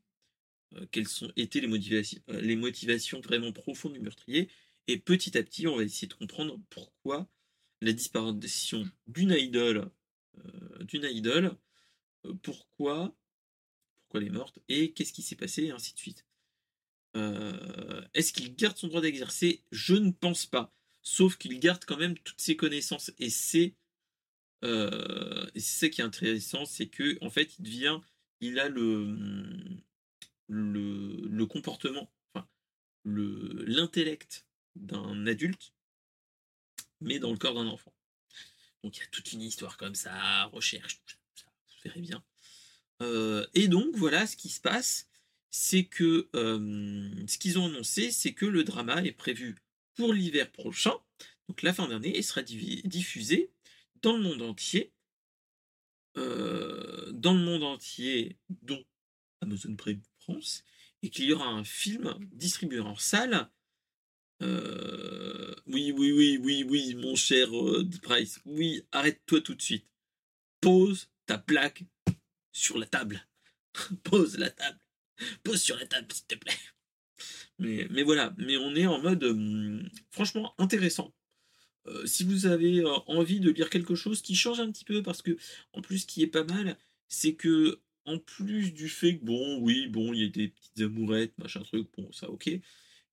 quelles 0.91 1.07
sont 1.07 1.31
été 1.35 1.59
les 1.59 1.67
motivations, 1.67 2.21
les 2.27 2.55
motivations 2.55 3.19
vraiment 3.19 3.51
profondes 3.51 3.93
du 3.93 3.99
meurtrier 3.99 4.49
et 4.87 4.97
petit 4.97 5.37
à 5.37 5.43
petit, 5.43 5.67
on 5.67 5.77
va 5.77 5.83
essayer 5.83 6.07
de 6.07 6.13
comprendre 6.13 6.59
pourquoi 6.69 7.29
la 7.81 7.93
disparition 7.93 8.89
d'une 9.07 9.31
idole, 9.31 9.89
euh, 10.37 10.83
d'une 10.83 11.05
idole, 11.05 11.55
euh, 12.25 12.33
pourquoi, 12.41 13.15
elle 14.17 14.27
est 14.27 14.29
morte, 14.29 14.59
et 14.69 14.91
qu'est-ce 14.93 15.13
qui 15.13 15.21
s'est 15.21 15.35
passé, 15.35 15.63
et 15.65 15.71
ainsi 15.71 15.93
de 15.93 15.99
suite. 15.99 16.25
Euh, 17.17 18.05
est-ce 18.13 18.33
qu'il 18.33 18.55
garde 18.55 18.77
son 18.77 18.87
droit 18.87 19.01
d'exercer? 19.01 19.63
Je 19.71 19.95
ne 19.95 20.11
pense 20.11 20.45
pas. 20.45 20.73
Sauf 21.01 21.37
qu'il 21.37 21.59
garde 21.59 21.83
quand 21.85 21.97
même 21.97 22.17
toutes 22.19 22.39
ses 22.41 22.55
connaissances. 22.55 23.11
Et 23.19 23.29
c'est 23.29 23.75
c'est 25.55 25.59
ça 25.59 25.89
qui 25.89 26.01
est 26.01 26.03
intéressant, 26.03 26.65
c'est 26.65 26.87
que 26.87 27.17
en 27.21 27.29
fait, 27.29 27.57
il 27.57 27.63
devient, 27.63 27.99
il 28.41 28.59
a 28.59 28.69
le, 28.69 29.17
le, 30.47 31.27
le 31.27 31.45
comportement, 31.45 32.11
enfin, 32.33 32.47
le 33.03 33.63
l'intellect 33.65 34.45
d'un 34.75 35.25
adulte, 35.25 35.73
mais 36.99 37.19
dans 37.19 37.31
le 37.31 37.37
corps 37.37 37.55
d'un 37.55 37.67
enfant. 37.67 37.93
Donc 38.83 38.97
il 38.97 39.01
y 39.01 39.03
a 39.03 39.07
toute 39.07 39.31
une 39.33 39.41
histoire 39.41 39.77
comme 39.77 39.95
ça, 39.95 40.45
recherche, 40.45 41.01
tout 41.05 41.15
ça, 41.35 41.45
vous 41.47 41.81
verrez 41.83 42.01
bien. 42.01 42.23
Euh, 43.01 43.45
et 43.53 43.67
donc 43.67 43.95
voilà 43.95 44.27
ce 44.27 44.37
qui 44.37 44.49
se 44.49 44.61
passe, 44.61 45.09
c'est 45.49 45.85
que 45.85 46.29
euh, 46.35 47.09
ce 47.27 47.37
qu'ils 47.37 47.59
ont 47.59 47.65
annoncé, 47.65 48.11
c'est 48.11 48.33
que 48.33 48.45
le 48.45 48.63
drama 48.63 49.03
est 49.03 49.11
prévu 49.11 49.55
pour 49.95 50.13
l'hiver 50.13 50.51
prochain, 50.51 50.93
donc 51.49 51.61
la 51.63 51.73
fin 51.73 51.87
d'année, 51.87 52.15
et 52.15 52.21
sera 52.21 52.43
diffusé 52.43 53.51
dans 54.01 54.15
le 54.15 54.23
monde 54.23 54.41
entier, 54.41 54.93
euh, 56.17 57.11
dans 57.11 57.33
le 57.33 57.41
monde 57.43 57.63
entier, 57.63 58.37
dont 58.61 58.83
Amazon 59.41 59.75
Prime 59.75 60.01
France, 60.19 60.63
et 61.01 61.09
qu'il 61.09 61.25
y 61.25 61.33
aura 61.33 61.47
un 61.47 61.63
film 61.63 62.15
distribué 62.31 62.79
en 62.79 62.95
salle 62.95 63.49
oui, 65.67 65.91
oui, 65.91 66.11
oui, 66.11 66.39
oui, 66.41 66.65
oui, 66.67 66.95
mon 66.95 67.15
cher 67.15 67.49
Price. 68.01 68.39
Oui, 68.45 68.83
arrête-toi 68.91 69.39
tout 69.41 69.53
de 69.53 69.61
suite. 69.61 69.85
Pose 70.61 71.09
ta 71.27 71.37
plaque 71.37 71.83
sur 72.51 72.77
la 72.77 72.85
table. 72.85 73.25
Pose 74.03 74.37
la 74.37 74.49
table. 74.49 74.79
Pose 75.43 75.61
sur 75.61 75.77
la 75.77 75.85
table, 75.85 76.07
s'il 76.11 76.25
te 76.25 76.35
plaît. 76.35 76.57
Mais, 77.59 78.01
voilà, 78.01 78.33
mais 78.37 78.57
on 78.57 78.75
est 78.75 78.87
en 78.87 78.99
mode 78.99 79.23
hum, 79.23 79.87
franchement 80.09 80.55
intéressant. 80.57 81.13
Euh, 81.87 82.05
si 82.07 82.23
vous 82.23 82.47
avez 82.47 82.83
envie 83.07 83.39
de 83.39 83.51
lire 83.51 83.69
quelque 83.69 83.93
chose 83.95 84.21
qui 84.21 84.35
change 84.35 84.59
un 84.59 84.71
petit 84.71 84.85
peu, 84.85 85.03
parce 85.03 85.21
que 85.21 85.37
en 85.73 85.81
plus, 85.81 85.99
ce 85.99 86.05
qui 86.07 86.23
est 86.23 86.27
pas 86.27 86.43
mal, 86.43 86.77
c'est 87.07 87.35
que 87.35 87.79
en 88.05 88.17
plus 88.17 88.73
du 88.73 88.89
fait 88.89 89.19
que 89.19 89.25
bon, 89.25 89.59
oui, 89.59 89.87
bon, 89.87 90.13
il 90.13 90.21
y 90.21 90.25
a 90.25 90.29
des 90.29 90.47
petites 90.47 90.81
amourettes, 90.81 91.37
machin 91.37 91.61
truc, 91.61 91.87
bon, 91.95 92.11
ça, 92.11 92.29
ok 92.31 92.49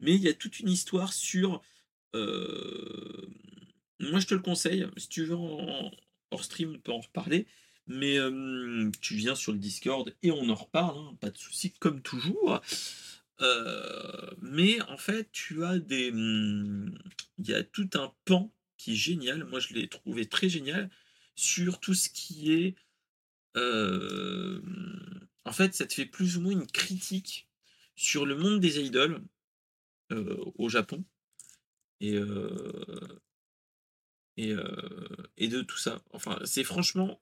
mais 0.01 0.15
il 0.15 0.23
y 0.23 0.29
a 0.29 0.35
toute 0.35 0.61
une 0.61 0.69
histoire 0.69 1.13
sur. 1.13 1.63
Euh, 2.15 3.27
moi, 4.01 4.21
je 4.21 4.27
te 4.27 4.35
le 4.35 4.41
conseille. 4.41 4.87
Si 4.97 5.09
tu 5.09 5.25
veux 5.25 5.37
en 5.37 5.91
hors 6.31 6.45
stream, 6.45 6.75
on 6.77 6.79
peut 6.79 6.93
en 6.93 7.01
reparler. 7.01 7.47
Mais 7.89 8.19
euh, 8.19 8.91
tu 9.01 9.15
viens 9.15 9.35
sur 9.35 9.53
le 9.53 9.59
Discord 9.59 10.15
et 10.23 10.31
on 10.31 10.49
en 10.49 10.55
reparle. 10.55 10.99
Hein, 10.99 11.17
pas 11.21 11.31
de 11.31 11.39
souci, 11.39 11.73
comme 11.73 12.03
toujours. 12.03 12.61
Euh, 13.41 14.31
mais 14.43 14.81
en 14.83 14.99
fait, 14.99 15.31
tu 15.33 15.65
as 15.65 15.79
des. 15.79 16.13
Hmm, 16.13 16.97
il 17.39 17.49
y 17.49 17.55
a 17.55 17.63
tout 17.65 17.91
un 17.95 18.13
pan 18.25 18.53
qui 18.77 18.93
est 18.93 18.97
génial. 18.97 19.45
Moi, 19.45 19.61
je 19.61 19.75
l'ai 19.75 19.89
trouvé 19.89 20.27
très 20.27 20.49
génial 20.49 20.91
sur 21.35 21.81
tout 21.81 21.95
ce 21.95 22.09
qui 22.11 22.53
est. 22.53 22.77
en 25.45 25.53
fait, 25.53 25.75
ça 25.75 25.87
te 25.87 25.95
fait 25.95 26.07
plus 26.07 26.37
ou 26.37 26.43
moins 26.43 26.53
une 26.53 26.67
critique 26.67 27.49
sur 27.97 28.27
le 28.27 28.37
monde 28.37 28.61
des 28.61 28.79
idoles 28.81 29.21
euh, 30.13 30.43
au 30.57 30.69
Japon. 30.69 31.05
Et, 32.01 32.15
euh, 32.15 33.21
et, 34.37 34.53
euh, 34.53 35.07
et, 35.37 35.49
de 35.49 35.63
tout 35.63 35.77
ça. 35.77 36.01
Enfin, 36.13 36.39
c'est 36.45 36.65
franchement 36.65 37.21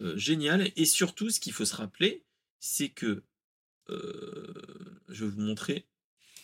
génial. 0.00 0.70
Et 0.76 0.84
surtout, 0.84 1.30
ce 1.30 1.40
qu'il 1.40 1.52
faut 1.52 1.64
se 1.64 1.76
rappeler, 1.76 2.24
c'est 2.60 2.88
que 2.88 3.22
je 3.88 5.24
vais 5.24 5.30
vous 5.30 5.40
montrer. 5.40 5.86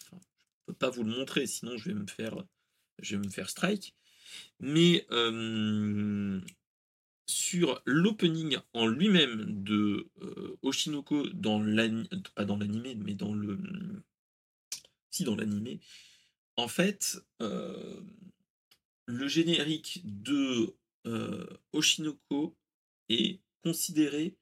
Enfin, 0.07 0.23
je 0.23 0.67
peux 0.67 0.75
pas 0.75 0.91
vous 0.91 1.05
le 1.05 1.11
montrer, 1.11 1.47
sinon 1.47 1.77
je 1.77 1.91
vais 1.91 1.95
me 1.95 2.07
faire, 2.07 2.43
je 3.01 3.17
vais 3.17 3.27
me 3.27 3.31
faire 3.31 3.51
strike. 3.51 3.95
Mais 4.61 5.07
sur 7.27 7.83
l'opening 7.85 8.59
en 8.73 8.87
lui-même 8.87 9.63
de 9.63 10.09
Oshinoko 10.63 11.29
dans 11.29 11.61
l'anime, 11.63 12.09
pas 12.35 12.45
dans 12.45 12.57
l'anime, 12.57 13.03
mais 13.05 13.15
dans 13.15 13.35
le 13.35 13.59
dans 15.23 15.37
l'animé, 15.37 15.79
en 16.57 16.67
fait, 16.67 17.23
euh, 17.41 18.01
le 19.07 19.29
générique 19.29 20.01
de 20.05 20.75
euh, 21.07 21.47
Oshinoko 21.73 22.57
est 23.09 23.41
considéré 23.65 24.37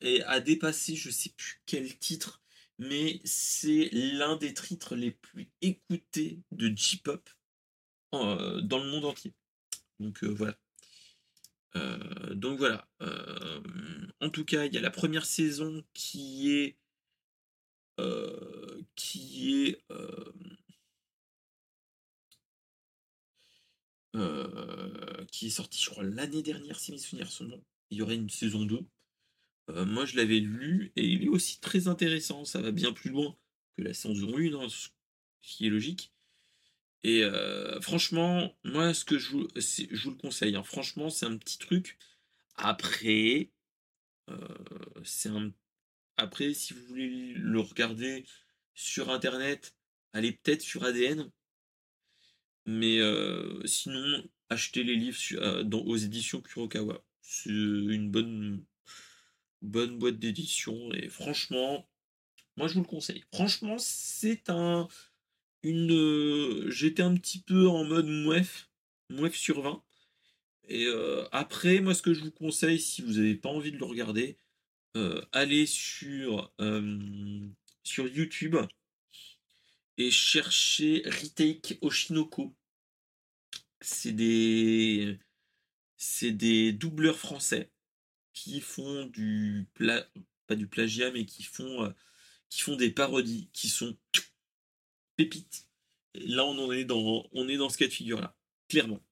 et 0.00 0.22
a 0.24 0.40
dépassé, 0.40 0.96
je 0.96 1.10
sais 1.10 1.30
plus 1.36 1.62
quel 1.66 1.98
titre, 1.98 2.42
mais 2.78 3.20
c'est 3.24 3.90
l'un 3.92 4.36
des 4.36 4.54
titres 4.54 4.96
les 4.96 5.12
plus 5.12 5.50
écoutés 5.60 6.40
de 6.50 6.74
J-pop 6.74 7.28
euh, 8.14 8.60
dans 8.62 8.78
le 8.82 8.90
monde 8.90 9.04
entier. 9.04 9.34
Donc 10.00 10.24
voilà. 10.24 10.56
donc 12.30 12.58
voilà. 12.58 12.88
en 14.20 14.30
tout 14.30 14.44
cas, 14.44 14.64
il 14.64 14.74
y 14.74 14.78
a 14.78 14.80
la 14.80 14.90
première 14.90 15.26
saison 15.26 15.84
qui 15.92 16.50
est 16.50 16.80
euh, 18.00 18.82
qui 18.94 19.66
est 19.66 19.84
euh, 19.90 20.32
euh, 24.16 25.24
qui 25.32 25.46
est 25.46 25.50
sorti, 25.50 25.78
je 25.82 25.90
crois, 25.90 26.04
l'année 26.04 26.42
dernière, 26.42 26.80
si 26.80 26.92
mes 26.92 26.98
souvenirs 26.98 27.30
sont 27.30 27.44
bons. 27.46 27.62
Il 27.90 27.98
y 27.98 28.02
aurait 28.02 28.16
une 28.16 28.30
saison 28.30 28.64
2. 28.64 28.80
moi, 29.86 30.04
je 30.04 30.16
l'avais 30.16 30.40
lu 30.40 30.92
et 30.96 31.06
il 31.06 31.24
est 31.24 31.28
aussi 31.28 31.60
très 31.60 31.88
intéressant. 31.88 32.44
Ça 32.44 32.60
va 32.60 32.70
bien 32.70 32.92
plus 32.92 33.10
loin 33.10 33.36
que 33.76 33.82
la 33.82 33.94
saison 33.94 34.36
1, 34.36 34.54
hein, 34.54 34.68
ce 34.68 34.88
qui 35.42 35.66
est 35.66 35.70
logique. 35.70 36.12
Et 37.02 37.22
franchement, 37.80 38.54
moi, 38.64 38.92
ce 38.94 39.04
que 39.04 39.18
je 39.18 39.30
vous, 39.30 39.48
le 39.56 40.16
conseille, 40.16 40.56
hein. 40.56 40.62
franchement, 40.62 41.08
c'est 41.10 41.26
un 41.26 41.36
petit 41.36 41.58
truc. 41.58 41.98
Après, 42.56 43.50
un 44.28 45.52
après, 46.20 46.52
si 46.52 46.74
vous 46.74 46.84
voulez 46.84 47.32
le 47.34 47.60
regarder 47.60 48.26
sur 48.74 49.08
internet, 49.10 49.74
allez 50.12 50.32
peut-être 50.32 50.60
sur 50.60 50.84
ADN. 50.84 51.30
Mais 52.66 52.98
euh, 52.98 53.64
sinon, 53.64 54.22
achetez 54.50 54.82
les 54.82 54.96
livres 54.96 55.18
euh, 55.34 55.64
aux 55.70 55.96
éditions 55.96 56.42
Kurokawa. 56.42 57.02
C'est 57.22 57.50
une 57.50 58.10
bonne, 58.10 58.64
bonne 59.62 59.98
boîte 59.98 60.18
d'édition. 60.18 60.92
Et 60.92 61.08
franchement, 61.08 61.88
Moi, 62.56 62.68
je 62.68 62.74
vous 62.74 62.80
le 62.80 62.86
conseille. 62.86 63.24
Franchement, 63.32 63.76
c'est 63.78 64.50
un. 64.50 64.88
Une. 65.62 65.92
Euh, 65.92 66.70
j'étais 66.70 67.02
un 67.02 67.14
petit 67.14 67.40
peu 67.40 67.68
en 67.68 67.84
mode 67.84 68.06
mouef, 68.06 68.68
mouef 69.08 69.34
sur 69.36 69.62
20. 69.62 69.82
Et 70.68 70.86
euh, 70.86 71.24
après, 71.32 71.80
moi, 71.80 71.94
ce 71.94 72.02
que 72.02 72.14
je 72.14 72.22
vous 72.22 72.30
conseille, 72.30 72.80
si 72.80 73.02
vous 73.02 73.14
n'avez 73.14 73.34
pas 73.34 73.48
envie 73.48 73.72
de 73.72 73.78
le 73.78 73.84
regarder, 73.84 74.36
allez 75.32 75.66
sur, 75.66 76.52
sur 77.84 78.08
YouTube 78.08 78.56
et 79.96 80.10
cherchez 80.10 81.02
Retake 81.04 81.78
Oshinoko. 81.80 82.56
C'est 83.80 84.12
des. 84.12 85.18
C'est 85.96 86.32
des 86.32 86.72
doubleurs 86.72 87.18
français 87.18 87.70
qui 88.32 88.60
font 88.60 89.06
du 89.06 89.68
pla... 89.74 90.06
plagiat, 90.70 91.10
mais 91.12 91.26
qui 91.26 91.42
font 91.42 91.92
qui 92.50 92.60
font 92.60 92.76
des 92.76 92.90
parodies 92.90 93.48
qui 93.52 93.68
sont 93.68 93.96
pépites. 95.16 95.68
là, 96.14 96.44
on 96.44 96.72
est 96.72 96.84
dans, 96.84 97.70
ce 97.70 97.78
cas 97.78 97.86
de 97.86 97.92
figure-là, 97.92 98.36
clairement. 98.68 99.02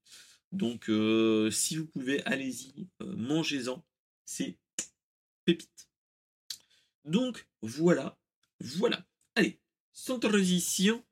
Donc, 0.52 0.90
euh, 0.90 1.50
si 1.50 1.76
vous 1.76 1.86
pouvez, 1.86 2.22
allez-y, 2.24 2.88
euh, 3.00 3.16
mangez-en, 3.16 3.84
c'est 4.24 4.58
pépite. 5.44 5.88
Donc, 7.04 7.48
voilà, 7.62 8.18
voilà. 8.60 9.06
Allez, 9.36 9.60
sans 9.92 10.18
transition, 10.18 11.04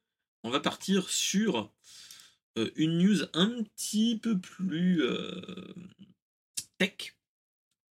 on 0.42 0.50
va 0.50 0.60
partir 0.60 1.08
sur 1.08 1.72
euh, 2.58 2.70
une 2.76 2.98
news 2.98 3.22
un 3.34 3.62
petit 3.62 4.18
peu 4.18 4.38
plus 4.38 5.02
tech. 6.78 7.16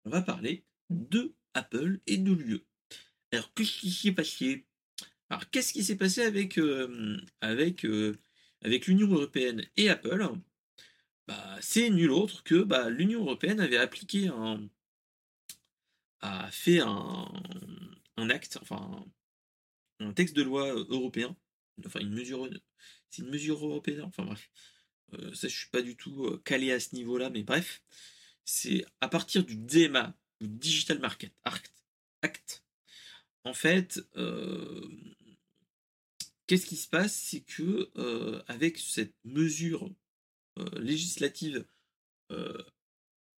On 0.05 0.11
va 0.11 0.23
parler 0.23 0.65
de 0.91 1.35
Apple 1.55 2.01
et 2.07 2.19
de 2.19 2.33
l'UE. 2.33 2.65
Alors, 3.33 3.53
qu'est-ce 3.55 3.79
qui 3.79 3.91
s'est 3.91 4.13
passé? 4.13 4.67
Alors, 5.31 5.49
qu'est-ce 5.51 5.73
qui 5.73 5.85
s'est 5.85 5.97
passé 5.97 6.23
avec, 6.23 6.59
euh, 6.59 7.19
euh, 7.85 8.15
l'Union 8.87 9.09
européenne 9.09 9.67
et 9.77 9.89
Apple? 9.89 10.29
Bah, 11.27 11.59
C'est 11.61 11.91
nul 11.91 12.11
autre 12.11 12.43
que 12.45 12.63
bah, 12.63 12.91
l'Union 12.91 13.23
européenne 13.23 13.61
avait 13.61 13.79
appliqué 13.79 14.29
un. 14.29 14.69
a 16.21 16.51
fait 16.51 16.81
un 16.81 18.31
acte, 18.31 18.59
enfin, 18.61 19.05
un 20.01 20.13
texte 20.13 20.37
de 20.37 20.43
loi 20.43 20.69
européen, 20.73 21.37
enfin, 21.87 22.01
une 22.01 22.15
mesure. 22.15 22.49
C'est 23.13 23.23
une 23.23 23.31
mesure 23.31 23.65
européenne, 23.65 24.03
enfin 24.03 24.25
bref. 24.25 24.51
Euh, 25.13 25.33
ça, 25.35 25.47
je 25.47 25.57
suis 25.57 25.71
pas 25.71 25.83
du 25.83 25.97
tout 25.97 26.39
calé 26.45 26.73
à 26.73 26.81
ce 26.81 26.97
niveau-là, 26.97 27.31
mais 27.31 27.45
bref. 27.45 27.83
C'est 28.45 28.85
à 29.01 29.09
partir 29.09 29.45
du 29.45 29.57
DMA, 29.57 30.17
du 30.41 30.49
Digital 30.49 30.99
Market 30.99 31.33
Act 31.45 31.73
en 33.45 33.55
fait, 33.55 34.01
euh, 34.17 34.89
qu'est-ce 36.47 36.67
qui 36.67 36.77
se 36.77 36.89
passe? 36.89 37.15
C'est 37.15 37.41
que 37.41 37.91
euh, 37.97 38.43
avec 38.47 38.79
cette 38.79 39.15
mesure 39.25 39.91
euh, 40.59 40.79
législative 40.79 41.65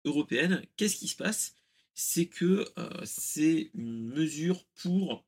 européenne, 0.05 0.64
qu'est-ce 0.77 0.97
qui 0.97 1.09
se 1.09 1.16
passe? 1.16 1.57
C'est 1.95 2.27
que 2.27 2.64
c'est 3.05 3.70
une 3.75 4.07
mesure 4.09 4.64
pour 4.75 5.25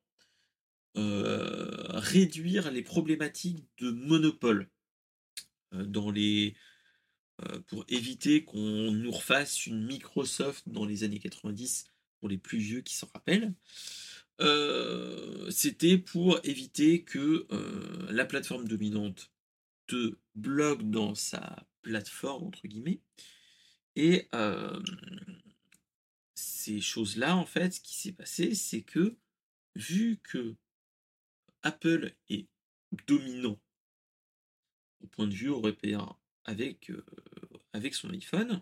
réduire 0.95 2.71
les 2.71 2.81
problématiques 2.81 3.63
de 3.77 3.91
monopole 3.91 4.69
dans 5.71 6.09
les 6.09 6.55
pour 7.67 7.85
éviter 7.87 8.43
qu'on 8.43 8.91
nous 8.91 9.11
refasse 9.11 9.67
une 9.67 9.85
Microsoft 9.85 10.67
dans 10.67 10.85
les 10.85 11.03
années 11.03 11.19
90 11.19 11.85
pour 12.19 12.29
les 12.29 12.37
plus 12.37 12.57
vieux 12.57 12.81
qui 12.81 12.95
s'en 12.95 13.09
rappellent. 13.13 13.53
Euh, 14.39 15.49
c'était 15.49 15.97
pour 15.97 16.39
éviter 16.43 17.03
que 17.03 17.47
euh, 17.51 18.07
la 18.11 18.25
plateforme 18.25 18.67
dominante 18.67 19.31
te 19.87 20.17
bloque 20.35 20.89
dans 20.89 21.15
sa 21.15 21.65
plateforme, 21.81 22.43
entre 22.43 22.67
guillemets. 22.67 23.01
Et 23.95 24.27
euh, 24.35 24.79
ces 26.35 26.81
choses-là, 26.81 27.35
en 27.35 27.45
fait, 27.45 27.73
ce 27.73 27.81
qui 27.81 27.95
s'est 27.97 28.11
passé, 28.11 28.53
c'est 28.53 28.83
que 28.83 29.15
vu 29.75 30.19
que 30.23 30.55
Apple 31.67 32.13
est 32.29 32.47
dominant 33.07 33.59
au 35.01 35.07
point 35.07 35.27
de 35.27 35.33
vue 35.33 35.49
européen 35.49 36.15
avec, 36.45 36.91
avec 37.73 37.93
son 37.93 38.09
iPhone, 38.09 38.61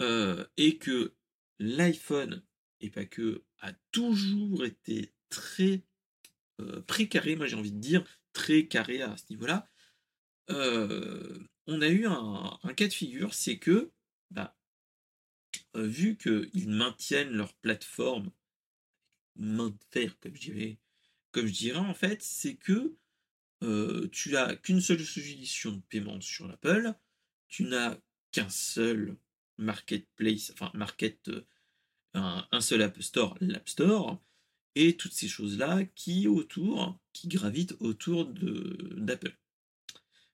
et 0.00 0.78
que 0.78 1.14
l'iPhone, 1.58 2.42
et 2.80 2.90
pas 2.90 3.04
que 3.04 3.44
a 3.60 3.72
toujours 3.92 4.64
été 4.64 5.12
très 5.28 5.82
euh, 6.60 6.80
précaré, 6.82 7.36
moi 7.36 7.46
j'ai 7.46 7.56
envie 7.56 7.72
de 7.72 7.80
dire, 7.80 8.04
très 8.32 8.66
carré 8.66 9.02
à 9.02 9.16
ce 9.16 9.24
niveau-là. 9.30 9.68
Euh, 10.50 11.38
on 11.66 11.82
a 11.82 11.88
eu 11.88 12.06
un, 12.06 12.58
cas 12.76 12.86
de 12.86 12.92
figure, 12.92 13.34
c'est 13.34 13.58
que, 13.58 13.90
bah, 14.30 14.56
euh, 15.76 15.86
vu 15.86 16.16
qu'ils 16.16 16.68
maintiennent 16.68 17.32
leur 17.32 17.54
plateforme, 17.54 18.30
main 19.36 19.70
de 19.70 19.78
fer, 19.90 20.18
comme 20.20 20.34
je 20.34 20.52
dirais, 20.52 20.78
comme 21.36 21.46
je 21.46 21.52
dirais 21.52 21.78
en 21.78 21.92
fait, 21.92 22.22
c'est 22.22 22.54
que 22.54 22.96
tu 24.10 24.30
n'as 24.30 24.56
qu'une 24.56 24.80
seule 24.80 25.04
solution 25.04 25.72
de 25.72 25.80
paiement 25.90 26.18
sur 26.22 26.48
l'Apple, 26.48 26.94
tu 27.48 27.64
n'as 27.64 27.98
qu'un 28.32 28.48
seul 28.48 29.16
marketplace, 29.58 30.50
enfin 30.54 30.70
market 30.72 31.30
un, 32.14 32.60
seul 32.62 32.80
App 32.80 33.02
Store, 33.02 33.36
l'App 33.40 33.68
Store, 33.68 34.18
et 34.74 34.96
toutes 34.96 35.12
ces 35.12 35.28
choses-là 35.28 35.84
qui 35.84 36.26
autour, 36.26 36.98
qui 37.12 37.28
gravitent 37.28 37.76
autour 37.80 38.24
d'Apple. 38.26 39.36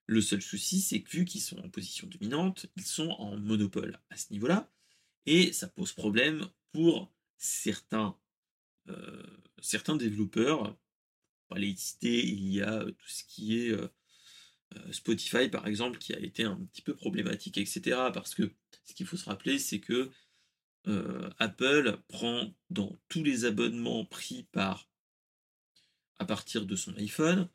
Le 0.07 0.21
seul 0.21 0.41
souci, 0.41 0.81
c'est 0.81 1.03
que 1.03 1.11
vu 1.11 1.25
qu'ils 1.25 1.41
sont 1.41 1.59
en 1.59 1.69
position 1.69 2.07
dominante, 2.07 2.67
ils 2.77 2.87
sont 2.87 3.11
en 3.11 3.37
monopole 3.37 4.01
à 4.11 4.17
ce 4.17 4.33
niveau-là, 4.33 4.71
et 5.27 5.53
ça 5.53 5.69
pose 5.69 5.93
problème 5.93 6.49
pour 6.73 7.13
certains, 7.37 8.17
euh, 8.89 9.27
certains 9.61 9.97
développeurs. 9.97 10.77
Citer, 11.77 12.27
il 12.27 12.53
y 12.53 12.63
a 12.63 12.85
tout 12.85 13.09
ce 13.09 13.25
qui 13.25 13.59
est 13.59 13.71
euh, 13.71 13.89
euh, 14.77 14.93
Spotify, 14.93 15.49
par 15.49 15.67
exemple, 15.67 15.99
qui 15.99 16.15
a 16.15 16.19
été 16.19 16.45
un 16.45 16.57
petit 16.73 16.83
peu 16.83 16.95
problématique, 16.95 17.59
etc. 17.59 18.11
Parce 18.13 18.35
que 18.35 18.53
ce 18.85 18.95
qu'il 18.95 19.07
faut 19.07 19.17
se 19.17 19.27
rappeler, 19.27 19.59
c'est 19.59 19.81
que 19.81 20.11
euh, 20.89 21.31
Apple 21.39 21.99
prend 22.09 22.53
dans 22.71 22.99
tous 23.09 23.23
les 23.23 23.45
abonnements 23.45 24.05
pris 24.05 24.45
par 24.53 24.89
à 26.19 26.25
partir 26.25 26.67
de 26.67 26.77
son 26.77 26.97
iPhone, 26.99 27.49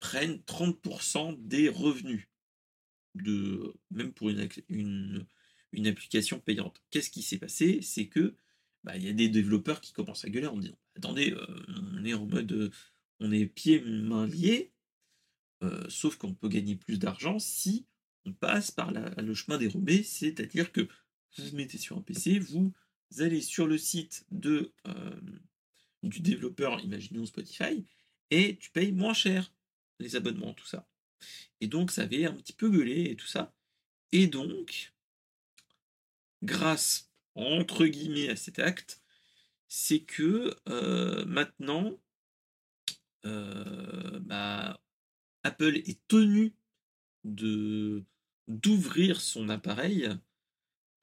prennent 0.00 0.38
30% 0.46 1.36
des 1.46 1.68
revenus, 1.68 2.28
de, 3.14 3.74
même 3.90 4.12
pour 4.12 4.30
une, 4.30 4.48
une, 4.70 5.86
application 5.86 6.40
payante. 6.40 6.82
Qu'est-ce 6.90 7.10
qui 7.10 7.22
s'est 7.22 7.38
passé? 7.38 7.80
C'est 7.82 8.06
que 8.06 8.34
bah, 8.82 8.96
il 8.96 9.04
y 9.04 9.08
a 9.08 9.12
des 9.12 9.28
développeurs 9.28 9.82
qui 9.82 9.92
commencent 9.92 10.24
à 10.24 10.30
gueuler 10.30 10.46
en 10.46 10.56
disant 10.56 10.78
attendez, 10.96 11.32
euh, 11.32 11.46
on 11.96 12.04
est 12.04 12.14
en 12.14 12.24
mode 12.24 12.72
on 13.24 13.32
est 13.32 13.46
pieds 13.46 13.80
mains 13.80 14.26
liés, 14.26 14.72
euh, 15.62 15.88
sauf 15.88 16.16
qu'on 16.16 16.34
peut 16.34 16.48
gagner 16.48 16.76
plus 16.76 16.98
d'argent 16.98 17.38
si 17.38 17.86
on 18.26 18.32
passe 18.32 18.70
par 18.70 18.92
le 18.92 19.34
chemin 19.34 19.58
dérobé, 19.58 20.02
c'est-à-dire 20.02 20.72
que 20.72 20.82
vous 21.36 21.44
vous 21.44 21.56
mettez 21.56 21.78
sur 21.78 21.96
un 21.96 22.02
PC, 22.02 22.38
vous 22.38 22.72
allez 23.18 23.40
sur 23.40 23.66
le 23.66 23.78
site 23.78 24.26
de, 24.30 24.72
euh, 24.86 25.20
du 26.02 26.20
développeur, 26.20 26.80
imaginons 26.80 27.26
Spotify, 27.26 27.84
et 28.30 28.56
tu 28.56 28.70
payes 28.70 28.92
moins 28.92 29.14
cher 29.14 29.52
les 30.00 30.16
abonnements, 30.16 30.54
tout 30.54 30.66
ça. 30.66 30.88
Et 31.60 31.66
donc, 31.66 31.90
ça 31.90 32.02
avait 32.02 32.26
un 32.26 32.34
petit 32.34 32.52
peu 32.52 32.70
gueulé 32.70 33.10
et 33.10 33.16
tout 33.16 33.26
ça. 33.26 33.54
Et 34.12 34.26
donc, 34.26 34.92
grâce, 36.42 37.10
entre 37.34 37.86
guillemets, 37.86 38.28
à 38.28 38.36
cet 38.36 38.58
acte, 38.58 39.02
c'est 39.68 40.00
que 40.00 40.56
euh, 40.68 41.24
maintenant, 41.24 41.98
bah, 43.24 44.80
Apple 45.42 45.76
est 45.76 46.00
tenu 46.08 46.54
d'ouvrir 48.48 49.20
son 49.20 49.48
appareil 49.48 50.10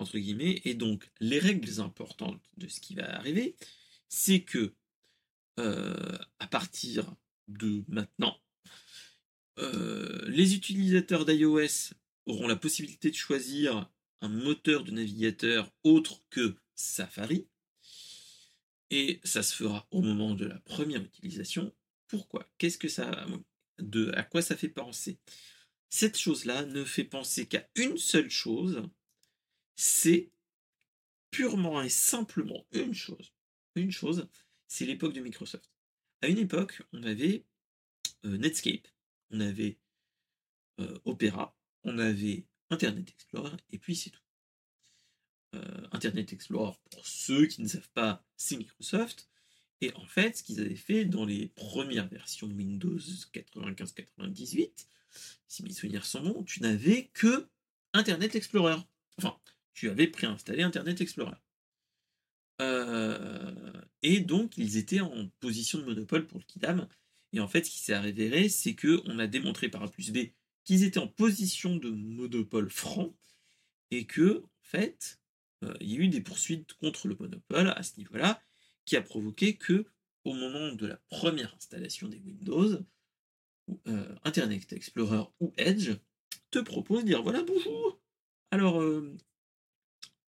entre 0.02 0.18
guillemets. 0.18 0.62
Et 0.66 0.74
donc, 0.74 1.10
les 1.20 1.40
règles 1.40 1.80
importantes 1.80 2.42
de 2.58 2.68
ce 2.68 2.82
qui 2.82 2.96
va 2.96 3.16
arriver, 3.16 3.56
c'est 4.10 4.42
que 4.42 4.74
euh, 5.60 6.18
à 6.40 6.48
partir 6.48 7.16
de 7.48 7.84
maintenant, 7.88 8.38
euh, 9.60 10.26
les 10.28 10.56
utilisateurs 10.56 11.26
d'iOS 11.26 11.94
auront 12.26 12.48
la 12.48 12.56
possibilité 12.56 13.12
de 13.12 13.16
choisir 13.16 13.90
un 14.22 14.30
moteur 14.30 14.84
de 14.84 14.92
navigateur 14.92 15.72
autre 15.84 16.22
que 16.30 16.56
Safari. 16.76 17.48
Et 18.90 19.22
ça 19.24 19.44
se 19.44 19.56
fera 19.56 19.88
au 19.92 20.02
moment 20.02 20.36
de 20.36 20.46
la 20.46 20.60
première 20.60 21.02
utilisation. 21.02 21.74
Pourquoi? 22.12 22.46
Qu'est-ce 22.58 22.78
que 22.78 22.90
ça 22.90 23.26
de 23.80 24.12
à 24.16 24.24
quoi 24.24 24.42
ça 24.42 24.58
fait 24.58 24.68
penser? 24.68 25.18
Cette 25.90 26.18
chose-là 26.18 26.66
ne 26.66 26.84
fait 26.84 27.06
penser 27.06 27.48
qu'à 27.48 27.70
une 27.76 27.98
seule 27.98 28.30
chose, 28.30 28.84
c'est 29.78 30.30
purement 31.32 31.82
et 31.82 31.90
simplement 31.90 32.68
une 32.74 32.94
chose. 32.94 33.34
Une 33.76 33.92
chose, 33.92 34.28
c'est 34.68 34.86
l'époque 34.86 35.14
de 35.14 35.22
Microsoft. 35.22 35.72
à 36.22 36.28
une 36.28 36.38
époque, 36.38 36.82
on 36.94 37.04
avait 37.04 37.46
Netscape, 38.24 38.88
on 39.32 39.40
avait 39.40 39.80
Opera, 41.06 41.58
on 41.84 41.98
avait 41.98 42.46
Internet 42.70 43.10
Explorer, 43.10 43.58
et 43.72 43.80
puis 43.80 43.96
c'est 43.96 44.12
tout. 44.12 44.22
Internet 45.92 46.32
Explorer, 46.34 46.78
pour 46.92 47.06
ceux 47.06 47.46
qui 47.48 47.62
ne 47.62 47.68
savent 47.68 47.90
pas, 47.90 48.26
c'est 48.38 48.58
Microsoft. 48.58 49.30
Et 49.82 49.92
en 49.96 50.06
fait, 50.06 50.38
ce 50.38 50.44
qu'ils 50.44 50.62
avaient 50.62 50.76
fait 50.76 51.06
dans 51.06 51.26
les 51.26 51.48
premières 51.48 52.08
versions 52.08 52.48
Windows 52.48 53.00
95-98, 53.34 54.88
si 55.48 55.64
mes 55.64 55.74
souvenirs 55.74 56.06
sont 56.06 56.22
bons, 56.22 56.44
tu 56.44 56.62
n'avais 56.62 57.10
que 57.14 57.50
Internet 57.94 58.36
Explorer. 58.36 58.78
Enfin, 59.18 59.38
tu 59.74 59.90
avais 59.90 60.08
préinstallé 60.08 60.64
Internet 60.64 61.02
Explorer. 61.02 61.36
Euh, 62.62 63.74
et 64.04 64.20
donc, 64.20 64.58
ils 64.58 64.78
étaient 64.78 65.02
en 65.02 65.28
position 65.40 65.80
de 65.80 65.86
monopole 65.86 66.28
pour 66.28 66.38
le 66.38 66.46
Kidam. 66.46 66.88
Et 67.34 67.40
en 67.40 67.48
fait, 67.48 67.66
ce 67.66 67.72
qui 67.72 67.80
s'est 67.80 67.98
révélé, 67.98 68.50
c'est 68.50 68.76
qu'on 68.76 69.18
a 69.18 69.28
démontré 69.28 69.70
par 69.70 69.84
A 69.84 69.88
plus 69.88 70.12
B 70.12 70.18
qu'ils 70.64 70.84
étaient 70.84 71.00
en 71.00 71.08
position 71.08 71.76
de 71.76 71.90
monopole 71.90 72.70
franc 72.70 73.16
et 73.90 74.06
que, 74.06 74.44
en 74.44 74.64
fait, 74.64 75.20
euh, 75.64 75.74
il 75.82 75.92
y 75.92 75.98
a 75.98 76.00
eu 76.00 76.08
des 76.08 76.22
poursuites 76.22 76.74
contre 76.74 77.08
le 77.08 77.16
monopole 77.20 77.74
à 77.76 77.84
ce 77.84 77.98
niveau-là, 77.98 78.42
a 78.96 79.02
provoqué 79.02 79.56
que, 79.56 79.86
au 80.24 80.34
moment 80.34 80.74
de 80.74 80.88
la 80.88 80.98
première 81.10 81.54
installation 81.56 82.08
des 82.08 82.20
Windows, 82.20 82.80
euh, 83.88 84.16
Internet 84.24 84.74
Explorer 84.74 85.24
ou 85.40 85.54
Edge 85.58 85.92
te 86.50 86.60
propose 86.60 87.02
de 87.02 87.08
dire 87.08 87.24
voilà 87.24 87.44
bonjour. 87.44 88.00
Alors, 88.52 88.84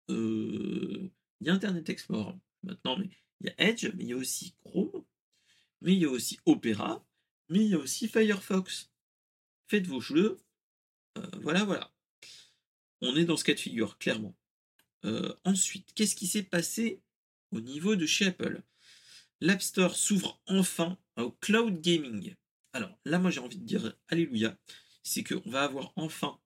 il 0.09 1.11
y 1.41 1.51
a 1.51 1.53
Internet 1.53 1.89
Explorer 1.89 2.35
maintenant, 2.63 2.97
mais 2.97 3.11
il 3.41 3.49
y 3.49 3.51
a 3.51 3.69
Edge, 3.69 3.91
mais 3.95 4.05
il 4.05 4.11
y 4.11 4.13
a 4.13 4.17
aussi 4.17 4.55
Chrome, 4.65 5.05
mais 5.81 5.95
il 5.95 5.99
y 5.99 6.05
a 6.05 6.11
aussi 6.11 6.39
Opera, 6.47 7.05
mais 7.49 7.65
il 7.65 7.71
y 7.71 7.75
a 7.75 7.79
aussi 7.79 8.09
Firefox. 8.09 8.91
Faites 9.69 9.87
vos 9.87 10.01
jeux. 10.01 10.39
Euh, 11.19 11.27
voilà, 11.41 11.65
voilà. 11.65 11.93
On 13.01 13.17
est 13.17 13.25
dans 13.25 13.37
ce 13.37 13.45
cas 13.45 13.55
de 13.55 13.61
figure, 13.61 13.99
clairement. 13.99 14.37
Euh, 15.05 15.35
ensuite, 15.45 15.93
qu'est-ce 15.95 16.15
qui 16.15 16.27
s'est 16.27 16.45
passé 16.45 17.03
au 17.53 17.61
niveau 17.61 17.96
de 17.96 18.07
chez 18.07 18.26
Apple 18.26 18.62
L'App 19.40 19.61
Store 19.61 19.96
s'ouvre 19.96 20.40
enfin 20.46 20.96
au 21.16 21.32
cloud 21.32 21.80
gaming. 21.80 22.34
Alors 22.72 22.96
là, 23.05 23.18
moi 23.18 23.30
j'ai 23.30 23.40
envie 23.40 23.59
de 23.59 23.64
dire 23.64 23.96
Alléluia. 24.09 24.57
C'est 25.03 25.24
qu'on 25.24 25.50
va 25.50 25.64
avoir 25.64 25.92
enfin 25.96 26.38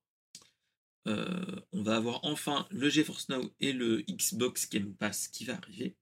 euh, 1.07 1.61
on 1.73 1.83
va 1.83 1.97
avoir 1.97 2.25
enfin 2.25 2.67
le 2.71 2.89
GeForce 2.89 3.29
Now 3.29 3.55
et 3.61 3.73
le 3.73 4.03
Xbox 4.03 4.69
Game 4.69 4.95
Pass 4.95 5.29
qui 5.29 5.45
va 5.45 5.55
arriver. 5.55 5.95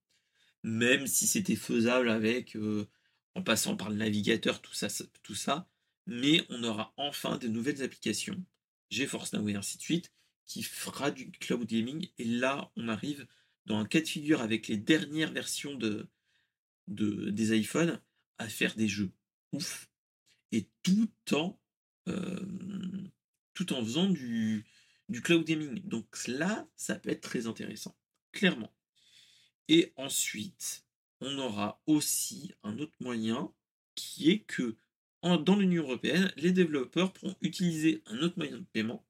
Même 0.63 1.07
si 1.07 1.27
c'était 1.27 1.57
faisable 1.57 2.09
avec, 2.09 2.57
euh, 2.57 2.87
en 3.35 3.43
passant 3.43 3.77
par 3.77 3.91
le 3.91 3.97
navigateur, 3.97 4.63
tout 4.63 4.73
ça, 4.73 4.89
tout 5.23 5.35
ça. 5.35 5.69
Mais 6.07 6.47
on 6.49 6.63
aura 6.65 6.95
enfin 6.97 7.37
des 7.39 7.49
nouvelles 7.49 7.83
applications, 7.83 8.43
GeForce 8.91 9.33
Now 9.33 9.49
et 9.49 9.57
ainsi 9.57 9.77
de 9.79 9.83
suite, 9.83 10.13
qui 10.47 10.63
fera 10.63 11.11
du 11.11 11.31
cloud 11.33 11.67
gaming. 11.67 12.09
Et 12.19 12.25
là, 12.25 12.71
on 12.77 12.89
arrive 12.89 13.27
dans 13.67 13.79
un 13.79 13.87
cas 13.87 14.01
de 14.01 14.07
figure 14.07 14.41
avec 14.41 14.69
les 14.69 14.77
dernières 14.77 15.33
versions 15.33 15.75
de, 15.75 16.09
des 16.87 17.57
iPhones 17.59 18.01
à 18.39 18.49
faire 18.49 18.75
des 18.75 18.89
jeux 18.89 19.13
ouf. 19.53 19.89
Et 20.53 20.69
tout 20.83 21.11
en, 21.33 21.59
euh, 22.09 23.09
tout 23.55 23.73
en 23.73 23.83
faisant 23.83 24.09
du, 24.09 24.65
du 25.09 25.21
cloud 25.21 25.45
gaming. 25.45 25.81
Donc 25.87 26.07
là, 26.29 26.69
ça 26.77 26.97
peut 26.97 27.11
être 27.11 27.23
très 27.23 27.47
intéressant, 27.47 27.97
clairement. 28.33 28.73
Et 29.69 29.93
ensuite, 29.97 30.85
on 31.21 31.39
aura 31.39 31.81
aussi 31.87 32.53
un 32.63 32.79
autre 32.79 32.95
moyen 33.01 33.53
qui 33.95 34.31
est 34.31 34.41
que 34.41 34.77
dans 35.23 35.57
l'Union 35.57 35.85
européenne, 35.85 36.31
les 36.37 36.53
développeurs 36.53 37.13
pourront 37.13 37.37
utiliser 37.41 38.03
un 38.07 38.19
autre 38.19 38.35
moyen 38.37 38.59
de 38.59 38.67
paiement 38.73 39.07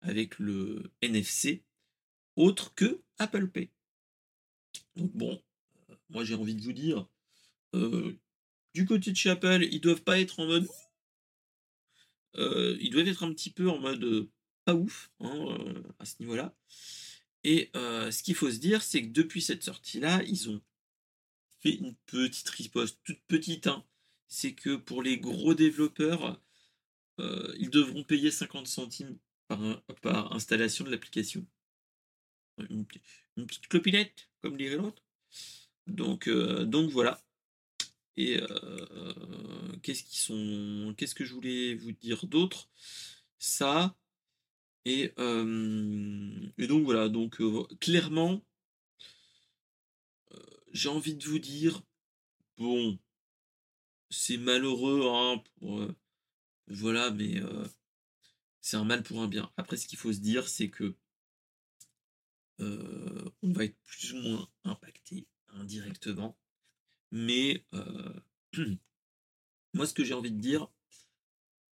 avec 0.00 0.38
le 0.38 0.90
NFC 1.00 1.62
autre 2.36 2.74
que 2.74 3.00
Apple 3.18 3.48
Pay. 3.48 3.70
Donc 4.96 5.12
bon, 5.12 5.42
euh, 5.90 5.94
moi 6.10 6.24
j'ai 6.24 6.34
envie 6.34 6.54
de 6.54 6.62
vous 6.62 6.72
dire, 6.72 7.06
euh, 7.74 8.16
du 8.74 8.86
côté 8.86 9.10
de 9.10 9.16
chez 9.16 9.30
Apple, 9.30 9.66
ils 9.70 9.80
doivent 9.80 10.02
pas 10.02 10.20
être 10.20 10.40
en 10.40 10.46
mode... 10.46 10.68
Euh, 12.36 12.76
ils 12.80 12.90
doivent 12.90 13.06
être 13.06 13.22
un 13.22 13.32
petit 13.32 13.50
peu 13.50 13.70
en 13.70 13.78
mode 13.78 14.28
pas 14.64 14.74
ouf 14.74 15.10
hein, 15.20 15.58
euh, 15.60 15.82
à 15.98 16.04
ce 16.04 16.16
niveau-là. 16.20 16.54
Et 17.44 17.70
euh, 17.76 18.10
ce 18.10 18.22
qu'il 18.22 18.34
faut 18.34 18.50
se 18.50 18.58
dire, 18.58 18.82
c'est 18.82 19.02
que 19.02 19.12
depuis 19.12 19.42
cette 19.42 19.62
sortie-là, 19.62 20.22
ils 20.24 20.50
ont 20.50 20.60
fait 21.60 21.74
une 21.74 21.94
petite 22.06 22.48
riposte, 22.48 22.98
toute 23.04 23.20
petite. 23.26 23.66
Hein. 23.66 23.84
C'est 24.28 24.54
que 24.54 24.76
pour 24.76 25.02
les 25.02 25.18
gros 25.18 25.54
développeurs, 25.54 26.40
euh, 27.20 27.54
ils 27.58 27.70
devront 27.70 28.02
payer 28.02 28.30
50 28.30 28.66
centimes 28.66 29.18
par 30.00 30.32
installation 30.32 30.84
de 30.84 30.90
l'application. 30.90 31.46
Une, 33.36 33.46
petite 33.46 33.68
clopinette, 33.68 34.28
comme 34.42 34.56
dirait 34.56 34.76
l'autre. 34.76 35.02
Donc, 35.86 36.28
donc 36.28 36.90
voilà. 36.90 37.20
Et 38.16 38.40
qu'est-ce 39.82 40.04
qui 40.04 40.18
sont, 40.18 40.94
qu'est-ce 40.96 41.14
que 41.14 41.24
je 41.24 41.34
voulais 41.34 41.74
vous 41.74 41.92
dire 41.92 42.26
d'autre? 42.26 42.68
Ça, 43.38 43.96
et, 44.84 45.12
donc 45.16 46.84
voilà, 46.84 47.08
donc 47.08 47.40
clairement, 47.80 48.42
j'ai 50.72 50.88
envie 50.88 51.14
de 51.14 51.24
vous 51.24 51.38
dire, 51.38 51.82
bon, 52.58 52.98
c'est 54.10 54.36
malheureux, 54.38 55.02
hein, 55.06 55.42
pour, 55.58 55.86
voilà, 56.68 57.10
mais 57.10 57.40
c'est 58.60 58.76
un 58.76 58.84
mal 58.84 59.02
pour 59.02 59.20
un 59.20 59.28
bien. 59.28 59.52
Après, 59.56 59.76
ce 59.76 59.86
qu'il 59.86 59.98
faut 59.98 60.12
se 60.12 60.20
dire, 60.20 60.48
c'est 60.48 60.70
que 60.70 60.94
on 62.58 63.52
va 63.52 63.64
être 63.64 63.76
plus 63.84 64.12
ou 64.12 64.16
moins 64.18 64.48
impacté 64.64 65.26
indirectement. 65.48 66.36
Mais 67.10 67.64
moi, 69.74 69.86
ce 69.86 69.94
que 69.94 70.04
j'ai 70.04 70.14
envie 70.14 70.32
de 70.32 70.40
dire, 70.40 70.68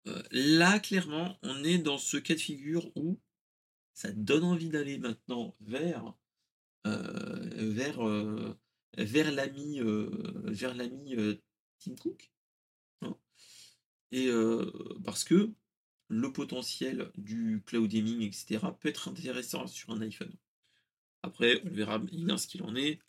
euh, 0.08 0.22
là, 0.32 0.80
clairement, 0.80 1.38
on 1.44 1.64
est 1.64 1.78
dans 1.78 1.98
ce 1.98 2.18
cas 2.18 2.34
de 2.34 2.40
figure 2.40 2.92
où 2.96 3.20
ça 3.94 4.12
donne 4.12 4.44
envie 4.44 4.70
d'aller 4.70 4.98
maintenant 4.98 5.56
euh, 5.62 6.02
euh, 6.88 8.54
vers 8.98 9.32
l'ami 9.32 9.80
vers 10.46 10.74
l'ami 10.74 11.16
Tim 11.78 11.96
Cook 11.96 12.32
hein. 13.02 13.16
et 14.12 14.30
parce 15.04 15.24
que 15.24 15.52
le 16.08 16.34
potentiel 16.34 17.12
du 17.18 17.62
cloud 17.66 17.90
gaming 17.90 18.22
etc 18.22 18.66
peut 18.80 18.90
être 18.90 19.10
intéressant 19.10 19.68
sur 19.68 19.92
un 19.92 20.02
iPhone 20.02 20.34
après 21.24 21.62
on 21.66 21.70
verra 21.70 22.00
bien 22.00 22.38
ce 22.38 22.48
qu'il 22.48 22.64
en 22.64 22.76
est 22.76 23.00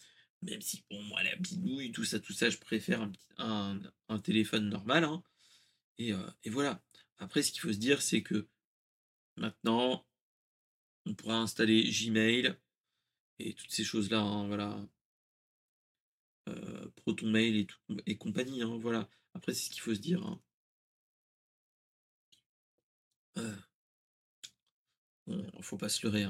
même 0.43 0.61
si 0.61 0.83
pour 0.83 1.03
moi 1.03 1.23
la 1.23 1.37
bidouille 1.37 1.93
tout 1.93 2.05
ça 2.05 2.19
tout 2.21 2.33
ça 2.33 2.51
je 2.51 2.59
préfère 2.59 3.09
un, 3.39 3.81
téléphone 4.23 4.69
normal 4.69 5.05
hein. 5.05 5.23
Et, 5.99 6.15
voilà. 6.51 6.83
Après, 7.19 7.43
ce 7.43 7.53
qu'il 7.53 7.61
faut 7.61 7.73
se 7.73 7.79
dire, 7.79 8.03
c'est 8.03 8.23
que 8.23 8.49
maintenant, 9.37 10.07
on 11.07 11.15
pourra 11.15 11.39
installer 11.39 11.89
Gmail 11.91 12.57
et 13.39 13.55
toutes 13.55 13.71
ces 13.71 13.85
choses-là. 13.85 14.21
Hein, 14.21 14.47
voilà. 14.49 14.85
Proton 16.97 17.31
Mail 17.31 17.67
et, 18.07 18.17
compagnie. 18.19 18.63
Hein, 18.63 18.79
voilà. 18.81 19.09
Après, 19.35 19.55
c'est 19.55 19.67
ce 19.67 19.71
qu'il 19.71 19.83
faut 19.83 19.95
se 19.95 20.01
dire. 20.01 20.25
Hein. 20.27 20.41
Bon, 25.27 25.63
faut 25.63 25.79
pas 25.79 25.89
se 25.89 26.05
leurrer. 26.07 26.27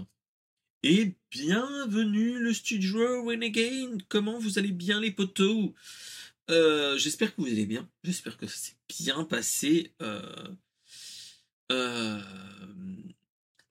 Et 0.84 1.14
bienvenue 1.30 2.40
le 2.40 2.52
studio 2.52 3.24
Renegade. 3.24 4.02
Comment 4.08 4.40
vous 4.40 4.58
allez 4.58 4.72
bien 4.72 5.00
les 5.00 5.12
potos 5.12 5.74
euh, 6.50 6.98
j'espère 6.98 7.34
que 7.34 7.40
vous 7.40 7.46
allez 7.46 7.66
bien. 7.66 7.88
J'espère 8.02 8.36
que 8.36 8.48
ça 8.48 8.56
s'est 8.56 8.76
bien 8.88 9.22
passé. 9.24 9.92
Euh, 10.02 10.48
euh, 11.70 12.20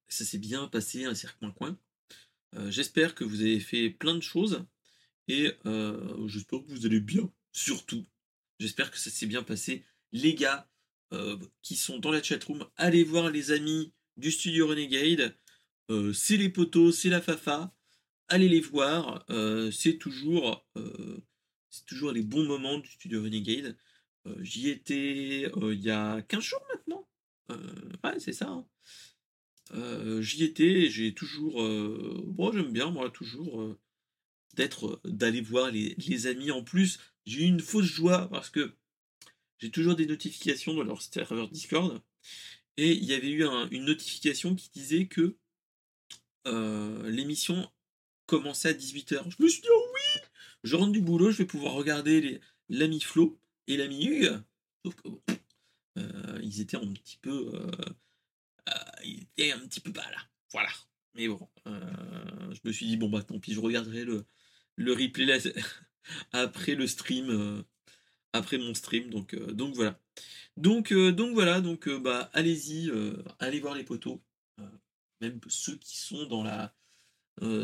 ça 0.08 0.24
s'est 0.24 0.38
bien 0.38 0.70
passé 0.70 1.04
un 1.04 1.14
cercle 1.14 1.52
coin. 1.52 1.78
j'espère 2.70 3.14
que 3.14 3.26
vous 3.26 3.42
avez 3.42 3.60
fait 3.60 3.90
plein 3.90 4.16
de 4.16 4.22
choses. 4.22 4.66
Et 5.28 5.52
j'espère 6.28 6.62
que 6.66 6.72
vous 6.72 6.86
allez 6.86 7.02
bien. 7.02 7.30
Surtout. 7.52 8.06
J'espère 8.58 8.90
que 8.90 8.98
ça 8.98 9.10
s'est 9.10 9.28
bien 9.28 9.44
passé. 9.44 9.84
Les 10.14 10.34
gars 10.34 10.66
qui 11.62 11.76
sont 11.76 12.00
dans 12.00 12.12
la 12.12 12.24
chatroom, 12.24 12.66
allez 12.78 13.04
voir 13.04 13.30
les 13.30 13.52
amis 13.52 13.92
du 14.16 14.32
studio 14.32 14.68
Renegade. 14.68 15.36
C'est 16.14 16.38
les 16.38 16.50
potos, 16.50 16.98
c'est 16.98 17.10
la 17.10 17.22
Fafa. 17.22 17.74
Allez 18.28 18.50
les 18.50 18.62
voir. 18.62 19.26
c'est 19.72 19.98
toujours 19.98 20.66
c'est 21.72 21.86
toujours 21.86 22.12
les 22.12 22.22
bons 22.22 22.46
moments 22.46 22.78
du 22.78 22.90
studio 22.90 23.24
Renegade. 23.24 23.78
Euh, 24.28 24.36
j'y 24.44 24.70
étais 24.70 25.50
euh, 25.58 25.74
il 25.74 25.82
y 25.82 25.90
a 25.90 26.22
15 26.22 26.44
jours 26.44 26.64
maintenant. 26.70 27.08
Euh, 27.50 27.90
ouais, 28.04 28.20
c'est 28.20 28.34
ça. 28.34 28.50
Hein. 28.50 28.68
J'y 30.22 30.44
étais, 30.44 30.90
j'ai 30.90 31.14
toujours. 31.14 31.54
bon, 31.54 32.52
j'aime 32.52 32.74
bien, 32.74 32.92
moi, 32.92 33.10
toujours 33.10 33.78
d'aller 35.06 35.42
voir 35.42 35.72
les, 35.72 36.28
amis. 36.28 36.52
En 36.52 36.62
plus, 36.62 37.00
j'ai 37.26 37.44
eu 37.44 37.46
une 37.46 37.62
fausse 37.62 37.86
joie 37.86 38.28
parce 38.30 38.50
que 38.50 38.76
j'ai 39.60 39.72
toujours 39.72 39.96
des 39.96 40.06
notifications 40.06 40.74
dans 40.74 40.84
leur 40.84 41.02
serveur 41.02 41.50
Discord. 41.50 42.02
Et 42.76 42.92
il 42.92 43.06
y 43.06 43.14
avait 43.14 43.32
eu 43.32 43.46
une 43.72 43.86
notification 43.86 44.56
qui 44.56 44.70
disait 44.72 45.08
que 45.08 45.38
euh, 46.48 47.10
l'émission 47.10 47.70
commençait 48.26 48.70
à 48.70 48.74
18h. 48.74 49.24
Je 49.38 49.44
me 49.44 49.50
suis 49.50 49.62
dit, 49.62 49.68
oh 49.72 49.86
oui 49.94 50.22
Je 50.64 50.76
rentre 50.76 50.92
du 50.92 51.02
boulot, 51.02 51.32
je 51.32 51.40
vais 51.40 51.46
pouvoir 51.46 51.74
regarder 51.74 52.42
l'ami 52.70 53.02
Flo 53.02 53.40
et 53.68 53.78
l'ami 53.78 54.06
Hugues. 54.06 54.42
Sauf 54.84 54.96
que 54.96 55.10
euh, 55.98 56.40
ils 56.42 56.62
étaient 56.62 56.78
un 56.78 56.94
petit 56.94 57.18
peu. 57.18 57.52
Euh, 57.54 58.74
ils 59.04 59.24
étaient 59.24 59.52
un 59.52 59.60
petit 59.60 59.80
peu 59.80 59.92
pas 59.92 60.10
là. 60.10 60.30
Voilà. 60.52 60.72
Mais 61.16 61.28
bon, 61.28 61.48
je 61.66 62.60
me 62.64 62.72
suis 62.72 62.86
dit, 62.86 62.98
bon 62.98 63.10
bah 63.10 63.22
tant 63.22 63.40
pis, 63.40 63.54
je 63.54 63.60
regarderai 63.60 64.06
le, 64.06 64.26
replay 64.94 65.28
après 66.32 66.76
le 66.76 66.88
stream 66.88 67.66
après 68.34 68.58
mon 68.58 68.74
stream. 68.74 69.10
Donc, 69.10 69.36
donc 69.36 69.76
voilà. 69.76 70.00
Donc, 70.56 70.94
donc 70.94 71.34
voilà, 71.34 71.60
donc 71.60 71.90
bah 71.90 72.30
allez-y, 72.34 72.90
allez 73.40 73.60
voir 73.60 73.76
les 73.76 73.84
potos. 73.84 74.22
Même 75.22 75.40
ceux 75.48 75.78
qui 75.78 75.98
sont 75.98 76.26
dans 76.26 76.44
la. 76.44 76.74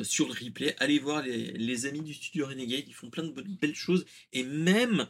sur 0.04 0.28
le 0.28 0.34
replay, 0.34 0.76
allez 0.80 1.00
voir 1.00 1.24
les, 1.24 1.86
amis 1.86 2.02
du 2.02 2.14
studio 2.14 2.48
Renegade, 2.48 2.86
ils 2.88 2.94
font 2.94 3.10
plein 3.10 3.24
de 3.24 3.42
belles 3.42 3.76
choses. 3.76 4.06
Et 4.34 4.44
même, 4.44 5.08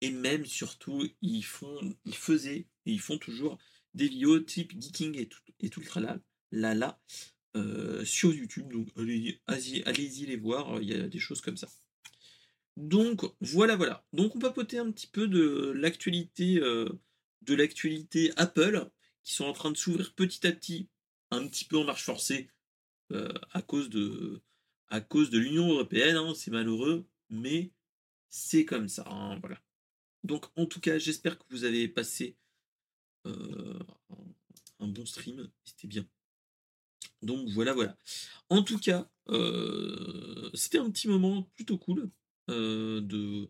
et 0.00 0.10
même 0.10 0.46
surtout, 0.46 1.08
ils 1.22 1.44
font, 1.44 1.96
ils 2.04 2.16
faisaient, 2.16 2.66
et 2.86 2.92
ils 2.92 3.00
font 3.00 3.18
toujours 3.18 3.58
des 3.94 4.08
vidéos 4.08 4.40
type 4.40 4.80
geeking 4.80 5.18
et 5.18 5.26
tout, 5.26 5.40
et 5.60 5.68
tout 5.70 5.80
le 5.80 5.86
tralala, 5.86 6.20
là, 6.52 6.74
là, 6.74 7.00
sur 8.04 8.32
YouTube. 8.32 8.72
Donc 8.72 8.88
allez-y 8.96 9.82
allez 9.84 10.08
les 10.26 10.36
voir, 10.36 10.80
il 10.80 10.88
y 10.88 10.94
a 10.94 11.08
des 11.08 11.18
choses 11.18 11.40
comme 11.40 11.56
ça. 11.56 11.68
Donc 12.76 13.22
voilà, 13.40 13.76
voilà. 13.76 14.04
Donc 14.12 14.34
on 14.36 14.38
papoter 14.38 14.78
un 14.78 14.90
petit 14.90 15.06
peu 15.06 15.28
de 15.28 15.72
l'actualité 15.76 16.58
euh, 16.60 16.88
de 17.42 17.54
l'actualité 17.54 18.32
Apple, 18.36 18.90
qui 19.22 19.34
sont 19.34 19.44
en 19.44 19.52
train 19.52 19.70
de 19.70 19.76
s'ouvrir 19.76 20.14
petit 20.14 20.46
à 20.46 20.52
petit, 20.52 20.88
un 21.30 21.46
petit 21.46 21.64
peu 21.64 21.78
en 21.78 21.84
marche 21.84 22.04
forcée 22.04 22.50
euh, 23.12 23.32
à 23.52 23.62
cause 23.62 23.90
de 23.90 24.42
à 24.88 25.00
cause 25.00 25.30
de 25.30 25.38
l'Union 25.38 25.70
européenne. 25.70 26.16
Hein, 26.16 26.34
c'est 26.34 26.50
malheureux, 26.50 27.06
mais 27.28 27.70
c'est 28.28 28.64
comme 28.64 28.88
ça. 28.88 29.04
Hein, 29.08 29.38
voilà. 29.40 29.60
Donc 30.24 30.46
en 30.56 30.66
tout 30.66 30.80
cas, 30.80 30.98
j'espère 30.98 31.38
que 31.38 31.44
vous 31.50 31.64
avez 31.64 31.88
passé 31.88 32.36
euh, 33.26 33.78
un 34.80 34.88
bon 34.88 35.06
stream. 35.06 35.50
C'était 35.64 35.88
bien. 35.88 36.06
Donc 37.22 37.48
voilà, 37.50 37.72
voilà. 37.74 37.96
En 38.48 38.62
tout 38.62 38.78
cas, 38.78 39.08
c'était 40.54 40.78
un 40.78 40.90
petit 40.90 41.08
moment 41.08 41.42
plutôt 41.54 41.78
cool. 41.78 42.10
Euh, 42.50 43.00
de, 43.00 43.48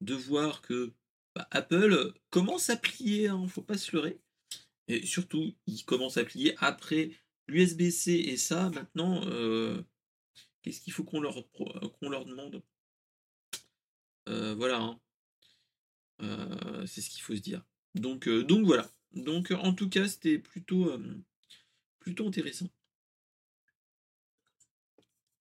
de 0.00 0.14
voir 0.14 0.62
que 0.62 0.92
bah, 1.36 1.46
Apple 1.52 2.12
commence 2.30 2.68
à 2.68 2.76
plier, 2.76 3.28
hein, 3.28 3.46
faut 3.46 3.62
pas 3.62 3.78
se 3.78 3.94
leurrer. 3.94 4.18
Et 4.90 5.06
surtout, 5.06 5.54
il 5.66 5.84
commence 5.84 6.16
à 6.16 6.24
plier 6.24 6.54
après 6.58 7.12
l'USB-C 7.46 8.12
et 8.12 8.36
ça, 8.36 8.70
maintenant, 8.70 9.24
euh, 9.26 9.80
qu'est-ce 10.62 10.80
qu'il 10.80 10.92
faut 10.92 11.04
qu'on 11.04 11.20
leur, 11.20 11.48
qu'on 11.52 12.08
leur 12.10 12.24
demande? 12.24 12.62
Euh, 14.28 14.54
Voilà. 14.54 14.80
Hein. 14.80 15.00
c'est 16.86 17.00
ce 17.00 17.10
qu'il 17.10 17.22
faut 17.22 17.36
se 17.36 17.40
dire. 17.40 17.64
Donc, 17.94 18.28
donc 18.28 18.66
voilà. 18.66 18.90
Donc 19.12 19.52
en 19.52 19.72
tout 19.74 19.88
cas, 19.88 20.08
c'était 20.08 20.38
plutôt, 20.38 20.92
plutôt 22.00 22.26
intéressant. 22.26 22.68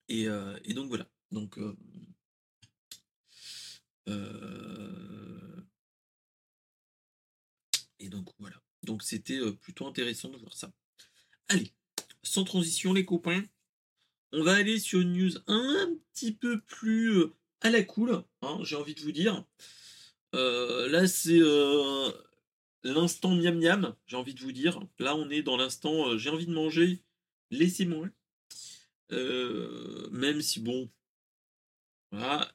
Et, 0.10 0.24
et, 0.64 0.74
donc 0.74 0.88
voilà. 0.89 1.08
Donc 1.32 1.60
euh, 4.10 5.66
et 8.00 8.10
donc 8.10 8.30
voilà. 8.39 8.59
Donc 8.90 9.04
c'était 9.04 9.40
plutôt 9.62 9.86
intéressant 9.86 10.30
de 10.30 10.38
voir 10.38 10.52
ça. 10.52 10.74
Allez, 11.48 11.72
sans 12.24 12.44
transition 12.44 12.92
les 12.92 13.06
copains, 13.06 13.44
on 14.32 14.42
va 14.42 14.56
aller 14.56 14.80
sur 14.80 15.00
une 15.00 15.14
news 15.14 15.38
un 15.46 15.94
petit 16.12 16.32
peu 16.32 16.60
plus 16.62 17.26
à 17.62 17.70
la 17.70 17.84
cool, 17.84 18.24
hein, 18.42 18.58
j'ai 18.64 18.76
envie 18.76 18.96
de 18.96 19.02
vous 19.02 19.12
dire. 19.12 19.46
là 20.34 21.08
c'est 21.08 21.40
l'instant 22.84 23.36
miam 23.36 23.60
miam, 23.60 23.96
j'ai 24.08 24.16
envie 24.16 24.34
de 24.34 24.42
vous 24.42 24.52
dire. 24.52 24.80
Là 24.98 25.16
on 25.16 25.30
est 25.30 25.44
dans 25.44 25.56
l'instant 25.56 26.18
j'ai 26.18 26.32
envie 26.32 26.48
de 26.48 26.54
manger, 26.54 27.04
laissez-moi. 27.52 28.08
même 29.12 30.42
si 30.42 30.62
bon, 30.62 30.90
voilà, 32.12 32.52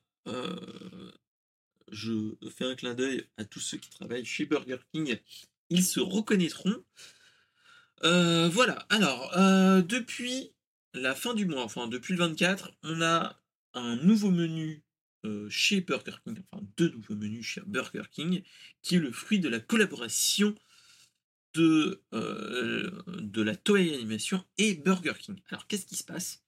je 1.93 2.35
fais 2.51 2.65
un 2.65 2.75
clin 2.75 2.95
d'œil 2.95 3.25
à 3.37 3.45
tous 3.45 3.61
ceux 3.61 3.79
qui 3.79 3.91
travaillent 3.91 4.25
chez 4.25 4.47
Burger 4.47 4.79
King, 4.93 5.17
ils 5.71 5.85
se 5.85 6.01
reconnaîtront. 6.01 6.85
Euh, 8.05 8.49
voilà, 8.49 8.87
alors, 8.91 9.37
euh, 9.37 9.83
depuis 9.83 10.53
la 10.93 11.15
fin 11.15 11.35
du 11.35 11.47
mois, 11.47 11.63
enfin 11.63 11.89
depuis 11.89 12.13
le 12.13 12.19
24, 12.21 12.73
on 12.83 13.03
a 13.03 13.41
un 13.73 13.97
nouveau 13.97 14.31
menu 14.31 14.85
euh, 15.25 15.49
chez 15.49 15.81
Burger 15.81 16.17
King, 16.25 16.43
enfin 16.51 16.65
deux 16.77 16.91
nouveaux 16.91 17.15
menus 17.17 17.47
chez 17.47 17.63
Burger 17.67 18.05
King, 18.11 18.43
qui 18.83 18.97
est 18.97 19.01
le 19.01 19.11
fruit 19.11 19.41
de 19.41 19.49
la 19.49 19.61
collaboration 19.61 20.55
de, 21.55 22.03
de 22.13 23.43
la 23.43 23.55
Toei 23.55 23.95
Animation 23.95 24.45
et 24.59 24.75
Burger 24.75 25.15
King. 25.19 25.41
Alors 25.51 25.67
qu'est-ce 25.69 25.87
qui 25.87 25.97
se 25.97 26.05
passe? 26.05 26.43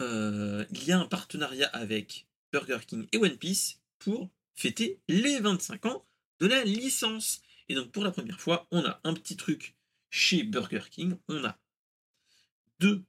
Il 0.00 0.84
y 0.84 0.90
a 0.90 0.98
un 0.98 1.06
partenariat 1.06 1.68
avec 1.68 2.26
Burger 2.50 2.78
King 2.86 3.06
et 3.12 3.18
One 3.18 3.36
Piece 3.36 3.80
pour 3.98 4.30
fêter 4.54 5.00
les 5.08 5.38
25 5.40 5.86
ans 5.86 6.06
de 6.40 6.46
la 6.46 6.64
licence. 6.64 7.42
Et 7.72 7.74
donc 7.74 7.90
pour 7.90 8.04
la 8.04 8.10
première 8.10 8.38
fois, 8.38 8.68
on 8.70 8.84
a 8.84 9.00
un 9.02 9.14
petit 9.14 9.34
truc 9.34 9.74
chez 10.10 10.42
Burger 10.42 10.82
King. 10.90 11.16
On 11.28 11.42
a 11.42 11.58
deux 12.80 13.02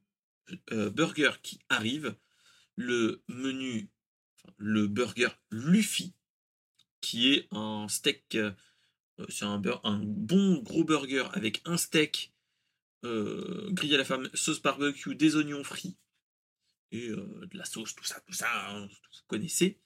euh, 0.72 0.88
burgers 0.88 1.42
qui 1.42 1.60
arrivent. 1.68 2.16
Le 2.74 3.22
menu, 3.28 3.90
le 4.56 4.86
burger 4.88 5.28
Luffy, 5.50 6.14
qui 7.02 7.34
est 7.34 7.46
un 7.50 7.88
steak, 7.90 8.36
euh, 8.36 8.52
c'est 9.28 9.44
un, 9.44 9.58
bon 9.58 10.62
gros 10.62 10.84
burger 10.84 11.28
avec 11.34 11.60
un 11.66 11.76
steak 11.76 12.32
euh, 13.04 13.68
grillé 13.70 13.96
à 13.96 13.98
la 13.98 14.06
femme, 14.06 14.30
sauce 14.32 14.62
barbecue, 14.62 15.14
des 15.14 15.36
oignons 15.36 15.62
frits 15.62 15.98
et 16.90 17.08
de 17.08 17.48
la 17.52 17.66
sauce, 17.66 17.94
tout 17.94 18.04
ça, 18.04 18.18
tout 18.20 18.32
ça, 18.32 18.48
hein, 18.70 18.86
vous 18.86 19.20
connaissez 19.26 19.78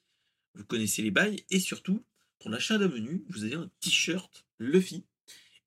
vous 0.54 0.64
connaissez 0.64 1.02
les 1.02 1.10
bails, 1.10 1.44
et 1.50 1.60
surtout, 1.60 2.04
pour 2.38 2.50
l'achat 2.50 2.78
d'un 2.78 2.88
menu, 2.88 3.24
vous 3.28 3.44
avez 3.44 3.54
un 3.54 3.70
t-shirt 3.80 4.46
Luffy. 4.58 5.04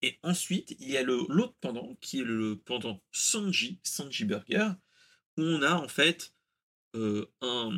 Et 0.01 0.17
ensuite, 0.23 0.75
il 0.79 0.89
y 0.89 0.97
a 0.97 1.03
l'autre 1.03 1.53
pendant, 1.61 1.95
qui 2.01 2.19
est 2.19 2.23
le 2.23 2.57
pendant 2.57 3.01
Sanji, 3.11 3.79
Sanji 3.83 4.25
Burger, 4.25 4.71
où 5.37 5.43
on 5.43 5.61
a 5.61 5.75
en 5.75 5.87
fait 5.87 6.33
euh, 6.95 7.25
un, 7.41 7.71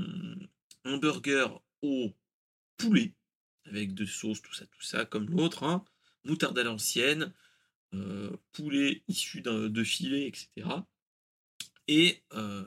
burger 0.97 1.47
au 1.81 2.13
poulet, 2.77 3.13
avec 3.65 3.93
de 3.93 4.05
sauce, 4.05 4.41
tout 4.41 4.53
ça, 4.53 4.65
tout 4.67 4.81
ça, 4.81 5.05
comme 5.05 5.29
l'autre, 5.29 5.63
hein, 5.63 5.83
moutarde 6.23 6.57
à 6.57 6.63
l'ancienne, 6.63 7.33
euh, 7.93 8.35
poulet 8.53 9.03
issu 9.07 9.41
de 9.41 9.83
filet, 9.83 10.27
etc. 10.27 10.67
Et 11.87 12.23
euh, 12.33 12.63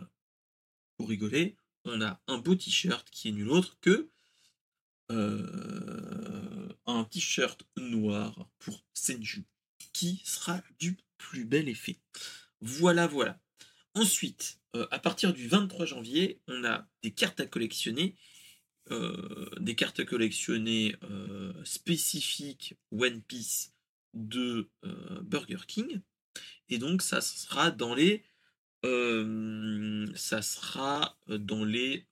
pour 0.96 1.08
rigoler, 1.08 1.56
on 1.84 2.02
a 2.02 2.20
un 2.26 2.38
beau 2.38 2.54
t-shirt 2.54 3.08
qui 3.10 3.28
est 3.28 3.32
nul 3.32 3.48
autre 3.48 3.78
que 3.80 4.10
euh, 5.10 6.68
un 6.86 7.04
t-shirt 7.04 7.62
noir 7.76 8.48
pour 8.58 8.84
Senju, 8.94 9.44
qui 9.92 10.22
sera 10.24 10.62
du 10.78 10.98
plus 11.18 11.44
bel 11.44 11.68
effet. 11.68 11.98
Voilà, 12.60 13.06
voilà. 13.06 13.40
Ensuite, 13.94 14.58
euh, 14.74 14.86
à 14.90 14.98
partir 14.98 15.32
du 15.32 15.48
23 15.48 15.86
janvier, 15.86 16.40
on 16.48 16.64
a 16.64 16.88
des 17.02 17.12
cartes 17.12 17.40
à 17.40 17.46
collectionner, 17.46 18.16
euh, 18.90 19.48
des 19.60 19.74
cartes 19.74 20.00
à 20.00 20.04
collectionner 20.04 20.96
spécifiques 21.64 22.74
One 22.92 23.22
Piece 23.22 23.72
de 24.14 24.70
Burger 25.22 25.66
King. 25.66 26.00
Et 26.68 26.78
donc, 26.78 27.02
ça 27.02 27.20
sera 27.20 27.70
dans 27.70 27.94
les 27.94 28.24
ça 30.14 30.42
sera 30.42 31.18
dans 31.26 31.64
les 31.64 32.06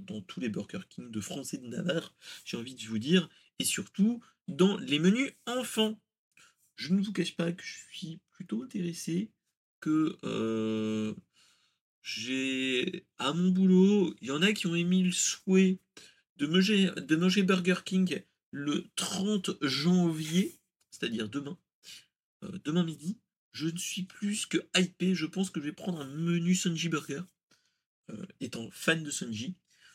dans 0.00 0.20
tous 0.22 0.40
les 0.40 0.48
Burger 0.48 0.80
King 0.88 1.10
de 1.10 1.20
France 1.20 1.54
et 1.54 1.58
de 1.58 1.66
Navarre, 1.66 2.14
j'ai 2.44 2.56
envie 2.56 2.74
de 2.74 2.84
vous 2.86 2.98
dire, 2.98 3.28
et 3.58 3.64
surtout 3.64 4.22
dans 4.48 4.76
les 4.78 4.98
menus 4.98 5.32
enfants. 5.46 6.00
Je 6.76 6.94
ne 6.94 7.02
vous 7.02 7.12
cache 7.12 7.36
pas 7.36 7.52
que 7.52 7.62
je 7.62 7.76
suis 7.90 8.20
plutôt 8.30 8.62
intéressé, 8.62 9.30
que 9.80 10.16
j'ai 12.02 13.06
à 13.18 13.32
mon 13.32 13.50
boulot, 13.50 14.14
il 14.20 14.28
y 14.28 14.30
en 14.32 14.42
a 14.42 14.52
qui 14.52 14.66
ont 14.66 14.74
émis 14.74 15.04
le 15.04 15.12
souhait 15.12 15.78
de 16.38 16.46
manger, 16.46 16.90
de 16.96 17.16
manger 17.16 17.42
Burger 17.44 17.76
King 17.84 18.22
le 18.50 18.86
30 18.96 19.50
janvier, 19.62 20.58
c'est-à-dire 20.90 21.28
demain, 21.28 21.56
demain 22.64 22.84
midi 22.84 23.18
je 23.52 23.68
ne 23.68 23.78
suis 23.78 24.02
plus 24.02 24.46
que 24.46 24.58
hypé. 24.76 25.14
Je 25.14 25.26
pense 25.26 25.50
que 25.50 25.60
je 25.60 25.66
vais 25.66 25.72
prendre 25.72 26.00
un 26.00 26.06
menu 26.06 26.54
Sunji 26.54 26.88
Burger. 26.88 27.22
Euh, 28.10 28.26
étant 28.40 28.68
fan 28.72 29.02
de 29.02 29.10
Sunji, 29.10 29.54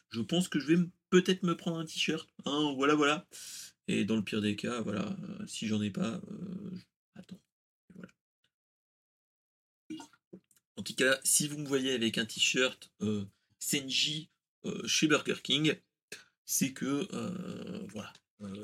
je 0.09 0.21
pense 0.21 0.47
que 0.47 0.59
je 0.59 0.67
vais 0.67 0.83
peut-être 1.09 1.43
me 1.43 1.57
prendre 1.57 1.77
un 1.77 1.85
t-shirt. 1.85 2.29
Hein, 2.45 2.73
voilà, 2.75 2.95
voilà. 2.95 3.27
Et 3.87 4.05
dans 4.05 4.15
le 4.15 4.23
pire 4.23 4.41
des 4.41 4.55
cas, 4.55 4.81
voilà, 4.81 5.17
euh, 5.23 5.45
si 5.45 5.67
j'en 5.67 5.81
ai 5.81 5.91
pas, 5.91 6.21
euh, 6.31 6.77
attends. 7.15 7.41
Voilà. 7.95 8.13
En 10.77 10.83
tout 10.83 10.95
cas, 10.95 11.19
si 11.23 11.47
vous 11.47 11.57
me 11.57 11.67
voyez 11.67 11.93
avec 11.93 12.17
un 12.17 12.25
t-shirt 12.25 12.91
Senji 13.59 14.29
chez 14.85 15.07
Burger 15.07 15.41
King, 15.43 15.75
c'est 16.45 16.71
que 16.73 17.07
voilà, 17.89 18.13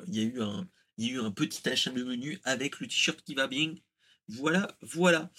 il 0.07 0.15
y 0.15 0.19
a 0.19 1.11
eu 1.11 1.19
un 1.19 1.31
petit 1.31 1.67
achat 1.67 1.91
de 1.91 2.03
menu 2.03 2.39
avec 2.43 2.79
le 2.79 2.87
t-shirt 2.87 3.21
qui 3.21 3.35
va 3.35 3.47
bien. 3.47 3.75
Voilà, 4.33 4.77
voilà. 4.81 5.31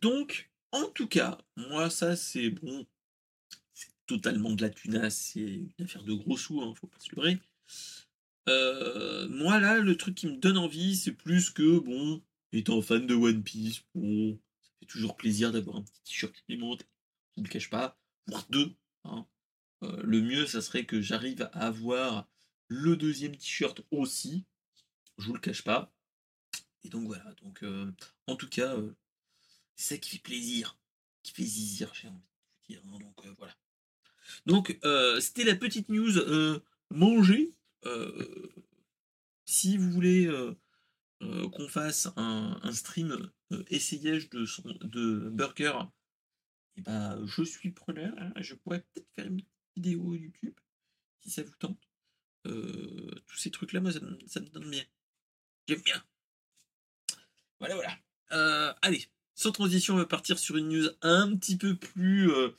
donc, 0.00 0.50
en 0.72 0.88
tout 0.90 1.08
cas, 1.08 1.38
moi, 1.56 1.90
ça, 1.90 2.16
c'est 2.16 2.50
bon. 2.50 2.86
C'est 3.72 3.90
totalement 4.06 4.52
de 4.52 4.62
la 4.62 4.70
tunasse. 4.70 5.32
C'est 5.32 5.40
une 5.40 5.72
affaire 5.84 6.02
de 6.04 6.14
gros 6.14 6.36
sous, 6.36 6.60
hein, 6.60 6.74
faut 6.74 6.86
pas 6.86 6.98
se 6.98 7.14
leurrer. 7.14 7.38
Euh, 8.48 9.28
moi, 9.28 9.58
là, 9.60 9.78
le 9.78 9.96
truc 9.96 10.14
qui 10.14 10.26
me 10.26 10.36
donne 10.36 10.58
envie, 10.58 10.96
c'est 10.96 11.12
plus 11.12 11.50
que, 11.50 11.78
bon, 11.78 12.22
étant 12.52 12.82
fan 12.82 13.06
de 13.06 13.14
One 13.14 13.42
Piece, 13.42 13.82
bon, 13.94 14.38
ça 14.60 14.70
fait 14.80 14.86
toujours 14.86 15.16
plaisir 15.16 15.52
d'avoir 15.52 15.76
un 15.76 15.82
petit 15.82 16.02
t-shirt 16.02 16.36
supplémentaire. 16.36 16.88
Je 17.36 17.40
ne 17.40 17.46
le 17.46 17.50
cache 17.52 17.70
pas, 17.70 17.98
voire 18.26 18.46
deux. 18.50 18.74
Hein. 19.04 19.26
Euh, 19.82 20.02
le 20.02 20.20
mieux, 20.20 20.46
ça 20.46 20.60
serait 20.60 20.84
que 20.84 21.00
j'arrive 21.00 21.42
à 21.52 21.66
avoir 21.66 22.28
le 22.68 22.96
deuxième 22.96 23.36
t-shirt 23.36 23.80
aussi. 23.90 24.44
Je 25.18 25.26
vous 25.26 25.34
le 25.34 25.40
cache 25.40 25.62
pas. 25.62 25.93
Et 26.84 26.88
donc 26.88 27.06
voilà. 27.06 27.24
Donc, 27.42 27.62
euh, 27.62 27.90
en 28.26 28.36
tout 28.36 28.48
cas, 28.48 28.76
c'est 29.76 29.94
ça 29.94 29.98
qui 29.98 30.10
fait 30.10 30.22
plaisir, 30.22 30.78
qui 31.22 31.32
fait 31.32 31.44
zizir, 31.44 31.92
j'ai 31.94 32.08
envie 32.08 32.18
de 32.18 32.74
dire. 32.74 32.82
Hein, 32.86 32.98
donc 32.98 33.26
euh, 33.26 33.34
voilà. 33.38 33.56
Donc 34.46 34.78
euh, 34.84 35.20
c'était 35.20 35.44
la 35.44 35.56
petite 35.56 35.88
news 35.88 36.18
euh, 36.18 36.60
manger. 36.90 37.52
si 39.46 39.76
vous 39.76 39.90
voulez 39.90 40.28
qu'on 41.20 41.68
fasse 41.68 42.08
un, 42.16 42.72
stream 42.72 43.30
essayage 43.68 44.30
de, 44.30 44.46
son, 44.46 44.62
de 44.80 45.28
burger, 45.30 45.78
et 46.76 46.80
eh 46.80 46.82
ben, 46.82 47.24
je 47.26 47.42
suis 47.42 47.70
preneur. 47.70 48.12
Hein. 48.18 48.32
je 48.40 48.54
pourrais 48.54 48.80
peut-être 48.80 49.10
faire 49.14 49.26
une 49.26 49.42
vidéo 49.76 50.14
YouTube 50.14 50.58
si 51.20 51.30
ça 51.30 51.42
vous 51.42 51.54
tente. 51.58 51.80
tous 52.44 53.36
ces 53.36 53.50
trucs-là, 53.50 53.80
moi, 53.80 53.92
ça, 53.92 54.00
ça, 54.26 54.40
me 54.40 54.48
donne 54.48 54.70
bien. 54.70 54.84
J'aime 55.68 55.82
bien. 55.82 56.02
Voilà, 57.66 57.96
voilà. 58.30 58.76
allez, 58.82 59.08
sans 59.34 59.50
transition, 59.50 59.94
on 59.94 59.98
va 59.98 60.06
partir 60.06 60.38
sur 60.38 60.56
une 60.56 60.68
news 60.68 60.88
un 61.02 61.36
petit 61.36 61.56
peu 61.56 61.74
plus, 61.74 62.30
euh, 62.30 62.50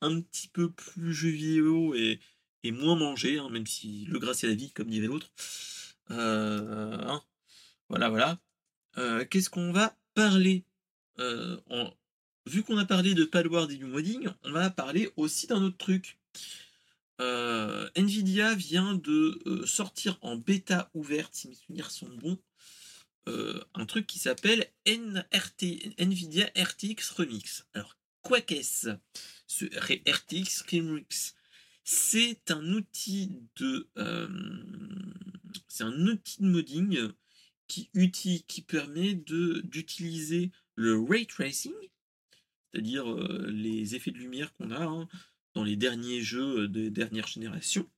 un 0.00 0.20
petit 0.20 0.48
peu 0.48 0.70
plus 0.70 1.12
jeu 1.12 1.28
vidéo 1.28 1.94
et, 1.94 2.20
moins 2.64 2.94
mangé, 2.94 3.38
hein, 3.38 3.48
même 3.50 3.66
si 3.66 4.04
le 4.06 4.18
grâce 4.18 4.44
à 4.44 4.46
la 4.46 4.54
vie, 4.54 4.70
comme 4.70 4.88
disait 4.88 5.06
l'autre. 5.06 5.30
Euh, 6.10 6.98
hein. 7.00 7.22
voilà, 7.88 8.08
voilà. 8.08 8.38
Euh, 8.98 9.24
qu'est-ce 9.24 9.50
qu'on 9.50 9.72
va 9.72 9.96
parler? 10.14 10.64
Vu 12.46 12.62
qu'on 12.62 12.78
a 12.78 12.86
parlé 12.86 13.14
de 13.14 13.24
Palward 13.24 13.70
et 13.70 13.76
du 13.76 13.84
modding, 13.84 14.30
on 14.44 14.52
va 14.52 14.70
parler 14.70 15.10
aussi 15.16 15.46
d'un 15.46 15.62
autre 15.62 15.76
truc. 15.76 16.18
Nvidia 17.18 18.54
vient 18.54 18.94
de 18.94 19.62
sortir 19.66 20.18
en 20.22 20.36
bêta 20.36 20.90
ouverte, 20.94 21.34
si 21.34 21.48
mes 21.48 21.54
souvenirs 21.54 21.90
sont 21.90 22.08
bons, 22.08 22.38
euh, 23.30 23.64
un 23.74 23.86
truc 23.86 24.06
qui 24.06 24.18
s'appelle 24.18 24.66
NVIDIA 24.86 26.50
RTX 26.56 27.10
Remix. 27.16 27.66
Alors, 27.74 27.96
quoi 28.22 28.40
qu'est-ce 28.40 28.90
Ce 29.46 29.64
RTX 29.64 30.62
Remix, 30.70 31.34
c'est 31.84 32.50
un 32.50 32.72
outil 32.72 33.32
de, 33.56 33.88
euh, 33.98 34.28
c'est 35.68 35.84
un 35.84 36.06
outil 36.06 36.42
de 36.42 36.46
modding 36.46 37.08
qui, 37.68 37.88
qui 38.46 38.62
permet 38.62 39.14
de 39.14 39.60
d'utiliser 39.64 40.50
le 40.74 40.98
ray 40.98 41.26
tracing, 41.26 41.74
c'est-à-dire 42.72 43.08
euh, 43.08 43.48
les 43.50 43.94
effets 43.94 44.10
de 44.10 44.18
lumière 44.18 44.52
qu'on 44.54 44.72
a 44.72 44.84
hein, 44.84 45.08
dans 45.54 45.62
les 45.62 45.76
derniers 45.76 46.20
jeux 46.20 46.66
de 46.66 46.88
dernière 46.88 47.28
génération, 47.28 47.88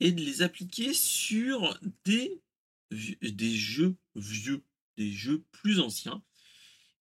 et 0.00 0.12
de 0.12 0.20
les 0.20 0.42
appliquer 0.42 0.92
sur 0.92 1.78
des 2.04 2.40
des 2.90 3.56
jeux 3.56 3.96
vieux, 4.14 4.62
des 4.96 5.12
jeux 5.12 5.44
plus 5.52 5.80
anciens. 5.80 6.22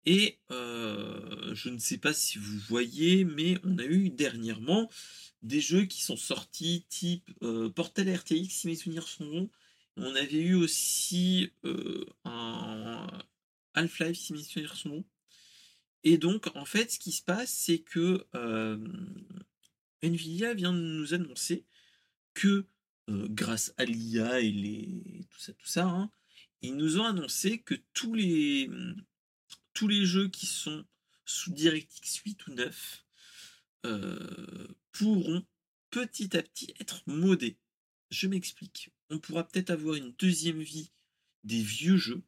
Et 0.07 0.39
euh, 0.53 1.53
je 1.55 1.69
ne 1.69 1.79
sais 1.79 1.99
pas 1.99 2.13
si 2.13 2.39
vous 2.39 2.59
voyez, 2.69 3.25
mais 3.25 3.59
on 3.65 3.79
a 3.79 3.85
eu 3.85 4.09
dernièrement 4.09 4.89
des 5.43 5.61
jeux 5.61 5.85
qui 5.85 6.03
sont 6.03 6.17
sortis 6.17 6.87
type 6.89 7.29
euh, 7.43 7.69
Portal 7.71 8.09
RTX, 8.15 8.49
si 8.49 8.69
mes 8.69 8.77
souvenirs 8.77 9.09
sont 9.09 9.27
bons. 9.27 9.51
On 9.97 10.15
avait 10.15 10.43
eu 10.43 10.55
aussi 10.55 11.51
euh, 11.65 12.05
un 12.25 13.07
Half-Life, 13.75 14.17
si 14.17 14.33
mes 14.33 14.43
souvenirs 14.43 14.77
sont 14.77 14.91
bons. 14.91 15.05
Et 16.05 16.19
donc, 16.19 16.55
en 16.55 16.65
fait, 16.65 16.93
ce 16.93 17.01
qui 17.01 17.11
se 17.11 17.23
passe, 17.23 17.51
c'est 17.51 17.81
que 17.81 18.25
Nvidia 20.03 20.55
vient 20.55 20.73
de 20.73 20.79
nous 20.79 21.15
annoncer 21.15 21.65
que 22.35 22.67
euh, 23.09 23.27
grâce 23.31 23.73
à 23.77 23.85
l'IA 23.85 24.41
et 24.41 24.51
les... 24.51 25.27
tout 25.31 25.39
ça, 25.39 25.53
tout 25.53 25.67
ça, 25.67 25.87
hein, 25.87 26.11
ils 26.63 26.77
nous 26.77 26.99
ont 26.99 27.05
annoncé 27.05 27.61
que 27.61 27.75
tous 27.93 28.15
les, 28.15 28.71
tous 29.73 29.89
les 29.89 30.05
jeux 30.05 30.29
qui 30.29 30.47
sont 30.47 30.85
sous 31.25 31.53
DirectX 31.53 32.23
8 32.25 32.47
ou 32.47 32.55
9 32.55 33.05
euh, 33.87 34.69
pourront 34.93 35.45
petit 35.91 36.37
à 36.37 36.43
petit 36.43 36.75
être 36.81 37.03
modés. 37.07 37.59
Je 38.11 38.27
m'explique. 38.27 38.91
On 39.11 39.19
pourra 39.19 39.47
peut-être 39.47 39.71
avoir 39.71 39.95
une 39.95 40.13
deuxième 40.13 40.61
vie 40.61 40.91
des 41.45 41.63
vieux 41.63 41.97
jeux, 41.97 42.23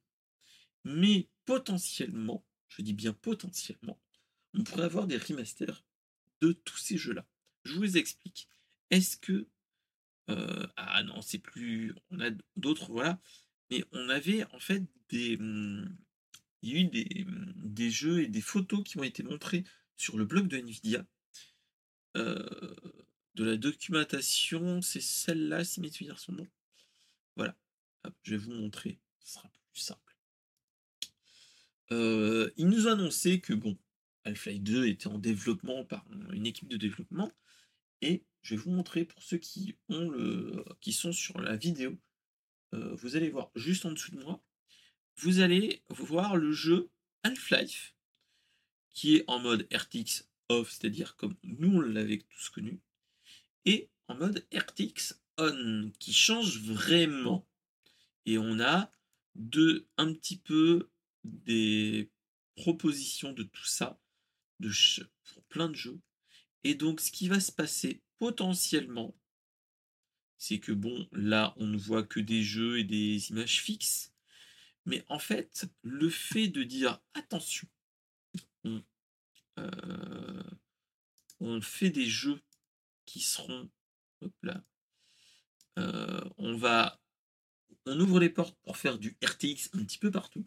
mais 0.85 1.29
potentiellement, 1.45 2.45
je 2.69 2.83
dis 2.83 2.93
bien 2.93 3.13
potentiellement, 3.13 4.01
on 4.55 4.63
pourrait 4.63 4.85
avoir 4.85 5.07
des 5.07 5.17
remasters 5.17 5.85
de 6.41 6.53
tous 6.53 6.79
ces 6.79 6.97
jeux-là. 6.97 7.27
Je 7.65 7.75
vous 7.75 7.97
explique. 7.97 8.49
Est-ce 8.91 9.17
que 9.17 9.49
euh, 10.31 10.67
ah 10.77 11.03
non, 11.05 11.23
c'est 11.23 11.39
plus. 11.39 11.95
On 12.11 12.21
a 12.21 12.31
d'autres, 12.57 12.91
voilà. 12.91 13.21
Mais 13.71 13.85
on 13.93 14.09
avait 14.09 14.45
en 14.53 14.59
fait 14.59 14.83
des. 15.09 15.37
Mmh, 15.37 15.97
il 16.63 16.71
y 16.71 16.77
a 16.77 16.81
eu 16.81 16.85
des, 16.85 17.25
mmh, 17.25 17.53
des, 17.57 17.91
jeux 17.91 18.23
et 18.23 18.29
des 18.29 18.41
photos 18.41 18.83
qui 18.85 18.99
ont 18.99 19.05
été 19.05 19.23
montrées 19.23 19.65
sur 19.97 20.19
le 20.19 20.25
blog 20.25 20.49
de 20.49 20.59
Nvidia. 20.59 21.07
Euh, 22.17 22.75
de 23.35 23.45
la 23.45 23.57
documentation, 23.57 24.83
c'est 24.83 25.01
celle-là, 25.01 25.65
si 25.65 25.81
mes 25.81 25.91
souvenirs 25.91 26.19
sont 26.19 26.33
bons. 26.33 26.49
Voilà. 27.37 27.57
je 28.23 28.33
vais 28.33 28.37
vous 28.37 28.53
montrer. 28.53 28.99
Ce 29.23 29.35
sera 29.35 29.49
plus 29.73 29.81
simple. 29.81 30.17
Euh, 31.93 32.51
il 32.57 32.67
nous 32.67 32.89
a 32.89 32.93
annoncé 32.93 33.41
que 33.41 33.55
bon, 33.55 33.79
Half-Life 34.25 34.63
2 34.63 34.87
était 34.89 35.07
en 35.07 35.19
développement 35.19 35.85
par 35.85 36.05
une 36.33 36.47
équipe 36.47 36.69
de 36.69 36.77
développement 36.77 37.31
et 38.03 38.25
je 38.43 38.55
vais 38.55 38.61
vous 38.61 38.71
montrer 38.71 39.05
pour 39.05 39.23
ceux 39.23 39.39
qui, 39.39 39.77
ont 39.89 40.09
le, 40.09 40.65
qui 40.81 40.93
sont 40.93 41.13
sur 41.13 41.41
la 41.41 41.57
vidéo. 41.57 41.97
Euh, 42.75 42.95
vous 42.97 43.17
allez 43.17 43.31
voir 43.31 43.51
juste 43.55 43.87
en 43.87 43.93
dessous 43.93 44.13
de 44.13 44.23
moi. 44.23 44.43
Vous 45.17 45.41
allez 45.41 45.83
voir 45.89 46.37
le 46.37 46.53
jeu 46.53 46.91
Half-Life 47.23 47.95
qui 48.91 49.17
est 49.17 49.25
en 49.29 49.39
mode 49.39 49.69
RTX 49.73 50.29
off, 50.49 50.73
c'est-à-dire 50.73 51.17
comme 51.17 51.37
nous 51.45 51.77
on 51.77 51.81
l'avait 51.81 52.19
tous 52.19 52.49
connu, 52.49 52.81
et 53.65 53.91
en 54.09 54.17
mode 54.17 54.45
RTX 54.53 55.15
on 55.37 55.93
qui 55.99 56.13
change 56.13 56.59
vraiment. 56.61 57.47
Et 58.27 58.39
on 58.39 58.61
a 58.61 58.91
de 59.37 59.87
un 59.97 60.13
petit 60.13 60.37
peu 60.37 60.91
des 61.25 62.11
propositions 62.57 63.33
de 63.33 63.45
tout 63.45 63.65
ça 63.65 64.01
de 64.59 64.71
pour 65.33 65.43
plein 65.45 65.69
de 65.69 65.77
jeux. 65.77 66.01
Et 66.65 66.75
donc 66.75 67.01
ce 67.01 67.13
qui 67.13 67.29
va 67.29 67.41
se 67.41 67.53
passer 67.53 68.03
potentiellement, 68.19 69.15
c'est 70.37 70.61
que 70.61 70.73
bon, 70.73 71.09
là, 71.13 71.55
on 71.57 71.67
ne 71.67 71.77
voit 71.77 72.05
que 72.05 72.21
des 72.21 72.43
jeux 72.43 72.79
et 72.79 72.85
des 72.85 73.31
images 73.31 73.63
fixes. 73.63 74.13
Mais 74.87 75.05
en 75.09 75.19
fait, 75.19 75.67
le 75.83 76.09
fait 76.09 76.49
de 76.49 76.63
dire 76.63 77.01
attention, 77.15 77.69
on, 78.65 78.83
euh, 79.59 80.43
fait 81.61 81.91
des 81.91 82.07
jeux 82.07 82.41
qui 83.05 83.21
seront, 83.21 83.69
hop 84.21 84.33
là, 84.43 84.65
euh, 85.79 86.21
on 86.39 86.57
va, 86.57 87.01
on 87.87 87.99
ouvre 88.01 88.21
les 88.21 88.31
portes 88.31 88.57
pour 88.63 88.77
faire 88.77 88.99
du 88.99 89.17
RTX 89.25 89.71
un 89.75 89.85
petit 89.85 89.99
peu 89.99 90.11
partout. 90.11 90.47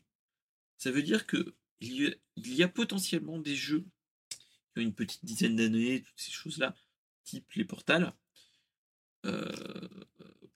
Ça 0.77 0.91
veut 0.91 1.03
dire 1.03 1.27
que 1.27 1.55
il 1.79 2.19
y 2.35 2.63
a 2.63 2.67
potentiellement 2.67 3.39
des 3.39 3.55
jeux 3.55 3.85
qui 4.29 4.79
ont 4.79 4.81
une 4.81 4.93
petite 4.93 5.25
dizaine 5.25 5.55
d'années, 5.55 6.03
toutes 6.03 6.19
ces 6.19 6.31
choses-là, 6.31 6.75
type 7.23 7.51
les 7.53 7.65
portals, 7.65 8.13
euh, 9.25 9.51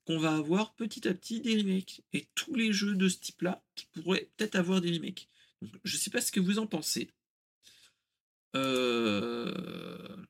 qu'on 0.06 0.20
va 0.20 0.36
avoir 0.36 0.76
petit 0.76 1.08
à 1.08 1.14
petit 1.14 1.42
des 1.42 1.58
remakes. 1.58 2.04
Et 2.14 2.28
tous 2.36 2.54
les 2.56 2.74
jeux 2.74 2.96
de 2.96 3.10
ce 3.10 3.18
type-là 3.18 3.64
qui 3.76 3.88
pourraient 3.88 4.30
peut-être 4.38 4.56
avoir 4.56 4.82
des 4.82 4.92
remakes. 4.92 5.30
je 5.84 5.96
ne 5.96 6.00
sais 6.00 6.10
pas 6.10 6.22
ce 6.22 6.32
que 6.32 6.40
vous 6.40 6.60
en 6.60 6.68
pensez. 6.68 7.12
Euh, 8.56 10.26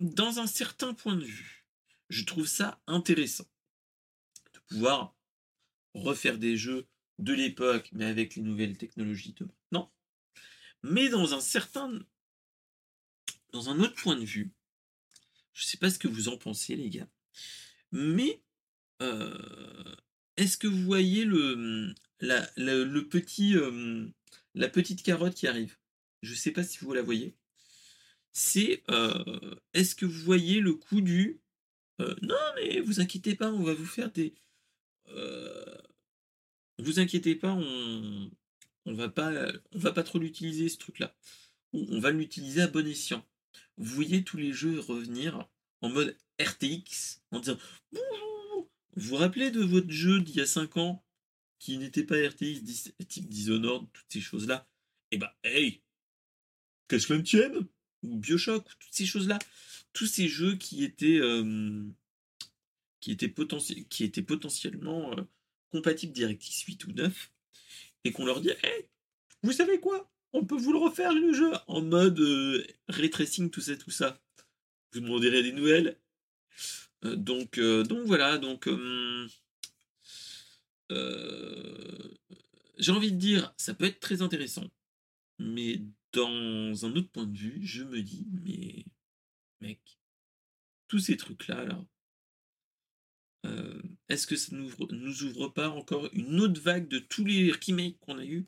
dans 0.00 0.40
un 0.40 0.46
certain 0.46 0.94
point 0.94 1.16
de 1.16 1.24
vue, 1.24 1.66
je 2.08 2.24
trouve 2.24 2.46
ça 2.46 2.82
intéressant 2.86 3.46
de 4.52 4.58
pouvoir 4.68 5.16
refaire 5.94 6.38
des 6.38 6.56
jeux 6.56 6.86
de 7.18 7.32
l'époque, 7.32 7.88
mais 7.92 8.06
avec 8.06 8.34
les 8.34 8.42
nouvelles 8.42 8.76
technologies 8.76 9.34
de 9.34 9.44
maintenant. 9.44 9.92
Mais 10.82 11.08
dans 11.08 11.34
un 11.34 11.40
certain, 11.40 11.98
dans 13.52 13.68
un 13.68 13.80
autre 13.80 13.94
point 13.94 14.16
de 14.16 14.24
vue, 14.24 14.52
je 15.60 15.66
sais 15.66 15.76
pas 15.76 15.90
ce 15.90 15.98
que 15.98 16.08
vous 16.08 16.28
en 16.28 16.38
pensez, 16.38 16.74
les 16.74 16.88
gars, 16.88 17.08
mais 17.92 18.40
est-ce 20.36 20.56
que 20.56 20.66
vous 20.66 20.82
voyez 20.82 21.24
le, 21.24 21.94
la, 22.20 22.48
le 22.56 23.00
petit, 23.02 23.54
la 24.54 24.68
petite 24.68 25.02
carotte 25.02 25.34
qui 25.34 25.46
arrive? 25.46 25.76
Je 26.22 26.34
sais 26.34 26.50
pas 26.50 26.62
si 26.62 26.78
vous 26.78 26.92
la 26.94 27.02
voyez. 27.02 27.34
C'est, 28.32 28.82
est-ce 29.74 29.94
que 29.94 30.06
vous 30.06 30.22
voyez 30.22 30.60
le 30.60 30.74
coup 30.74 31.00
du 31.00 31.40
non, 32.22 32.36
mais 32.56 32.80
vous 32.80 33.00
inquiétez 33.00 33.34
pas, 33.34 33.52
on 33.52 33.62
va 33.62 33.74
vous 33.74 33.84
faire 33.84 34.10
des. 34.10 34.34
vous 36.78 37.00
inquiétez 37.00 37.34
pas, 37.34 37.52
on, 37.52 38.30
on 38.86 38.94
va 38.94 39.08
pas, 39.08 39.32
on 39.72 39.78
va 39.78 39.92
pas 39.92 40.02
trop 40.02 40.18
l'utiliser 40.18 40.68
ce 40.68 40.78
truc-là. 40.78 41.14
On, 41.72 42.00
va 42.00 42.10
l'utiliser 42.10 42.62
à 42.62 42.66
bon 42.66 42.86
escient. 42.86 43.24
Vous 43.80 43.94
voyez 43.94 44.22
tous 44.22 44.36
les 44.36 44.52
jeux 44.52 44.78
revenir 44.78 45.48
en 45.80 45.88
mode 45.88 46.14
RTX 46.38 47.22
en 47.30 47.40
disant 47.40 47.56
vous 47.92 48.68
vous 48.96 49.16
rappelez 49.16 49.50
de 49.50 49.62
votre 49.62 49.90
jeu 49.90 50.20
d'il 50.20 50.36
y 50.36 50.40
a 50.42 50.46
5 50.46 50.76
ans 50.76 51.02
qui 51.58 51.78
n'était 51.78 52.04
pas 52.04 52.16
RTX, 52.16 52.92
type 53.08 53.28
Dishonored, 53.28 53.86
toutes 53.92 54.06
ces 54.10 54.20
choses-là? 54.20 54.68
Eh 55.10 55.16
ben, 55.16 55.30
hey! 55.44 55.80
Qu'est-ce 56.88 57.06
que 57.06 57.14
tienne? 57.14 57.66
Ou 58.02 58.18
Bioshock, 58.18 58.64
toutes 58.78 58.92
ces 58.92 59.06
choses-là. 59.06 59.38
Tous 59.94 60.06
ces 60.06 60.28
jeux 60.28 60.56
qui 60.56 60.84
étaient, 60.84 61.18
euh, 61.18 61.84
qui 63.00 63.12
étaient, 63.12 63.32
qui 63.88 64.04
étaient 64.04 64.22
potentiellement 64.22 65.12
euh, 65.12 65.22
compatibles 65.70 66.12
DirectX 66.12 66.64
8 66.66 66.84
ou 66.84 66.92
9, 66.92 67.32
et 68.04 68.12
qu'on 68.12 68.26
leur 68.26 68.42
dit 68.42 68.50
hey, 68.62 68.88
vous 69.42 69.52
savez 69.52 69.80
quoi? 69.80 70.10
On 70.32 70.44
peut 70.44 70.56
vous 70.56 70.72
le 70.72 70.78
refaire 70.78 71.12
le 71.12 71.32
jeu 71.32 71.52
en 71.66 71.82
mode 71.82 72.20
euh, 72.20 72.64
ray 72.88 73.10
tracing, 73.10 73.50
tout 73.50 73.60
ça, 73.60 73.76
tout 73.76 73.90
ça. 73.90 74.20
Vous 74.92 75.00
demanderez 75.00 75.42
des 75.42 75.52
nouvelles 75.52 75.98
euh, 77.04 77.16
donc, 77.16 77.58
euh, 77.58 77.82
donc 77.82 78.06
voilà, 78.06 78.38
donc 78.38 78.68
euh, 78.68 79.28
j'ai 82.78 82.92
envie 82.92 83.12
de 83.12 83.18
dire, 83.18 83.54
ça 83.56 83.74
peut 83.74 83.84
être 83.84 84.00
très 84.00 84.22
intéressant, 84.22 84.66
mais 85.38 85.82
dans 86.12 86.84
un 86.84 86.96
autre 86.96 87.10
point 87.10 87.26
de 87.26 87.36
vue, 87.36 87.60
je 87.62 87.84
me 87.84 88.02
dis, 88.02 88.26
mais 88.32 88.84
mec, 89.60 89.98
tous 90.88 90.98
ces 90.98 91.16
trucs-là, 91.16 91.64
là, 91.64 91.84
est-ce 94.08 94.26
que 94.26 94.36
ça 94.36 94.54
nous, 94.54 94.70
nous 94.90 95.22
ouvre 95.22 95.48
pas 95.48 95.70
encore 95.70 96.10
une 96.12 96.40
autre 96.40 96.60
vague 96.60 96.88
de 96.88 96.98
tous 96.98 97.24
les 97.24 97.52
remakes 97.52 97.98
qu'on 98.00 98.18
a 98.18 98.24
eu 98.24 98.46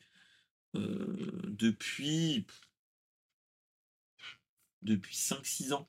depuis 0.74 2.46
depuis 4.82 5.16
5-6 5.16 5.72
ans 5.74 5.88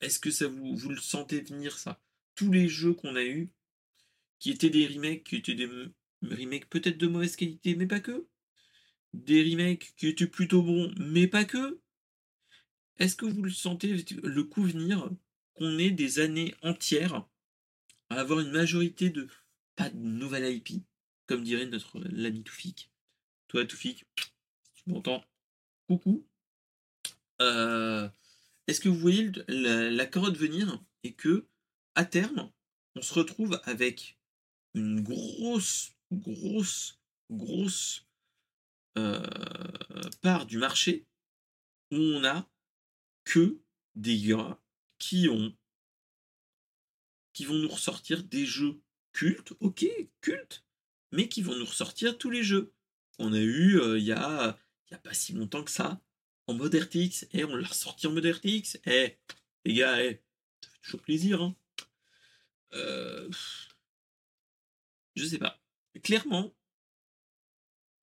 est-ce 0.00 0.18
que 0.18 0.30
ça 0.30 0.46
vous, 0.46 0.88
le 0.88 1.00
sentez 1.00 1.40
venir 1.40 1.78
ça? 1.78 2.00
Tous 2.34 2.52
les 2.52 2.68
jeux 2.68 2.92
qu'on 2.92 3.16
a 3.16 3.24
eus, 3.24 3.50
qui 4.38 4.50
étaient 4.50 4.70
des 4.70 4.86
remakes, 4.86 5.24
qui 5.24 5.36
étaient 5.36 5.54
des 5.54 5.68
remakes 6.22 6.68
peut-être 6.68 6.98
de 6.98 7.06
mauvaise 7.06 7.36
qualité, 7.36 7.74
mais 7.76 7.86
pas 7.86 8.00
que. 8.00 8.26
Des 9.14 9.42
remakes 9.42 9.94
qui 9.96 10.08
étaient 10.08 10.26
plutôt 10.26 10.62
bons, 10.62 10.92
mais 10.98 11.26
pas 11.26 11.44
que. 11.44 11.80
Est-ce 12.98 13.16
que 13.16 13.26
vous 13.26 13.42
le 13.42 13.50
sentez 13.50 14.04
le 14.22 14.44
coup 14.44 14.62
venir 14.62 15.10
qu'on 15.54 15.78
ait 15.78 15.90
des 15.90 16.18
années 16.18 16.54
entières 16.62 17.26
à 18.10 18.20
avoir 18.20 18.40
une 18.40 18.52
majorité 18.52 19.10
de 19.10 19.28
pas 19.74 19.90
de 19.90 19.98
nouvelle 19.98 20.54
IP, 20.54 20.82
comme 21.26 21.42
dirait 21.42 21.66
notre 21.66 21.98
l'ami 22.00 22.42
Toufik? 22.42 22.90
Toi 23.56 23.64
Toufik, 23.64 24.04
tu 24.74 24.82
m'entends 24.90 25.24
Coucou. 25.88 26.26
Euh, 27.40 28.06
est-ce 28.66 28.80
que 28.80 28.90
vous 28.90 28.98
voyez 28.98 29.32
la, 29.48 30.04
carotte 30.04 30.36
venir 30.36 30.84
et 31.04 31.14
que, 31.14 31.48
à 31.94 32.04
terme, 32.04 32.52
on 32.96 33.00
se 33.00 33.14
retrouve 33.14 33.58
avec 33.64 34.18
une 34.74 35.00
grosse, 35.00 35.92
grosse, 36.12 37.00
grosse 37.30 38.04
euh, 38.98 39.22
part 40.20 40.44
du 40.44 40.58
marché 40.58 41.06
où 41.92 41.96
on 41.96 42.24
a 42.24 42.46
que 43.24 43.58
des 43.94 44.20
gars 44.20 44.60
qui 44.98 45.30
ont 45.30 45.56
qui 47.32 47.46
vont 47.46 47.54
nous 47.54 47.68
ressortir 47.68 48.22
des 48.22 48.44
jeux 48.44 48.82
cultes, 49.12 49.54
ok, 49.60 49.86
cultes, 50.20 50.62
mais 51.10 51.30
qui 51.30 51.40
vont 51.40 51.54
nous 51.54 51.64
ressortir 51.64 52.18
tous 52.18 52.28
les 52.28 52.42
jeux. 52.42 52.74
On 53.18 53.32
a 53.32 53.38
eu 53.38 53.80
euh, 53.80 53.98
il 53.98 54.04
y, 54.04 54.12
a, 54.12 54.58
pas 55.02 55.14
si 55.14 55.32
longtemps 55.32 55.64
que 55.64 55.70
ça 55.70 56.00
en 56.46 56.54
mode 56.54 56.74
RTX. 56.74 57.26
Et 57.32 57.44
on 57.44 57.56
l'a 57.56 57.68
ressorti 57.68 58.06
en 58.06 58.12
mode 58.12 58.26
RTX. 58.26 58.78
Eh, 58.86 59.16
les 59.64 59.74
gars, 59.74 60.02
eh, 60.04 60.22
ça 60.62 60.70
fait 60.70 60.78
toujours 60.82 61.02
plaisir. 61.02 61.42
Hein. 61.42 61.56
Euh, 62.74 63.30
je 65.14 65.24
sais 65.24 65.38
pas. 65.38 65.60
Clairement, 66.02 66.54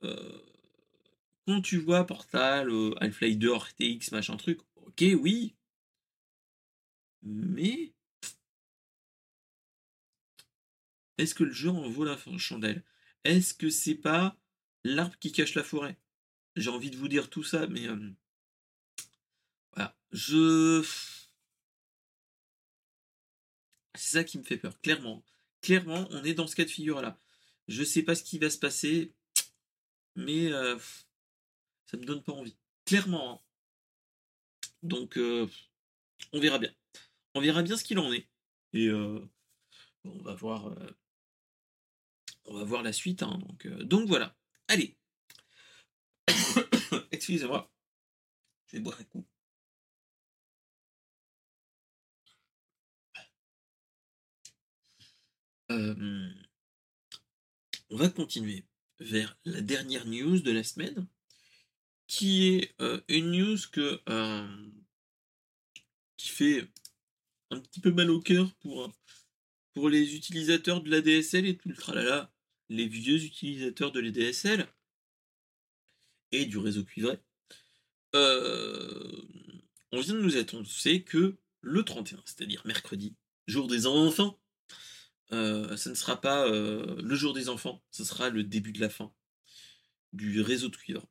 euh, 0.03 0.41
quand 1.47 1.61
tu 1.61 1.77
vois 1.77 2.05
Portal, 2.05 2.69
euh, 2.69 2.95
Half-Life 3.01 3.37
2, 3.37 3.53
RTX, 3.53 4.11
machin 4.11 4.37
truc, 4.37 4.59
ok, 4.75 5.03
oui. 5.19 5.55
Mais. 7.21 7.93
Est-ce 11.17 11.35
que 11.35 11.43
le 11.43 11.51
jeu 11.51 11.69
en 11.69 11.89
vaut 11.89 12.03
la 12.05 12.17
chandelle? 12.37 12.83
Est-ce 13.23 13.53
que 13.53 13.69
c'est 13.69 13.95
pas 13.95 14.35
l'arbre 14.83 15.17
qui 15.19 15.31
cache 15.31 15.55
la 15.55 15.63
forêt 15.63 15.97
J'ai 16.55 16.69
envie 16.69 16.91
de 16.91 16.97
vous 16.97 17.07
dire 17.07 17.29
tout 17.29 17.43
ça, 17.43 17.67
mais 17.67 17.87
voilà. 19.73 19.95
Je. 20.11 20.85
C'est 23.95 24.17
ça 24.17 24.23
qui 24.23 24.37
me 24.37 24.43
fait 24.43 24.57
peur, 24.57 24.79
clairement. 24.81 25.23
Clairement, 25.61 26.07
on 26.11 26.23
est 26.23 26.33
dans 26.33 26.47
ce 26.47 26.55
cas 26.55 26.65
de 26.65 26.69
figure-là. 26.69 27.17
Je 27.67 27.83
sais 27.83 28.03
pas 28.03 28.15
ce 28.15 28.23
qui 28.23 28.37
va 28.39 28.49
se 28.49 28.57
passer, 28.57 29.13
mais 30.15 30.51
euh, 30.51 30.77
ça 31.85 31.97
me 31.97 32.03
donne 32.03 32.23
pas 32.23 32.33
envie. 32.33 32.57
Clairement. 32.85 33.33
Hein. 33.33 33.39
Donc, 34.81 35.17
on 35.17 36.39
verra 36.39 36.59
bien. 36.59 36.73
On 37.35 37.41
verra 37.41 37.63
bien 37.63 37.77
ce 37.77 37.83
qu'il 37.83 37.99
en 37.99 38.11
est. 38.11 38.27
Et 38.73 38.91
on 38.91 39.29
va 40.03 40.33
voir. 40.33 40.75
on 42.45 42.57
va 42.57 42.63
voir 42.63 42.83
la 42.83 42.91
suite. 42.91 43.23
Hein. 43.23 43.39
donc 43.83 44.07
voilà. 44.07 44.35
Allez. 44.67 44.97
Excusez-moi. 47.11 47.71
Je 48.67 48.77
vais 48.77 48.83
boire 48.83 48.99
un 48.99 49.03
coup. 49.05 49.25
on 57.89 57.97
va 57.97 58.09
continuer 58.09 58.65
vers 58.99 59.37
la 59.45 59.61
dernière 59.61 60.05
news 60.05 60.39
de 60.39 60.51
la 60.51 60.63
semaine, 60.63 61.07
qui 62.07 62.47
est 62.47 62.75
une 63.07 63.31
news 63.31 63.57
que, 63.71 64.01
qui 66.17 66.29
fait 66.29 66.67
un 67.51 67.59
petit 67.59 67.79
peu 67.79 67.91
mal 67.91 68.09
au 68.09 68.19
cœur 68.19 68.53
pour, 68.61 68.91
pour 69.73 69.89
les 69.89 70.15
utilisateurs 70.15 70.81
de 70.81 70.89
la 70.89 71.01
DSL 71.01 71.45
et 71.45 71.57
tout 71.57 71.69
le 71.69 71.75
tralala, 71.75 72.32
les 72.69 72.87
vieux 72.87 73.23
utilisateurs 73.23 73.91
de 73.91 73.99
l'ADSL 73.99 74.67
et 76.31 76.45
du 76.45 76.57
réseau 76.57 76.83
cuivré. 76.83 77.19
on 78.13 79.99
vient 79.99 80.15
de 80.15 80.21
nous 80.21 80.37
annoncer 80.37 81.03
que 81.03 81.37
le 81.61 81.83
31, 81.83 82.21
c'est-à-dire 82.25 82.61
mercredi, 82.65 83.15
jour 83.47 83.67
des 83.67 83.87
enfants, 83.87 84.39
euh, 85.31 85.75
ce 85.77 85.89
ne 85.89 85.95
sera 85.95 86.19
pas 86.21 86.47
euh, 86.47 87.01
le 87.01 87.15
jour 87.15 87.33
des 87.33 87.49
enfants, 87.49 87.81
ce 87.89 88.03
sera 88.03 88.29
le 88.29 88.43
début 88.43 88.71
de 88.71 88.81
la 88.81 88.89
fin 88.89 89.11
du 90.11 90.41
réseau 90.41 90.69
de 90.69 90.75
cuivre. 90.75 91.07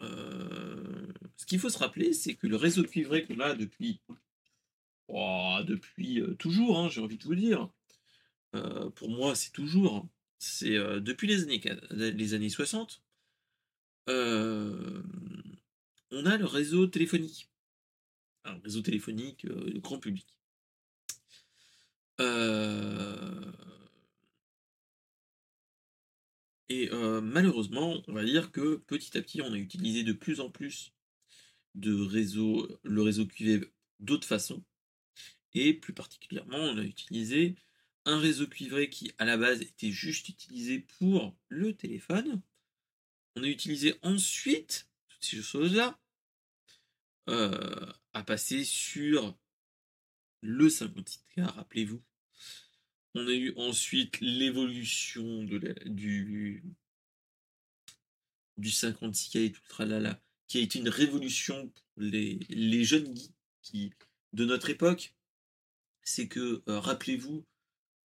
Euh, 0.00 1.12
ce 1.36 1.44
qu'il 1.44 1.58
faut 1.58 1.68
se 1.68 1.76
rappeler, 1.76 2.14
c'est 2.14 2.34
que 2.34 2.46
le 2.46 2.56
réseau 2.56 2.82
de 2.82 2.86
cuivré 2.86 3.26
qu'on 3.26 3.40
a 3.40 3.54
depuis, 3.54 4.00
oh, 5.08 5.58
depuis 5.66 6.22
toujours, 6.38 6.78
hein, 6.78 6.88
j'ai 6.88 7.02
envie 7.02 7.18
de 7.18 7.24
vous 7.24 7.34
dire, 7.34 7.68
pour 8.94 9.10
moi 9.10 9.34
c'est 9.34 9.52
toujours, 9.52 10.08
c'est 10.40 10.76
depuis 11.00 11.28
les 11.28 11.44
années, 11.44 11.62
années 12.34 12.48
60, 12.48 13.00
on 14.08 14.12
a 16.26 16.36
le 16.36 16.46
réseau 16.46 16.88
téléphonique. 16.88 17.48
Un 18.44 18.58
réseau 18.58 18.82
téléphonique 18.82 19.46
grand 19.80 19.98
public. 19.98 20.26
Euh, 22.20 23.52
et 26.68 26.90
euh, 26.92 27.20
malheureusement, 27.20 28.02
on 28.08 28.12
va 28.12 28.24
dire 28.24 28.52
que 28.52 28.76
petit 28.76 29.16
à 29.16 29.22
petit, 29.22 29.40
on 29.42 29.52
a 29.52 29.56
utilisé 29.56 30.02
de 30.04 30.12
plus 30.12 30.40
en 30.40 30.50
plus 30.50 30.92
de 31.74 31.94
réseaux, 31.94 32.68
le 32.82 33.02
réseau 33.02 33.26
QV 33.26 33.72
d'autres 34.00 34.26
façons. 34.26 34.62
Et 35.54 35.74
plus 35.74 35.94
particulièrement, 35.94 36.58
on 36.58 36.78
a 36.78 36.82
utilisé 36.82 37.56
un 38.10 38.18
réseau 38.18 38.46
cuivré 38.46 38.90
qui, 38.90 39.12
à 39.18 39.24
la 39.24 39.36
base, 39.36 39.62
était 39.62 39.92
juste 39.92 40.28
utilisé 40.28 40.80
pour 40.98 41.36
le 41.48 41.74
téléphone. 41.74 42.42
On 43.36 43.44
a 43.44 43.46
utilisé 43.46 43.94
ensuite 44.02 44.88
toutes 45.08 45.24
ces 45.24 45.42
choses-là 45.42 45.98
euh, 47.28 47.92
à 48.12 48.24
passer 48.24 48.64
sur 48.64 49.38
le 50.40 50.68
56K, 50.68 51.42
rappelez-vous. 51.42 52.02
On 53.14 53.26
a 53.26 53.32
eu 53.32 53.52
ensuite 53.56 54.20
l'évolution 54.20 55.44
du, 55.44 56.64
du 58.56 58.68
56K 58.70 59.38
et 59.38 59.52
tout 59.52 59.60
le 59.64 59.68
tralala, 59.68 60.20
qui 60.48 60.58
a 60.58 60.62
été 60.62 60.78
une 60.80 60.88
révolution 60.88 61.68
pour 61.68 61.84
les, 61.96 62.40
les 62.48 62.84
jeunes 62.84 63.14
geeks 63.14 63.34
qui, 63.62 63.92
de 64.32 64.44
notre 64.44 64.70
époque. 64.70 65.14
C'est 66.02 66.28
que, 66.28 66.62
euh, 66.66 66.80
rappelez-vous, 66.80 67.44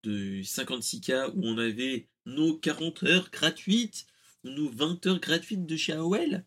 de 0.04 0.42
56K 0.42 1.32
où 1.34 1.44
on 1.44 1.58
avait 1.58 2.08
nos 2.26 2.56
40 2.56 3.02
heures 3.04 3.30
gratuites 3.30 4.06
nos 4.44 4.68
20 4.68 5.06
heures 5.06 5.20
gratuites 5.20 5.66
de 5.66 5.76
chez 5.76 5.92
AOL 5.92 6.44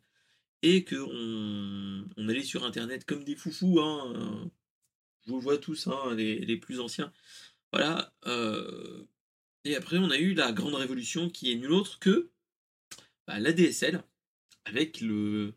et 0.62 0.84
que 0.84 0.96
on, 0.96 2.28
allait 2.28 2.44
sur 2.44 2.64
internet 2.64 3.06
comme 3.06 3.24
des 3.24 3.36
foufous 3.36 3.80
hein, 3.80 4.52
je 5.26 5.32
vous 5.32 5.42
vois 5.42 5.58
tous 5.58 5.88
hein, 5.88 6.16
les, 6.16 6.58
plus 6.58 6.80
anciens. 6.80 7.12
Voilà 7.72 8.14
euh, 8.26 9.04
et 9.66 9.76
après 9.76 9.98
on 9.98 10.10
a 10.10 10.18
eu 10.18 10.34
la 10.34 10.52
grande 10.52 10.76
révolution 10.76 11.30
qui 11.30 11.52
est 11.52 11.56
nulle 11.56 11.72
autre 11.72 12.00
que 12.00 12.30
bah, 13.28 13.40
la 13.40 13.54
DSL 13.54 14.04
avec 14.66 15.02
le 15.02 15.54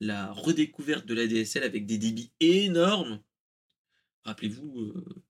la 0.00 0.32
redécouverte 0.32 1.06
de 1.06 1.14
la 1.14 1.26
DSL 1.26 1.62
avec 1.62 1.86
des 1.86 1.98
débits 1.98 2.32
énormes. 2.40 3.20
Rappelez-vous 4.24 4.80
euh, 4.80 5.22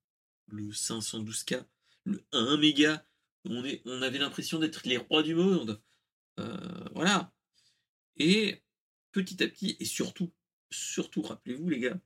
le 0.48 0.70
512K 0.70 1.64
le 2.05 2.22
1 2.32 2.57
méga. 2.59 3.05
On, 3.46 4.02
avait 4.02 4.18
l'impression 4.18 4.59
d'être 4.59 4.86
les 4.86 4.96
rois 4.96 5.22
du 5.22 5.34
monde. 5.34 5.82
Euh, 6.40 6.88
voilà. 6.94 7.32
Et 8.16 8.62
petit 9.12 9.42
à 9.42 9.48
petit, 9.48 9.76
et 9.80 9.84
surtout, 9.84 10.32
surtout, 10.70 11.22
rappelez-vous 11.22 11.68
les 11.68 11.80
gars, 11.80 12.00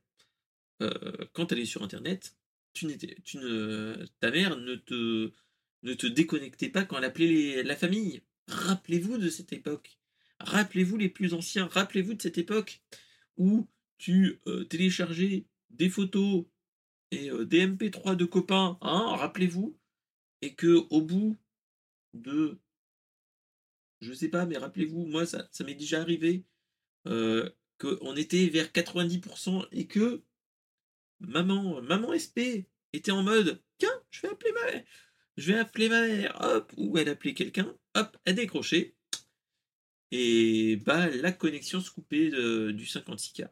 euh, 0.81 1.25
quand 1.33 1.51
elle 1.51 1.59
est 1.59 1.65
sur 1.65 1.83
Internet, 1.83 2.35
tu 2.73 2.87
tu 3.23 3.37
ne, 3.37 4.05
ta 4.19 4.31
mère 4.31 4.57
ne 4.57 4.75
te, 4.75 5.31
ne 5.83 5.93
te 5.93 6.07
déconnectait 6.07 6.69
pas 6.69 6.83
quand 6.83 6.97
elle 6.97 7.05
appelait 7.05 7.63
la 7.63 7.75
famille. 7.75 8.21
Rappelez-vous 8.47 9.17
de 9.17 9.29
cette 9.29 9.53
époque. 9.53 9.99
Rappelez-vous 10.39 10.97
les 10.97 11.09
plus 11.09 11.33
anciens. 11.33 11.67
Rappelez-vous 11.67 12.15
de 12.15 12.21
cette 12.21 12.37
époque 12.37 12.81
où 13.37 13.67
tu 13.97 14.39
euh, 14.47 14.65
téléchargeais 14.65 15.45
des 15.69 15.89
photos 15.89 16.45
et 17.11 17.29
des 17.45 17.65
MP3 17.65 18.15
de 18.15 18.25
copains. 18.25 18.77
Hein, 18.81 19.15
rappelez-vous 19.15 19.78
et 20.41 20.55
que 20.55 20.85
au 20.89 21.01
bout 21.01 21.37
de 22.13 22.59
je 24.01 24.13
sais 24.13 24.29
pas 24.29 24.45
mais 24.45 24.57
rappelez-vous 24.57 25.05
moi 25.05 25.25
ça, 25.25 25.47
m'est 25.65 25.75
déjà 25.75 26.01
arrivé 26.01 26.45
euh, 27.07 27.49
qu'on 27.77 28.15
était 28.15 28.47
vers 28.47 28.67
90% 28.67 29.67
et 29.71 29.87
que 29.87 30.23
maman 31.19 31.81
maman 31.81 32.17
SP 32.17 32.67
était 32.93 33.11
en 33.11 33.23
mode 33.23 33.61
tiens 33.77 34.03
je 34.11 34.21
vais 34.21 34.29
appeler 34.29 34.51
ma 34.53 34.81
je 35.37 35.51
vais 35.51 35.59
appeler 35.59 35.89
ma 35.89 36.01
mère 36.01 36.37
hop 36.41 36.73
ou 36.77 36.97
elle 36.97 37.09
appelait 37.09 37.33
quelqu'un 37.33 37.75
hop 37.95 38.17
elle 38.25 38.35
décrochait 38.35 38.95
et 40.11 40.77
bah 40.77 41.07
la 41.09 41.31
connexion 41.31 41.81
se 41.81 41.91
coupait 41.91 42.29
du 42.29 42.85
56K 42.85 43.49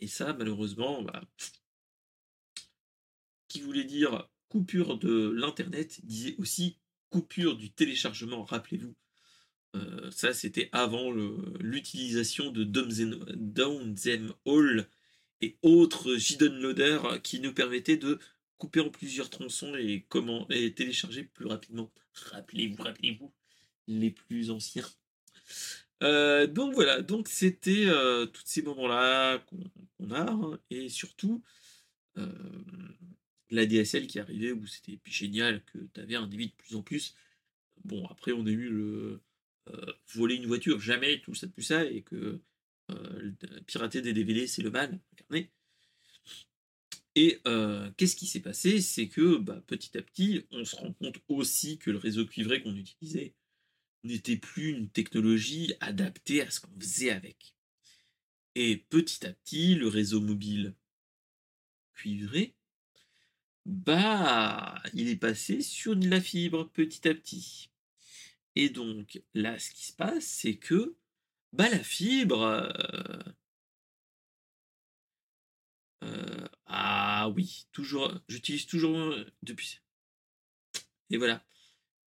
et 0.00 0.08
ça 0.08 0.32
malheureusement 0.32 1.02
bah, 1.02 1.22
qui 3.48 3.60
voulait 3.60 3.84
dire 3.84 4.28
coupure 4.50 4.98
de 4.98 5.30
l'Internet 5.30 6.04
disait 6.04 6.34
aussi 6.38 6.76
coupure 7.08 7.56
du 7.56 7.70
téléchargement, 7.70 8.44
rappelez-vous. 8.44 8.94
Euh, 9.76 10.10
ça, 10.10 10.34
c'était 10.34 10.68
avant 10.72 11.12
l'utilisation 11.60 12.50
de 12.50 12.64
Downzem 12.64 14.34
Hall 14.44 14.88
et 15.40 15.56
autres 15.62 16.16
JDON 16.16 16.60
Loader 16.60 17.00
qui 17.22 17.40
nous 17.40 17.54
permettaient 17.54 17.96
de 17.96 18.18
couper 18.58 18.80
en 18.80 18.90
plusieurs 18.90 19.30
tronçons 19.30 19.74
et, 19.76 20.04
comment, 20.08 20.46
et 20.50 20.74
télécharger 20.74 21.24
plus 21.24 21.46
rapidement. 21.46 21.90
Rappelez-vous, 22.12 22.82
rappelez-vous, 22.82 23.32
les 23.86 24.10
plus 24.10 24.50
anciens. 24.50 24.86
Euh, 26.02 26.46
donc 26.46 26.74
voilà, 26.74 27.02
donc 27.02 27.28
c'était 27.28 27.86
euh, 27.86 28.26
tous 28.26 28.42
ces 28.44 28.62
moments-là 28.62 29.38
qu'on 29.38 30.10
a, 30.10 30.30
hein, 30.30 30.58
et 30.70 30.88
surtout, 30.88 31.42
la 33.50 33.66
DSL 33.66 34.06
qui 34.06 34.18
arrivait 34.20 34.52
où 34.52 34.66
c'était 34.66 34.98
génial 35.04 35.62
que 35.64 35.78
tu 35.92 36.00
avais 36.00 36.16
un 36.16 36.26
débit 36.26 36.48
de 36.48 36.54
plus 36.54 36.76
en 36.76 36.82
plus. 36.82 37.14
Bon, 37.84 38.06
après, 38.06 38.32
on 38.32 38.46
a 38.46 38.50
eu 38.50 38.68
le 38.68 39.20
euh, 39.68 39.92
voler 40.14 40.36
une 40.36 40.46
voiture, 40.46 40.80
jamais, 40.80 41.20
tout 41.20 41.34
ça, 41.34 41.46
tout 41.48 41.62
ça, 41.62 41.84
et 41.84 42.02
que 42.02 42.40
euh, 42.90 43.32
pirater 43.66 44.00
des 44.02 44.12
DVD, 44.12 44.46
c'est 44.46 44.62
le 44.62 44.70
mal 44.70 44.98
incarné. 45.12 45.50
Et 47.16 47.40
euh, 47.46 47.90
qu'est-ce 47.96 48.16
qui 48.16 48.26
s'est 48.26 48.40
passé? 48.40 48.80
C'est 48.80 49.08
que 49.08 49.36
bah, 49.36 49.62
petit 49.66 49.96
à 49.98 50.02
petit, 50.02 50.46
on 50.50 50.64
se 50.64 50.76
rend 50.76 50.92
compte 50.94 51.18
aussi 51.28 51.78
que 51.78 51.90
le 51.90 51.98
réseau 51.98 52.24
cuivré 52.24 52.62
qu'on 52.62 52.76
utilisait 52.76 53.34
n'était 54.04 54.36
plus 54.36 54.70
une 54.70 54.88
technologie 54.88 55.74
adaptée 55.80 56.40
à 56.42 56.50
ce 56.50 56.60
qu'on 56.60 56.80
faisait 56.80 57.10
avec. 57.10 57.54
Et 58.54 58.76
petit 58.76 59.26
à 59.26 59.32
petit, 59.32 59.74
le 59.74 59.88
réseau 59.88 60.20
mobile 60.20 60.74
cuivré 61.92 62.54
bah, 63.66 64.82
il 64.94 65.08
est 65.08 65.16
passé 65.16 65.62
sur 65.62 65.96
de 65.96 66.08
la 66.08 66.20
fibre 66.20 66.68
petit 66.70 67.08
à 67.08 67.14
petit. 67.14 67.70
Et 68.56 68.68
donc, 68.70 69.22
là, 69.34 69.58
ce 69.58 69.70
qui 69.70 69.86
se 69.86 69.92
passe, 69.92 70.24
c'est 70.24 70.56
que, 70.56 70.96
bah, 71.52 71.68
la 71.68 71.82
fibre. 71.82 72.42
Euh, 72.42 73.22
euh, 76.04 76.48
ah 76.66 77.28
oui, 77.30 77.66
toujours, 77.72 78.12
j'utilise 78.28 78.66
toujours 78.66 78.98
euh, 78.98 79.24
depuis. 79.42 79.80
Et 81.10 81.16
voilà. 81.16 81.44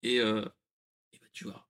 Et, 0.04 0.20
bah, 0.20 0.54
tu 1.34 1.46
vois, 1.46 1.70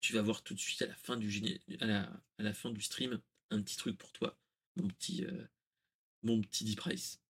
tu 0.00 0.12
vas 0.12 0.22
voir 0.22 0.42
tout 0.42 0.54
de 0.54 0.60
suite 0.60 0.82
à 0.82 0.86
la 0.86 0.94
fin 0.96 1.16
du 1.16 1.60
à 1.80 1.86
la, 1.86 2.02
à 2.38 2.42
la 2.42 2.54
fin 2.54 2.70
du 2.70 2.80
stream 2.80 3.20
un 3.50 3.62
petit 3.62 3.76
truc 3.76 3.98
pour 3.98 4.12
toi, 4.12 4.38
mon 4.76 4.88
petit, 4.88 5.26
mon 6.22 6.40
petit 6.40 6.76
price. 6.76 7.21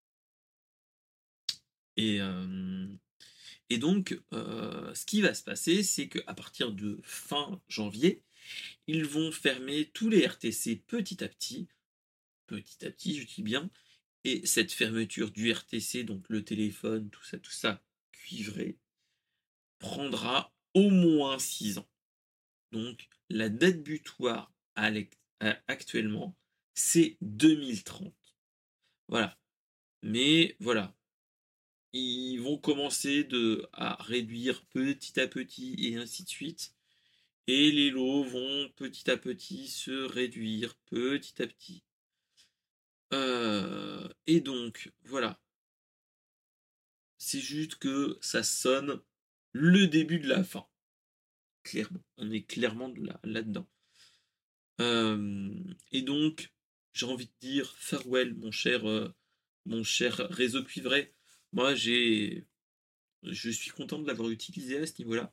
Et, 1.96 2.18
donc, 3.78 4.18
ce 4.32 5.04
qui 5.06 5.20
va 5.22 5.34
se 5.34 5.42
passer, 5.42 5.82
c'est 5.82 6.08
qu'à 6.08 6.34
partir 6.34 6.72
de 6.72 7.00
fin 7.02 7.60
janvier, 7.68 8.22
ils 8.86 9.04
vont 9.04 9.30
fermer 9.32 9.90
tous 9.90 10.08
les 10.08 10.26
RTC 10.26 10.82
petit 10.86 11.22
à 11.22 11.28
petit. 11.28 11.68
Petit 12.46 12.84
à 12.84 12.90
petit, 12.90 13.20
je 13.20 13.26
dis 13.26 13.42
bien. 13.42 13.70
Et 14.24 14.46
cette 14.46 14.72
fermeture 14.72 15.30
du 15.30 15.50
RTC, 15.52 16.04
donc 16.04 16.28
le 16.28 16.44
téléphone, 16.44 17.10
tout 17.10 17.24
ça, 17.24 17.38
tout 17.38 17.50
ça, 17.50 17.82
cuivré, 18.12 18.78
prendra 19.78 20.52
au 20.74 20.90
moins 20.90 21.38
6 21.38 21.78
ans. 21.78 21.88
Donc, 22.70 23.08
la 23.28 23.48
date 23.48 23.82
butoir 23.82 24.52
actuellement, 25.66 26.36
c'est 26.74 27.16
2030. 27.20 28.14
Voilà. 29.08 29.38
Mais 30.02 30.56
voilà, 30.60 30.94
ils 31.92 32.38
vont 32.38 32.58
commencer 32.58 33.24
de, 33.24 33.68
à 33.72 34.02
réduire 34.02 34.64
petit 34.66 35.20
à 35.20 35.28
petit 35.28 35.74
et 35.78 35.96
ainsi 35.96 36.24
de 36.24 36.28
suite. 36.28 36.74
Et 37.46 37.70
les 37.72 37.90
lots 37.90 38.24
vont 38.24 38.70
petit 38.76 39.10
à 39.10 39.16
petit 39.16 39.68
se 39.68 40.04
réduire 40.04 40.76
petit 40.86 41.42
à 41.42 41.46
petit. 41.46 41.82
Euh, 43.12 44.08
et 44.26 44.40
donc, 44.40 44.92
voilà. 45.04 45.40
C'est 47.18 47.40
juste 47.40 47.76
que 47.76 48.18
ça 48.20 48.42
sonne 48.42 49.00
le 49.52 49.86
début 49.86 50.18
de 50.18 50.28
la 50.28 50.44
fin. 50.44 50.66
Clairement. 51.62 52.02
On 52.16 52.30
est 52.30 52.42
clairement 52.42 52.92
là-dedans. 53.22 53.68
Euh, 54.80 55.52
et 55.92 56.02
donc, 56.02 56.52
j'ai 56.92 57.06
envie 57.06 57.26
de 57.26 57.32
dire 57.40 57.74
farewell, 57.76 58.34
mon 58.34 58.50
cher, 58.50 58.88
euh, 58.88 59.14
mon 59.66 59.84
cher 59.84 60.16
réseau 60.30 60.64
cuivré 60.64 61.14
moi, 61.52 61.74
j'ai, 61.74 62.44
je 63.22 63.50
suis 63.50 63.70
content 63.70 63.98
de 63.98 64.06
l'avoir 64.06 64.30
utilisé 64.30 64.78
à 64.78 64.86
ce 64.86 64.94
niveau-là. 64.98 65.32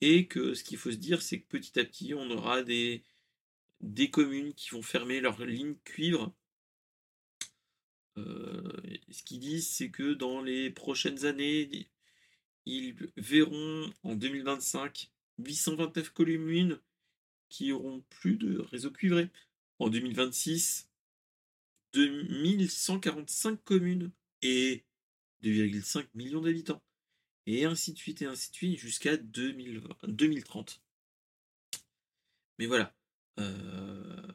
Et 0.00 0.26
que 0.26 0.54
ce 0.54 0.64
qu'il 0.64 0.78
faut 0.78 0.92
se 0.92 0.96
dire, 0.96 1.22
c'est 1.22 1.40
que 1.40 1.46
petit 1.48 1.78
à 1.78 1.84
petit, 1.84 2.14
on 2.14 2.30
aura 2.30 2.62
des, 2.62 3.02
des 3.80 4.10
communes 4.10 4.54
qui 4.54 4.70
vont 4.70 4.82
fermer 4.82 5.20
leurs 5.20 5.44
lignes 5.44 5.76
cuivre. 5.84 6.34
Euh, 8.18 8.72
ce 9.10 9.22
qu'ils 9.22 9.40
disent, 9.40 9.68
c'est 9.68 9.90
que 9.90 10.14
dans 10.14 10.42
les 10.42 10.70
prochaines 10.70 11.24
années, 11.24 11.88
ils 12.66 12.96
verront 13.16 13.92
en 14.02 14.14
2025 14.14 15.10
829 15.38 16.10
communes 16.10 16.80
qui 17.48 17.72
auront 17.72 18.02
plus 18.10 18.36
de 18.36 18.58
réseau 18.58 18.90
cuivré. 18.90 19.30
En 19.78 19.88
2026, 19.88 20.88
2145 21.92 23.62
communes 23.62 24.10
et 24.42 24.85
2,5 25.46 26.08
millions 26.14 26.40
d'habitants. 26.40 26.82
Et 27.46 27.64
ainsi 27.64 27.92
de 27.92 27.98
suite, 27.98 28.22
et 28.22 28.26
ainsi 28.26 28.50
de 28.50 28.56
suite, 28.56 28.78
jusqu'à 28.78 29.16
2030. 29.16 30.82
Mais 32.58 32.66
voilà. 32.66 32.94
Euh, 33.38 34.32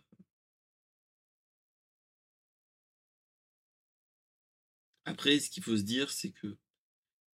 après, 5.05 5.39
ce 5.39 5.49
qu'il 5.49 5.63
faut 5.63 5.75
se 5.77 5.81
dire, 5.81 6.09
c'est 6.11 6.31
que 6.31 6.57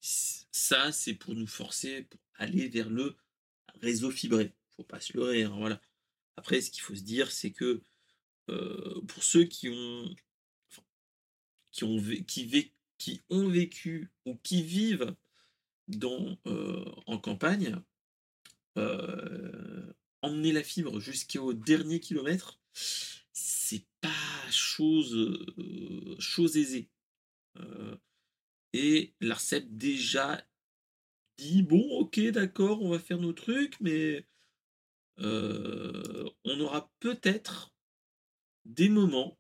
ça, 0.01 0.93
c'est 0.93 1.15
pour 1.15 1.35
nous 1.35 1.47
forcer 1.47 2.03
pour 2.05 2.21
aller 2.37 2.69
vers 2.69 2.89
le 2.89 3.17
réseau 3.83 4.11
fibré. 4.11 4.55
Faut 4.77 4.85
pas 4.85 5.01
se 5.01 5.17
leurrer, 5.17 5.43
hein, 5.45 5.55
voilà. 5.59 5.81
Après, 6.37 6.61
ce 6.61 6.71
qu'il 6.71 6.83
faut 6.83 6.95
se 6.95 7.03
dire, 7.03 7.31
c'est 7.31 7.53
que 7.53 7.83
euh, 8.51 9.01
pour 9.09 9.23
ceux 9.23 9.45
qui 9.45 9.69
ont, 9.69 10.15
qui 11.73 11.85
ont, 11.85 11.99
qui, 12.27 12.75
qui 12.99 13.23
ont 13.31 13.49
vécu 13.49 14.11
ou 14.25 14.37
qui 14.37 14.63
vivent 14.63 15.15
dans, 15.89 16.39
euh, 16.47 16.85
en 17.07 17.19
campagne, 17.19 17.77
euh, 18.79 19.93
emmener 20.23 20.53
la 20.53 20.63
fibre 20.63 21.01
jusqu'au 21.01 21.53
dernier 21.53 22.01
kilomètre, 22.01 22.59
c'est 22.73 23.85
pas 24.01 24.51
chose, 24.51 25.47
chose 26.19 26.57
aisée. 26.57 26.89
et 28.73 29.15
l'ARCEP 29.21 29.67
déjà 29.77 30.45
dit 31.39 31.63
bon, 31.63 31.83
ok, 31.99 32.21
d'accord, 32.31 32.83
on 32.83 32.91
va 32.91 32.99
faire 32.99 33.19
nos 33.19 33.33
trucs, 33.33 33.81
mais 33.81 34.27
on 35.19 36.61
aura 36.61 36.91
peut-être 37.01 37.73
des 38.67 38.89
moments 38.89 39.39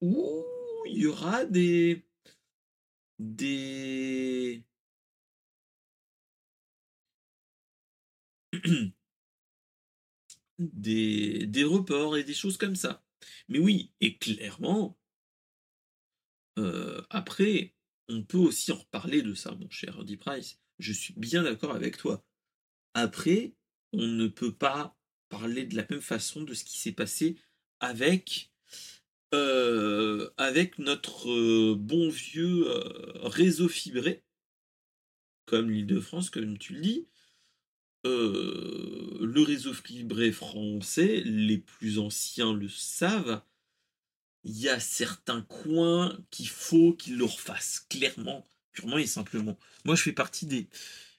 où 0.00 0.44
il 0.86 0.98
y 0.98 1.06
aura 1.06 1.44
des 1.44 2.04
des 3.20 4.64
des, 10.58 11.64
reports 11.64 12.16
et 12.16 12.24
des 12.24 12.34
choses 12.34 12.56
comme 12.56 12.76
ça. 12.76 13.04
Mais 13.48 13.58
oui, 13.58 13.92
et 14.00 14.16
clairement, 14.16 14.98
après, 17.10 17.74
on 18.08 18.22
peut 18.22 18.38
aussi 18.38 18.72
en 18.72 18.76
reparler 18.76 19.22
de 19.22 19.34
ça, 19.34 19.54
mon 19.54 19.68
cher 19.70 19.98
Andy 19.98 20.16
Price. 20.16 20.58
Je 20.78 20.92
suis 20.92 21.14
bien 21.16 21.42
d'accord 21.42 21.74
avec 21.74 21.96
toi. 21.96 22.24
Après, 22.94 23.54
on 23.92 24.06
ne 24.06 24.28
peut 24.28 24.54
pas 24.54 24.96
parler 25.28 25.64
de 25.64 25.76
la 25.76 25.86
même 25.90 26.00
façon 26.00 26.42
de 26.42 26.54
ce 26.54 26.64
qui 26.64 26.78
s'est 26.78 26.92
passé 26.92 27.38
avec, 27.80 28.52
euh, 29.32 30.28
avec 30.38 30.80
notre 30.80 31.30
euh, 31.30 31.76
bon 31.78 32.08
vieux 32.08 32.66
euh, 32.68 33.28
réseau 33.28 33.68
fibré, 33.68 34.24
comme 35.46 35.70
l'Île-de-France, 35.70 36.30
comme 36.30 36.58
tu 36.58 36.74
le 36.74 36.80
dis. 36.80 37.08
le 38.04 39.42
réseau 39.42 39.72
fibré 39.72 40.32
français, 40.32 41.22
les 41.24 41.58
plus 41.58 42.00
anciens 42.00 42.52
le 42.52 42.68
savent, 42.68 43.42
il 44.42 44.58
y 44.58 44.68
a 44.68 44.80
certains 44.80 45.42
coins 45.42 46.18
qu'il 46.30 46.48
faut 46.48 46.94
qu'ils 46.94 47.16
le 47.16 47.24
refassent, 47.24 47.86
clairement, 47.88 48.48
purement 48.72 48.98
et 48.98 49.06
simplement. 49.06 49.56
Moi, 49.84 49.94
je 49.94 50.02
fais 50.02 50.12
partie 50.12 50.46
des, 50.46 50.68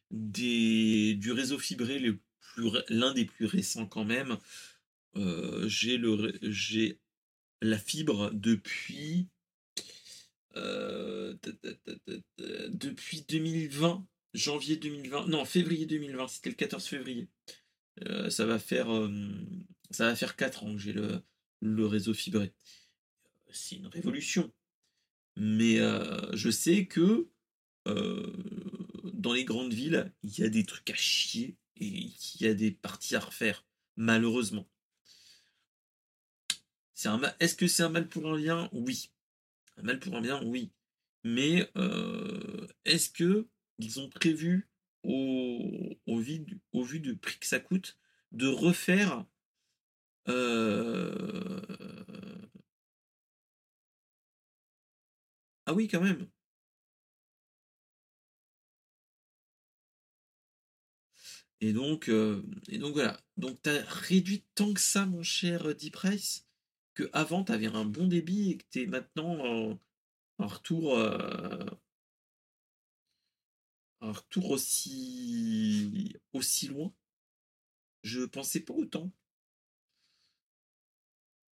des, 0.09 1.13
du 1.15 1.31
réseau 1.31 1.59
fibré 1.59 2.01
l'un 2.89 3.13
des 3.13 3.25
plus 3.25 3.45
récents 3.45 3.85
quand 3.85 4.05
même. 4.05 4.37
J'ai 5.67 5.97
le 5.97 6.33
j'ai 6.41 7.00
la 7.61 7.77
fibre 7.77 8.31
depuis 8.33 9.27
euh, 10.55 11.35
depuis 12.69 13.23
2020 13.27 14.05
janvier 14.33 14.75
2020 14.77 15.27
non 15.27 15.45
février 15.45 15.85
2020 15.85 16.27
c'était 16.27 16.49
le 16.49 16.55
14 16.55 16.85
février. 16.85 17.27
Euh, 18.07 18.29
ça 18.29 18.45
va 18.45 18.59
faire 18.59 18.87
ça 19.89 20.05
va 20.05 20.15
faire 20.15 20.35
4 20.35 20.63
ans 20.63 20.73
que 20.73 20.79
j'ai 20.79 20.93
le, 20.93 21.21
le 21.61 21.85
réseau 21.85 22.13
fibré. 22.13 22.53
C'est 23.51 23.75
une 23.75 23.87
révolution. 23.87 24.51
Mais 25.37 25.77
je 26.33 26.49
sais 26.49 26.85
que 26.85 27.29
dans 27.85 29.33
les 29.33 29.45
grandes 29.45 29.73
villes 29.73 30.13
il 30.23 30.37
y 30.37 30.43
a 30.43 30.49
des 30.49 30.65
trucs 30.65 30.89
à 30.89 30.95
chier 30.95 31.57
et 31.77 31.85
il 31.85 32.41
y 32.41 32.45
a 32.45 32.53
des 32.53 32.71
parties 32.71 33.15
à 33.15 33.19
refaire, 33.19 33.65
malheureusement. 33.95 34.69
Est-ce 37.39 37.55
que 37.55 37.67
c'est 37.67 37.83
un 37.83 37.89
mal 37.89 38.07
pour 38.07 38.27
un 38.27 38.37
bien? 38.37 38.69
Oui. 38.73 39.11
Un 39.77 39.83
mal 39.83 39.99
pour 39.99 40.15
un 40.15 40.21
bien, 40.21 40.43
oui. 40.43 40.71
Mais 41.23 41.69
euh, 41.77 42.67
est-ce 42.85 43.09
que 43.09 43.47
ils 43.79 43.99
ont 43.99 44.09
prévu 44.09 44.69
au, 45.03 45.95
vu, 46.07 46.39
du 46.39 47.17
prix 47.17 47.39
que 47.39 47.45
ça 47.47 47.59
coûte 47.59 47.97
de 48.31 48.47
refaire 48.47 49.25
euh, 50.27 51.61
Ah 55.65 55.73
oui, 55.73 55.87
quand 55.87 56.01
même. 56.01 56.27
Et 61.61 61.73
donc, 61.73 62.09
euh, 62.09 62.43
et 62.69 62.77
donc 62.77 62.93
voilà. 62.93 63.19
Donc 63.37 63.61
tu 63.61 63.69
as 63.69 63.83
réduit 63.83 64.43
tant 64.55 64.73
que 64.73 64.81
ça, 64.81 65.05
mon 65.05 65.23
cher 65.23 65.69
euh, 65.69 65.73
Deep 65.73 65.93
Price, 65.93 66.45
avant 67.13 67.43
tu 67.43 67.51
avais 67.51 67.67
un 67.67 67.85
bon 67.85 68.07
débit 68.07 68.51
et 68.51 68.57
que 68.57 68.65
tu 68.71 68.83
es 68.83 68.85
maintenant 68.87 69.79
en, 70.39 70.47
retour. 70.47 70.97
Euh, 70.97 71.65
un 74.01 74.11
retour 74.11 74.51
aussi, 74.51 76.15
aussi 76.33 76.67
loin? 76.67 76.91
Je 78.03 78.21
pensais 78.21 78.61
pas 78.61 78.73
autant. 78.73 79.11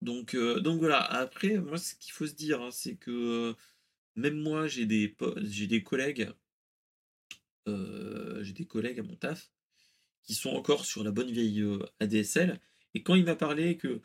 Donc, 0.01 0.35
donc 0.35 0.79
voilà, 0.79 1.01
après, 1.01 1.57
moi 1.59 1.77
ce 1.77 1.95
qu'il 1.95 2.11
faut 2.11 2.27
se 2.27 2.33
dire, 2.33 2.61
hein, 2.61 2.71
c'est 2.71 2.95
que 2.97 3.55
même 4.15 4.37
moi 4.41 4.67
j'ai 4.67 4.85
des, 4.85 5.15
j'ai 5.37 5.67
des 5.67 5.81
collègues, 5.83 6.29
j'ai 7.65 8.53
des 8.53 8.65
collègues 8.67 8.99
à 8.99 9.03
mon 9.03 9.15
taf 9.15 9.49
qui 10.23 10.33
sont 10.33 10.51
encore 10.51 10.85
sur 10.85 11.03
la 11.03 11.11
bonne 11.11 11.31
vieille 11.31 11.61
euh, 11.61 11.79
ADSL. 11.99 12.59
Et 12.93 13.03
quand 13.03 13.15
il 13.15 13.25
m'a 13.25 13.35
parlé 13.35 13.77
que, 13.77 14.01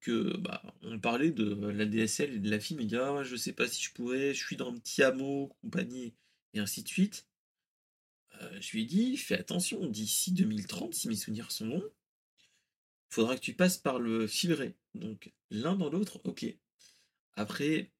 que 0.00 0.36
bah, 0.38 0.62
on 0.82 0.98
parlait 0.98 1.30
de 1.30 1.54
l'ADSL 1.68 2.34
et 2.34 2.38
de 2.38 2.50
la 2.50 2.60
fille, 2.60 2.76
il 2.80 2.86
dit 2.86 2.96
ah, 2.96 3.22
sais 3.36 3.52
pas 3.52 3.68
si 3.68 3.82
je 3.82 3.92
pourrais, 3.92 4.34
je 4.34 4.44
suis 4.44 4.56
dans 4.56 4.70
un 4.70 4.76
petit 4.76 5.02
hameau, 5.02 5.48
compagnie, 5.62 6.14
et 6.54 6.60
ainsi 6.60 6.82
de 6.82 6.88
suite. 6.88 7.26
Euh, 8.40 8.60
je 8.60 8.72
lui 8.72 8.82
ai 8.82 8.86
dit 8.86 9.16
fais 9.16 9.38
attention, 9.38 9.86
d'ici 9.86 10.32
2030, 10.32 10.94
si 10.94 11.08
mes 11.08 11.16
souvenirs 11.16 11.50
sont 11.50 11.66
bons, 11.66 11.84
il 13.10 13.14
faudra 13.14 13.36
que 13.36 13.40
tu 13.40 13.54
passes 13.54 13.78
par 13.78 13.98
le 13.98 14.26
fibré. 14.26 14.74
Donc 14.94 15.32
l'un 15.50 15.76
dans 15.76 15.90
l'autre, 15.90 16.20
ok. 16.24 16.46
Après, 17.34 17.90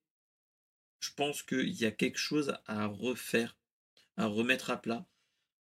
je 0.99 1.11
pense 1.15 1.43
qu'il 1.43 1.69
y 1.69 1.85
a 1.85 1.91
quelque 1.91 2.19
chose 2.19 2.55
à 2.65 2.85
refaire, 2.85 3.57
à 4.17 4.25
remettre 4.25 4.69
à 4.69 4.81
plat 4.81 5.07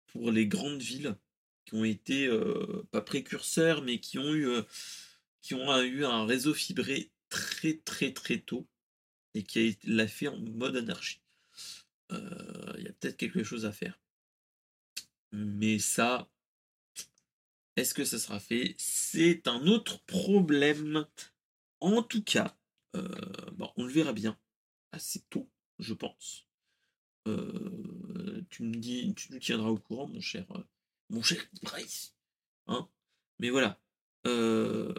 pour 0.09 0.31
les 0.31 0.47
grandes 0.47 0.83
villes 0.83 1.17
qui 1.65 1.75
ont 1.75 1.85
été 1.85 2.27
euh, 2.27 2.87
pas 2.91 3.03
précurseurs, 3.03 3.83
mais 3.83 4.01
qui 4.01 4.19
ont 4.19 4.35
eu, 4.35 4.49
euh, 4.49 4.63
qui 5.49 5.55
ont 5.55 5.81
eu 5.81 6.05
un 6.05 6.27
réseau 6.27 6.53
fibré 6.53 7.11
très 7.31 7.79
très 7.79 8.13
très 8.13 8.39
tôt 8.39 8.69
et 9.33 9.45
qui 9.45 9.79
l'a 9.85 10.07
fait 10.07 10.29
en 10.29 10.37
mode 10.37 10.77
anarchie. 10.77 11.23
Euh, 12.13 12.75
il 12.77 12.85
y 12.85 12.87
a 12.87 12.93
peut-être 12.93 13.17
quelque 13.17 13.43
chose 13.43 13.65
à 13.65 13.73
faire. 13.73 13.99
Mais 15.33 15.79
ça, 15.79 16.29
est-ce 17.77 17.95
que 17.95 18.05
ça 18.05 18.19
sera 18.19 18.41
fait? 18.41 18.75
C'est 18.77 19.49
un 19.49 19.67
autre 19.67 20.05
problème. 20.05 21.07
En 21.81 22.03
tout 22.03 22.23
cas, 22.23 22.55
bon, 22.93 23.73
on 23.77 23.85
le 23.85 23.93
verra 23.93 24.13
bien 24.13 24.39
assez 24.93 25.23
tôt, 25.31 25.49
je 25.79 25.95
pense. 25.95 26.47
tu 27.25 28.65
me 28.65 28.75
dis, 28.75 29.15
tu 29.15 29.33
nous 29.33 29.39
tiendras 29.39 29.71
au 29.71 29.79
courant, 29.79 30.09
mon 30.09 30.21
cher 30.21 30.45
mon 31.09 31.23
cher 31.23 31.43
Bryce. 31.63 32.15
Hein 32.67 32.87
Mais 33.39 33.49
voilà. 33.49 33.81
Euh, 34.27 34.93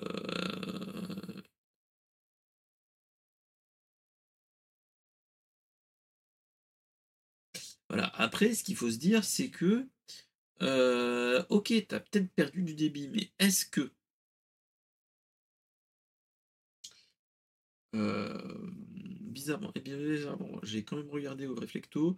Après, 8.19 8.53
ce 8.53 8.65
qu'il 8.65 8.75
faut 8.75 8.91
se 8.91 8.97
dire, 8.97 9.23
c'est 9.23 9.49
que, 9.49 9.87
euh, 10.61 11.41
ok, 11.49 11.67
tu 11.67 11.95
as 11.95 12.01
peut-être 12.01 12.29
perdu 12.33 12.63
du 12.63 12.75
débit, 12.75 13.07
mais 13.07 13.31
est-ce 13.39 13.65
que 13.65 13.93
euh, 17.95 18.71
bizarrement, 19.21 19.69
et 19.69 19.71
eh 19.75 19.79
bien 19.79 19.97
bizarrement, 19.97 20.59
j'ai 20.63 20.83
quand 20.83 20.97
même 20.97 21.09
regardé 21.09 21.47
au 21.47 21.55
réflecto 21.55 22.17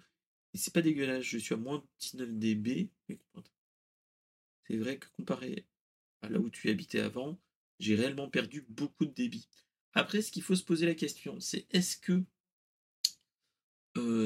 et 0.55 0.57
c'est 0.57 0.73
pas 0.73 0.81
dégueulasse, 0.81 1.23
je 1.23 1.37
suis 1.37 1.53
à 1.53 1.57
moins 1.57 1.83
19 1.99 2.33
dB. 2.33 2.89
C'est 4.67 4.77
vrai 4.77 4.97
que 4.97 5.07
comparé 5.17 5.67
à 6.23 6.29
là 6.29 6.39
où 6.39 6.49
tu 6.49 6.69
habitais 6.71 6.99
avant, 6.99 7.39
j'ai 7.79 7.93
réellement 7.95 8.27
perdu 8.27 8.65
beaucoup 8.69 9.05
de 9.05 9.13
débit. 9.13 9.47
Après, 9.93 10.23
ce 10.23 10.31
qu'il 10.31 10.41
faut 10.41 10.55
se 10.55 10.63
poser 10.63 10.87
la 10.87 10.95
question, 10.95 11.39
c'est 11.39 11.67
est-ce 11.69 11.97
que 11.97 12.23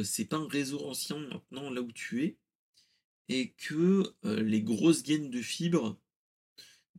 c'est 0.04 0.26
pas 0.26 0.38
un 0.38 0.48
réseau 0.48 0.86
ancien 0.86 1.18
maintenant 1.18 1.70
là 1.70 1.82
où 1.82 1.92
tu 1.92 2.24
es 2.24 2.38
et 3.28 3.54
que 3.54 4.04
les 4.24 4.62
grosses 4.62 5.04
gaines 5.04 5.32
de 5.32 5.42
fibres 5.42 6.00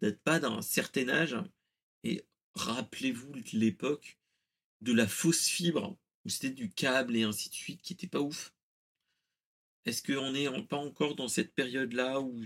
datent 0.00 0.22
pas 0.22 0.40
d'un 0.40 0.62
certain 0.62 1.08
âge 1.08 1.36
et 2.02 2.26
rappelez-vous 2.54 3.32
l'époque 3.52 4.18
de 4.80 4.92
la 4.92 5.06
fausse 5.06 5.46
fibre 5.46 5.96
où 6.24 6.28
c'était 6.28 6.50
du 6.50 6.70
câble 6.70 7.16
et 7.16 7.22
ainsi 7.22 7.48
de 7.48 7.54
suite 7.54 7.82
qui 7.82 7.92
était 7.92 8.08
pas 8.08 8.20
ouf. 8.20 8.52
Est-ce 9.84 10.02
qu'on 10.02 10.32
n'est 10.32 10.48
pas 10.64 10.76
encore 10.76 11.14
dans 11.14 11.28
cette 11.28 11.54
période-là 11.54 12.20
où 12.20 12.44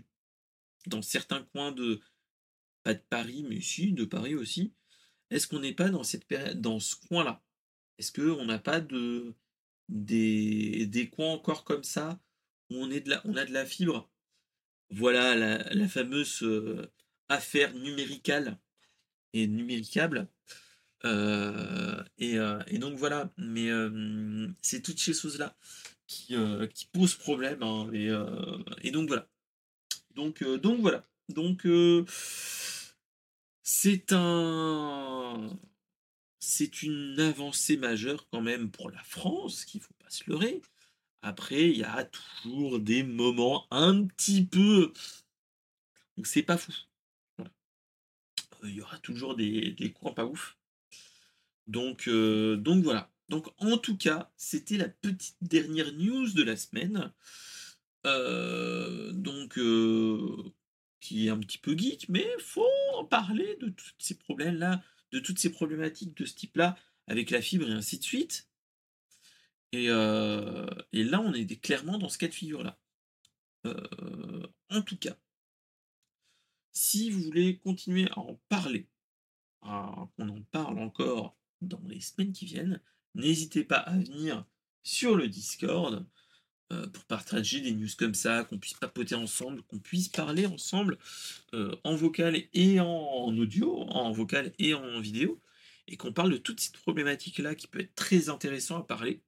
dans 0.86 1.02
certains 1.02 1.42
coins 1.44 1.72
de 1.72 2.00
pas 2.82 2.94
de 2.94 3.02
Paris 3.08 3.44
mais 3.48 3.60
si 3.60 3.92
de 3.92 4.04
Paris 4.04 4.34
aussi 4.34 4.74
est-ce 5.30 5.46
qu'on 5.46 5.60
n'est 5.60 5.74
pas 5.74 5.88
dans 5.88 6.02
cette 6.02 6.26
période 6.26 6.60
dans 6.60 6.80
ce 6.80 6.96
coin-là? 6.96 7.42
Est-ce 7.98 8.12
qu'on 8.12 8.44
n'a 8.44 8.58
pas 8.58 8.80
de 8.80 9.34
des, 9.90 11.10
coins 11.12 11.32
encore 11.32 11.64
comme 11.64 11.84
ça 11.84 12.18
où 12.70 12.76
on, 12.76 12.90
est 12.90 13.00
de 13.00 13.10
la, 13.10 13.20
on 13.24 13.36
a 13.36 13.44
de 13.44 13.52
la 13.52 13.66
fibre. 13.66 14.08
Voilà 14.90 15.34
la, 15.36 15.88
fameuse 15.88 16.42
euh, 16.42 16.90
affaire 17.28 17.74
numéricale 17.74 18.58
et 19.32 19.46
numéricable. 19.46 20.28
Euh, 21.04 22.02
euh, 22.20 22.62
et, 22.66 22.78
donc 22.78 22.98
voilà, 22.98 23.32
mais 23.36 23.68
c'est 24.62 24.82
toutes 24.82 24.98
ces 24.98 25.14
choses-là 25.14 25.56
qui, 26.06 26.34
qui 26.74 26.86
posent 26.92 27.14
problème. 27.14 27.62
Hein, 27.62 27.90
et, 27.92 28.10
et, 28.82 28.90
donc 28.90 29.08
voilà. 29.08 29.28
Donc, 30.14 30.42
donc 30.44 30.80
voilà. 30.80 31.06
Donc 31.28 31.66
c'est 33.62 34.12
un 34.12 35.48
c'est 36.40 36.82
une 36.82 37.20
avancée 37.20 37.76
majeure 37.76 38.26
quand 38.30 38.40
même 38.40 38.70
pour 38.70 38.90
la 38.90 39.02
France, 39.04 39.64
qu'il 39.66 39.80
ne 39.80 39.84
faut 39.84 39.94
pas 40.02 40.10
se 40.10 40.28
leurrer. 40.28 40.62
Après, 41.22 41.68
il 41.68 41.76
y 41.76 41.84
a 41.84 42.04
toujours 42.04 42.80
des 42.80 43.02
moments 43.02 43.66
un 43.70 44.06
petit 44.06 44.44
peu. 44.44 44.92
Donc 46.16 46.26
c'est 46.26 46.42
pas 46.42 46.56
fou. 46.56 46.72
Euh, 47.40 47.44
il 48.64 48.74
y 48.74 48.80
aura 48.80 48.98
toujours 48.98 49.36
des, 49.36 49.72
des 49.72 49.92
coins 49.92 50.14
pas 50.14 50.24
ouf. 50.24 50.56
Donc, 51.66 52.08
euh, 52.08 52.56
donc 52.56 52.82
voilà. 52.82 53.10
Donc 53.28 53.48
en 53.58 53.76
tout 53.76 53.96
cas, 53.96 54.32
c'était 54.36 54.78
la 54.78 54.88
petite 54.88 55.36
dernière 55.42 55.92
news 55.92 56.32
de 56.32 56.42
la 56.42 56.56
semaine. 56.56 57.12
Euh, 58.06 59.12
donc 59.12 59.58
qui 61.00 61.26
est 61.26 61.30
un 61.30 61.38
petit 61.38 61.58
peu 61.58 61.76
geek, 61.76 62.08
mais 62.08 62.26
faut 62.38 62.66
en 62.94 63.04
parler 63.04 63.56
de 63.60 63.68
tous 63.68 63.92
ces 63.98 64.16
problèmes-là 64.16 64.82
de 65.12 65.20
toutes 65.20 65.38
ces 65.38 65.50
problématiques 65.50 66.16
de 66.16 66.24
ce 66.24 66.34
type-là, 66.34 66.76
avec 67.06 67.30
la 67.30 67.42
fibre 67.42 67.68
et 67.68 67.72
ainsi 67.72 67.98
de 67.98 68.04
suite. 68.04 68.48
Et, 69.72 69.88
euh, 69.88 70.66
là, 70.92 71.20
on 71.20 71.32
est 71.32 71.60
clairement 71.60 71.98
dans 71.98 72.08
ce 72.08 72.18
cas 72.18 72.28
de 72.28 72.34
figure-là. 72.34 72.78
Euh, 73.66 74.46
en 74.70 74.82
tout 74.82 74.96
cas, 74.96 75.16
si 76.72 77.10
vous 77.10 77.22
voulez 77.22 77.58
continuer 77.58 78.08
à 78.10 78.18
en 78.18 78.40
parler, 78.48 78.88
qu'on 79.60 80.08
en 80.18 80.42
parle 80.50 80.78
encore 80.78 81.36
dans 81.60 81.82
les 81.86 82.00
semaines 82.00 82.32
qui 82.32 82.46
viennent, 82.46 82.80
n'hésitez 83.14 83.64
pas 83.64 83.78
à 83.78 83.98
venir 83.98 84.46
sur 84.82 85.16
le 85.16 85.28
Discord. 85.28 86.06
Euh, 86.72 86.86
pour 86.86 87.04
partager 87.04 87.60
des 87.60 87.72
news 87.72 87.88
comme 87.98 88.14
ça, 88.14 88.44
qu'on 88.44 88.58
puisse 88.58 88.74
papoter 88.74 89.16
ensemble, 89.16 89.60
qu'on 89.62 89.80
puisse 89.80 90.08
parler 90.08 90.46
ensemble 90.46 90.98
euh, 91.52 91.74
en 91.82 91.96
vocal 91.96 92.40
et 92.54 92.78
en, 92.78 93.36
audio, 93.36 93.80
en 93.88 94.12
vocal 94.12 94.52
et 94.60 94.72
en 94.72 95.00
vidéo, 95.00 95.40
et 95.88 95.96
qu'on 95.96 96.12
parle 96.12 96.30
de 96.30 96.36
toutes 96.36 96.60
ces 96.60 96.70
problématiques-là 96.70 97.56
qui 97.56 97.66
peut 97.66 97.80
être 97.80 97.96
très 97.96 98.28
intéressant 98.28 98.78
à 98.78 98.84
parler. 98.84 99.20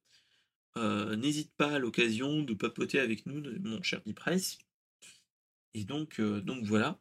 Euh, 0.76 1.16
n'hésite 1.16 1.52
pas 1.56 1.72
à 1.74 1.78
l'occasion 1.80 2.42
de 2.42 2.54
papoter 2.54 3.00
avec 3.00 3.26
nous, 3.26 3.42
mon 3.58 3.82
cher 3.82 4.00
Dipress. 4.06 4.58
Et 5.74 5.82
donc, 5.82 6.20
donc 6.20 6.64
voilà. 6.64 7.00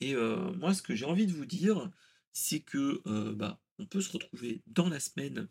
Et 0.00 0.14
moi, 0.14 0.72
ce 0.72 0.82
que 0.82 0.94
j'ai 0.94 1.04
envie 1.04 1.26
de 1.26 1.32
vous 1.32 1.46
dire, 1.46 1.90
c'est 2.32 2.60
que 2.60 3.02
bah, 3.32 3.60
on 3.78 3.86
peut 3.86 4.00
se 4.00 4.12
retrouver 4.12 4.62
dans 4.66 4.88
la 4.88 5.00
semaine 5.00 5.48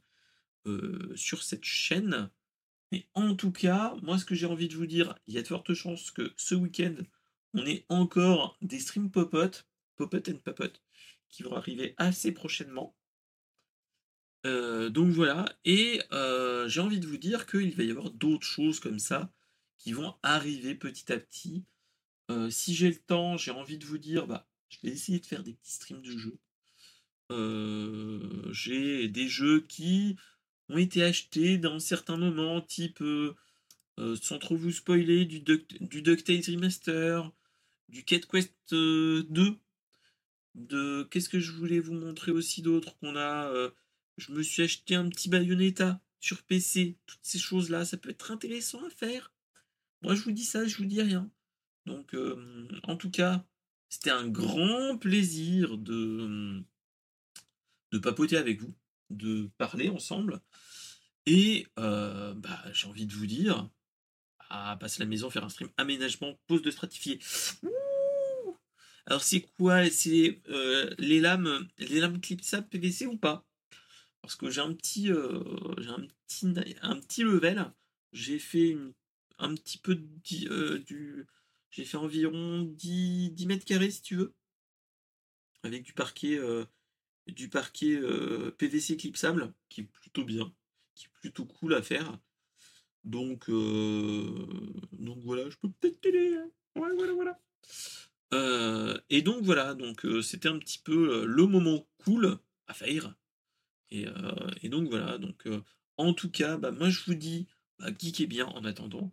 sur 1.15 1.43
cette 1.43 1.65
chaîne 1.65 2.29
mais 2.91 3.07
en 3.13 3.35
tout 3.35 3.51
cas, 3.51 3.95
moi, 4.01 4.17
ce 4.17 4.25
que 4.25 4.35
j'ai 4.35 4.47
envie 4.47 4.67
de 4.67 4.75
vous 4.75 4.87
dire, 4.87 5.15
il 5.27 5.33
y 5.35 5.37
a 5.37 5.41
de 5.41 5.47
fortes 5.47 5.73
chances 5.73 6.11
que 6.11 6.33
ce 6.37 6.55
week-end, 6.55 6.95
on 7.53 7.65
ait 7.65 7.85
encore 7.89 8.57
des 8.61 8.79
streams 8.79 9.11
Popot, 9.11 9.63
Popot 9.95 10.29
and 10.29 10.39
Popot, 10.43 10.73
qui 11.29 11.43
vont 11.43 11.55
arriver 11.55 11.93
assez 11.97 12.31
prochainement. 12.31 12.95
Euh, 14.45 14.89
donc 14.89 15.09
voilà, 15.11 15.45
et 15.65 16.01
euh, 16.13 16.67
j'ai 16.69 16.79
envie 16.79 16.99
de 16.99 17.07
vous 17.07 17.17
dire 17.17 17.45
qu'il 17.45 17.75
va 17.75 17.83
y 17.83 17.91
avoir 17.91 18.09
d'autres 18.09 18.47
choses 18.47 18.79
comme 18.79 18.99
ça 18.99 19.31
qui 19.77 19.91
vont 19.91 20.15
arriver 20.23 20.75
petit 20.75 21.11
à 21.11 21.17
petit. 21.17 21.65
Euh, 22.31 22.49
si 22.49 22.73
j'ai 22.73 22.89
le 22.89 22.95
temps, 22.99 23.37
j'ai 23.37 23.51
envie 23.51 23.77
de 23.77 23.85
vous 23.85 23.97
dire, 23.97 24.27
bah, 24.27 24.47
je 24.69 24.77
vais 24.83 24.89
essayer 24.89 25.19
de 25.19 25.25
faire 25.25 25.43
des 25.43 25.53
petits 25.53 25.73
streams 25.73 26.01
de 26.01 26.17
jeux. 26.17 26.39
j'ai 28.51 29.07
des 29.09 29.27
jeux 29.27 29.61
qui 29.61 30.15
ont 30.69 30.77
été 30.77 31.03
achetés 31.03 31.57
dans 31.57 31.79
certains 31.79 32.17
moments, 32.17 32.61
type, 32.61 33.01
euh, 33.01 33.35
euh, 33.99 34.15
sans 34.15 34.39
trop 34.39 34.55
vous 34.55 34.71
spoiler, 34.71 35.25
du, 35.25 35.39
du 35.41 36.01
DuckTales 36.01 36.43
Remaster, 36.47 37.31
du 37.89 38.03
Cat 38.03 38.19
Quest 38.19 38.53
2, 38.71 38.75
euh, 38.75 39.53
de... 40.55 41.07
Qu'est-ce 41.09 41.29
que 41.29 41.39
je 41.39 41.51
voulais 41.51 41.79
vous 41.79 41.93
montrer 41.93 42.31
aussi 42.31 42.61
d'autre 42.61 42.97
qu'on 42.99 43.15
a 43.15 43.51
Je 44.17 44.31
me 44.31 44.43
suis 44.43 44.63
acheté 44.63 44.95
un 44.95 45.09
petit 45.09 45.29
Bayonetta 45.29 46.01
sur 46.19 46.43
PC, 46.43 46.97
toutes 47.05 47.19
ces 47.23 47.39
choses-là, 47.39 47.85
ça 47.85 47.97
peut 47.97 48.09
être 48.09 48.31
intéressant 48.31 48.83
à 48.85 48.89
faire. 48.89 49.31
Moi, 50.01 50.15
je 50.15 50.21
vous 50.21 50.31
dis 50.31 50.43
ça, 50.43 50.65
je 50.65 50.77
vous 50.77 50.85
dis 50.85 51.01
rien. 51.01 51.29
Donc, 51.85 52.15
en 52.83 52.97
tout 52.97 53.09
cas, 53.09 53.45
c'était 53.87 54.09
un 54.09 54.27
grand 54.27 54.97
plaisir 54.97 55.77
de, 55.77 56.61
de 57.91 57.97
papoter 57.97 58.37
avec 58.37 58.61
vous 58.61 58.73
de 59.09 59.49
parler 59.57 59.89
ensemble. 59.89 60.41
Et 61.25 61.67
euh, 61.77 62.33
bah, 62.33 62.63
j'ai 62.73 62.87
envie 62.87 63.05
de 63.05 63.13
vous 63.13 63.27
dire, 63.27 63.69
à 64.49 64.77
passer 64.77 64.99
la 64.99 65.05
maison, 65.05 65.29
faire 65.29 65.43
un 65.43 65.49
stream 65.49 65.69
aménagement, 65.77 66.39
pose 66.47 66.61
de 66.61 66.71
stratifier. 66.71 67.19
Alors 69.05 69.23
c'est 69.23 69.41
quoi? 69.41 69.89
C'est 69.89 70.41
euh, 70.49 70.93
les 70.97 71.19
lames, 71.19 71.67
les 71.77 71.99
lames 71.99 72.21
clipsap 72.21 72.69
PVC 72.69 73.05
ou 73.05 73.17
pas? 73.17 73.45
Parce 74.21 74.35
que 74.35 74.49
j'ai 74.49 74.61
un 74.61 74.73
petit, 74.73 75.11
euh, 75.11 75.43
j'ai 75.79 75.89
un 75.89 76.05
petit, 76.27 76.47
un 76.81 76.99
level. 77.25 77.71
J'ai 78.11 78.39
fait 78.39 78.75
un 79.37 79.53
petit 79.55 79.77
peu 79.77 79.95
du, 79.95 81.27
j'ai 81.71 81.85
fait 81.85 81.97
environ 81.97 82.63
10, 82.63 83.31
10 83.31 83.45
mètres 83.45 83.65
carrés 83.65 83.91
si 83.91 84.01
tu 84.01 84.15
veux, 84.15 84.33
avec 85.63 85.83
du 85.83 85.93
parquet 85.93 86.39
du 87.27 87.49
parquet 87.49 87.95
euh, 87.95 88.51
PVC 88.57 88.97
clipsable, 88.97 89.53
qui 89.69 89.81
est 89.81 89.85
plutôt 89.85 90.23
bien, 90.23 90.53
qui 90.95 91.05
est 91.05 91.19
plutôt 91.21 91.45
cool 91.45 91.73
à 91.73 91.81
faire. 91.81 92.17
Donc, 93.03 93.49
euh, 93.49 94.47
voilà, 95.23 95.49
je 95.49 95.57
peux 95.57 95.69
peut-être 95.69 96.01
t'aider. 96.01 96.35
Hein. 96.35 96.49
voilà, 96.75 97.13
voilà. 97.13 97.39
Euh, 98.33 98.99
et 99.09 99.21
donc 99.23 99.43
voilà, 99.43 99.73
donc 99.73 100.05
c'était 100.21 100.49
un 100.49 100.59
petit 100.59 100.79
peu 100.79 101.25
le 101.25 101.45
moment 101.47 101.87
cool 101.99 102.37
à 102.67 102.73
faire. 102.73 103.15
Et, 103.91 104.05
donc 104.69 104.89
voilà, 104.89 105.17
donc 105.17 105.47
en 105.97 106.13
tout 106.13 106.29
cas, 106.29 106.57
bah, 106.57 106.71
moi 106.71 106.89
je 106.89 107.01
vous 107.05 107.15
dis, 107.15 107.47
bah, 107.79 107.87
geekez 107.97 108.27
bien 108.27 108.45
en 108.47 108.65
attendant. 108.65 109.11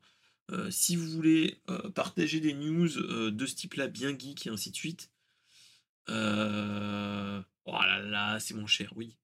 si 0.68 0.96
vous 0.96 1.08
voulez 1.08 1.60
partager 1.94 2.40
des 2.40 2.52
news 2.52 2.88
de 3.30 3.46
ce 3.46 3.54
type-là, 3.54 3.86
bien 3.86 4.18
geek 4.18 4.46
et 4.46 4.50
ainsi 4.50 4.70
de 4.70 4.76
suite, 4.76 5.10
Oh 7.66 7.72
là 7.72 7.98
là, 7.98 8.38
c'est 8.38 8.54
mon 8.54 8.66
cher, 8.66 8.92
oui. 8.96 9.16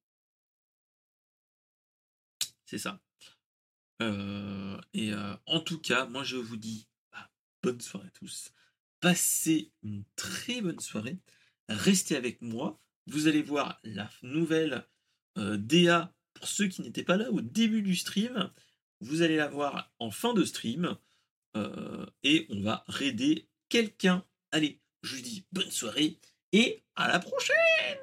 C'est 2.65 2.77
ça. 2.77 2.99
Euh, 4.01 4.79
et 4.93 5.13
euh, 5.13 5.35
en 5.45 5.61
tout 5.61 5.79
cas, 5.79 6.05
moi 6.05 6.23
je 6.23 6.35
vous 6.35 6.57
dis 6.57 6.87
bah, 7.11 7.29
bonne 7.61 7.79
soirée 7.79 8.07
à 8.07 8.11
tous. 8.11 8.51
Passez 8.99 9.71
une 9.83 10.03
très 10.15 10.61
bonne 10.61 10.79
soirée. 10.79 11.19
Restez 11.69 12.15
avec 12.15 12.41
moi. 12.41 12.79
Vous 13.07 13.27
allez 13.27 13.41
voir 13.41 13.79
la 13.83 14.09
nouvelle 14.23 14.87
euh, 15.37 15.57
DA 15.57 16.13
pour 16.33 16.47
ceux 16.47 16.67
qui 16.67 16.81
n'étaient 16.81 17.03
pas 17.03 17.17
là 17.17 17.31
au 17.31 17.41
début 17.41 17.81
du 17.81 17.95
stream. 17.95 18.51
Vous 18.99 19.21
allez 19.21 19.37
la 19.37 19.47
voir 19.47 19.91
en 19.99 20.11
fin 20.11 20.33
de 20.33 20.43
stream. 20.43 20.97
et 22.23 22.47
on 22.49 22.61
va 22.61 22.83
raider 22.87 23.47
quelqu'un. 23.69 24.25
Allez, 24.51 24.81
je 25.03 25.15
vous 25.15 25.21
dis 25.21 25.45
bonne 25.51 25.71
soirée 25.71 26.17
et 26.51 26.83
à 26.95 27.07
la 27.07 27.19
prochaine 27.19 28.02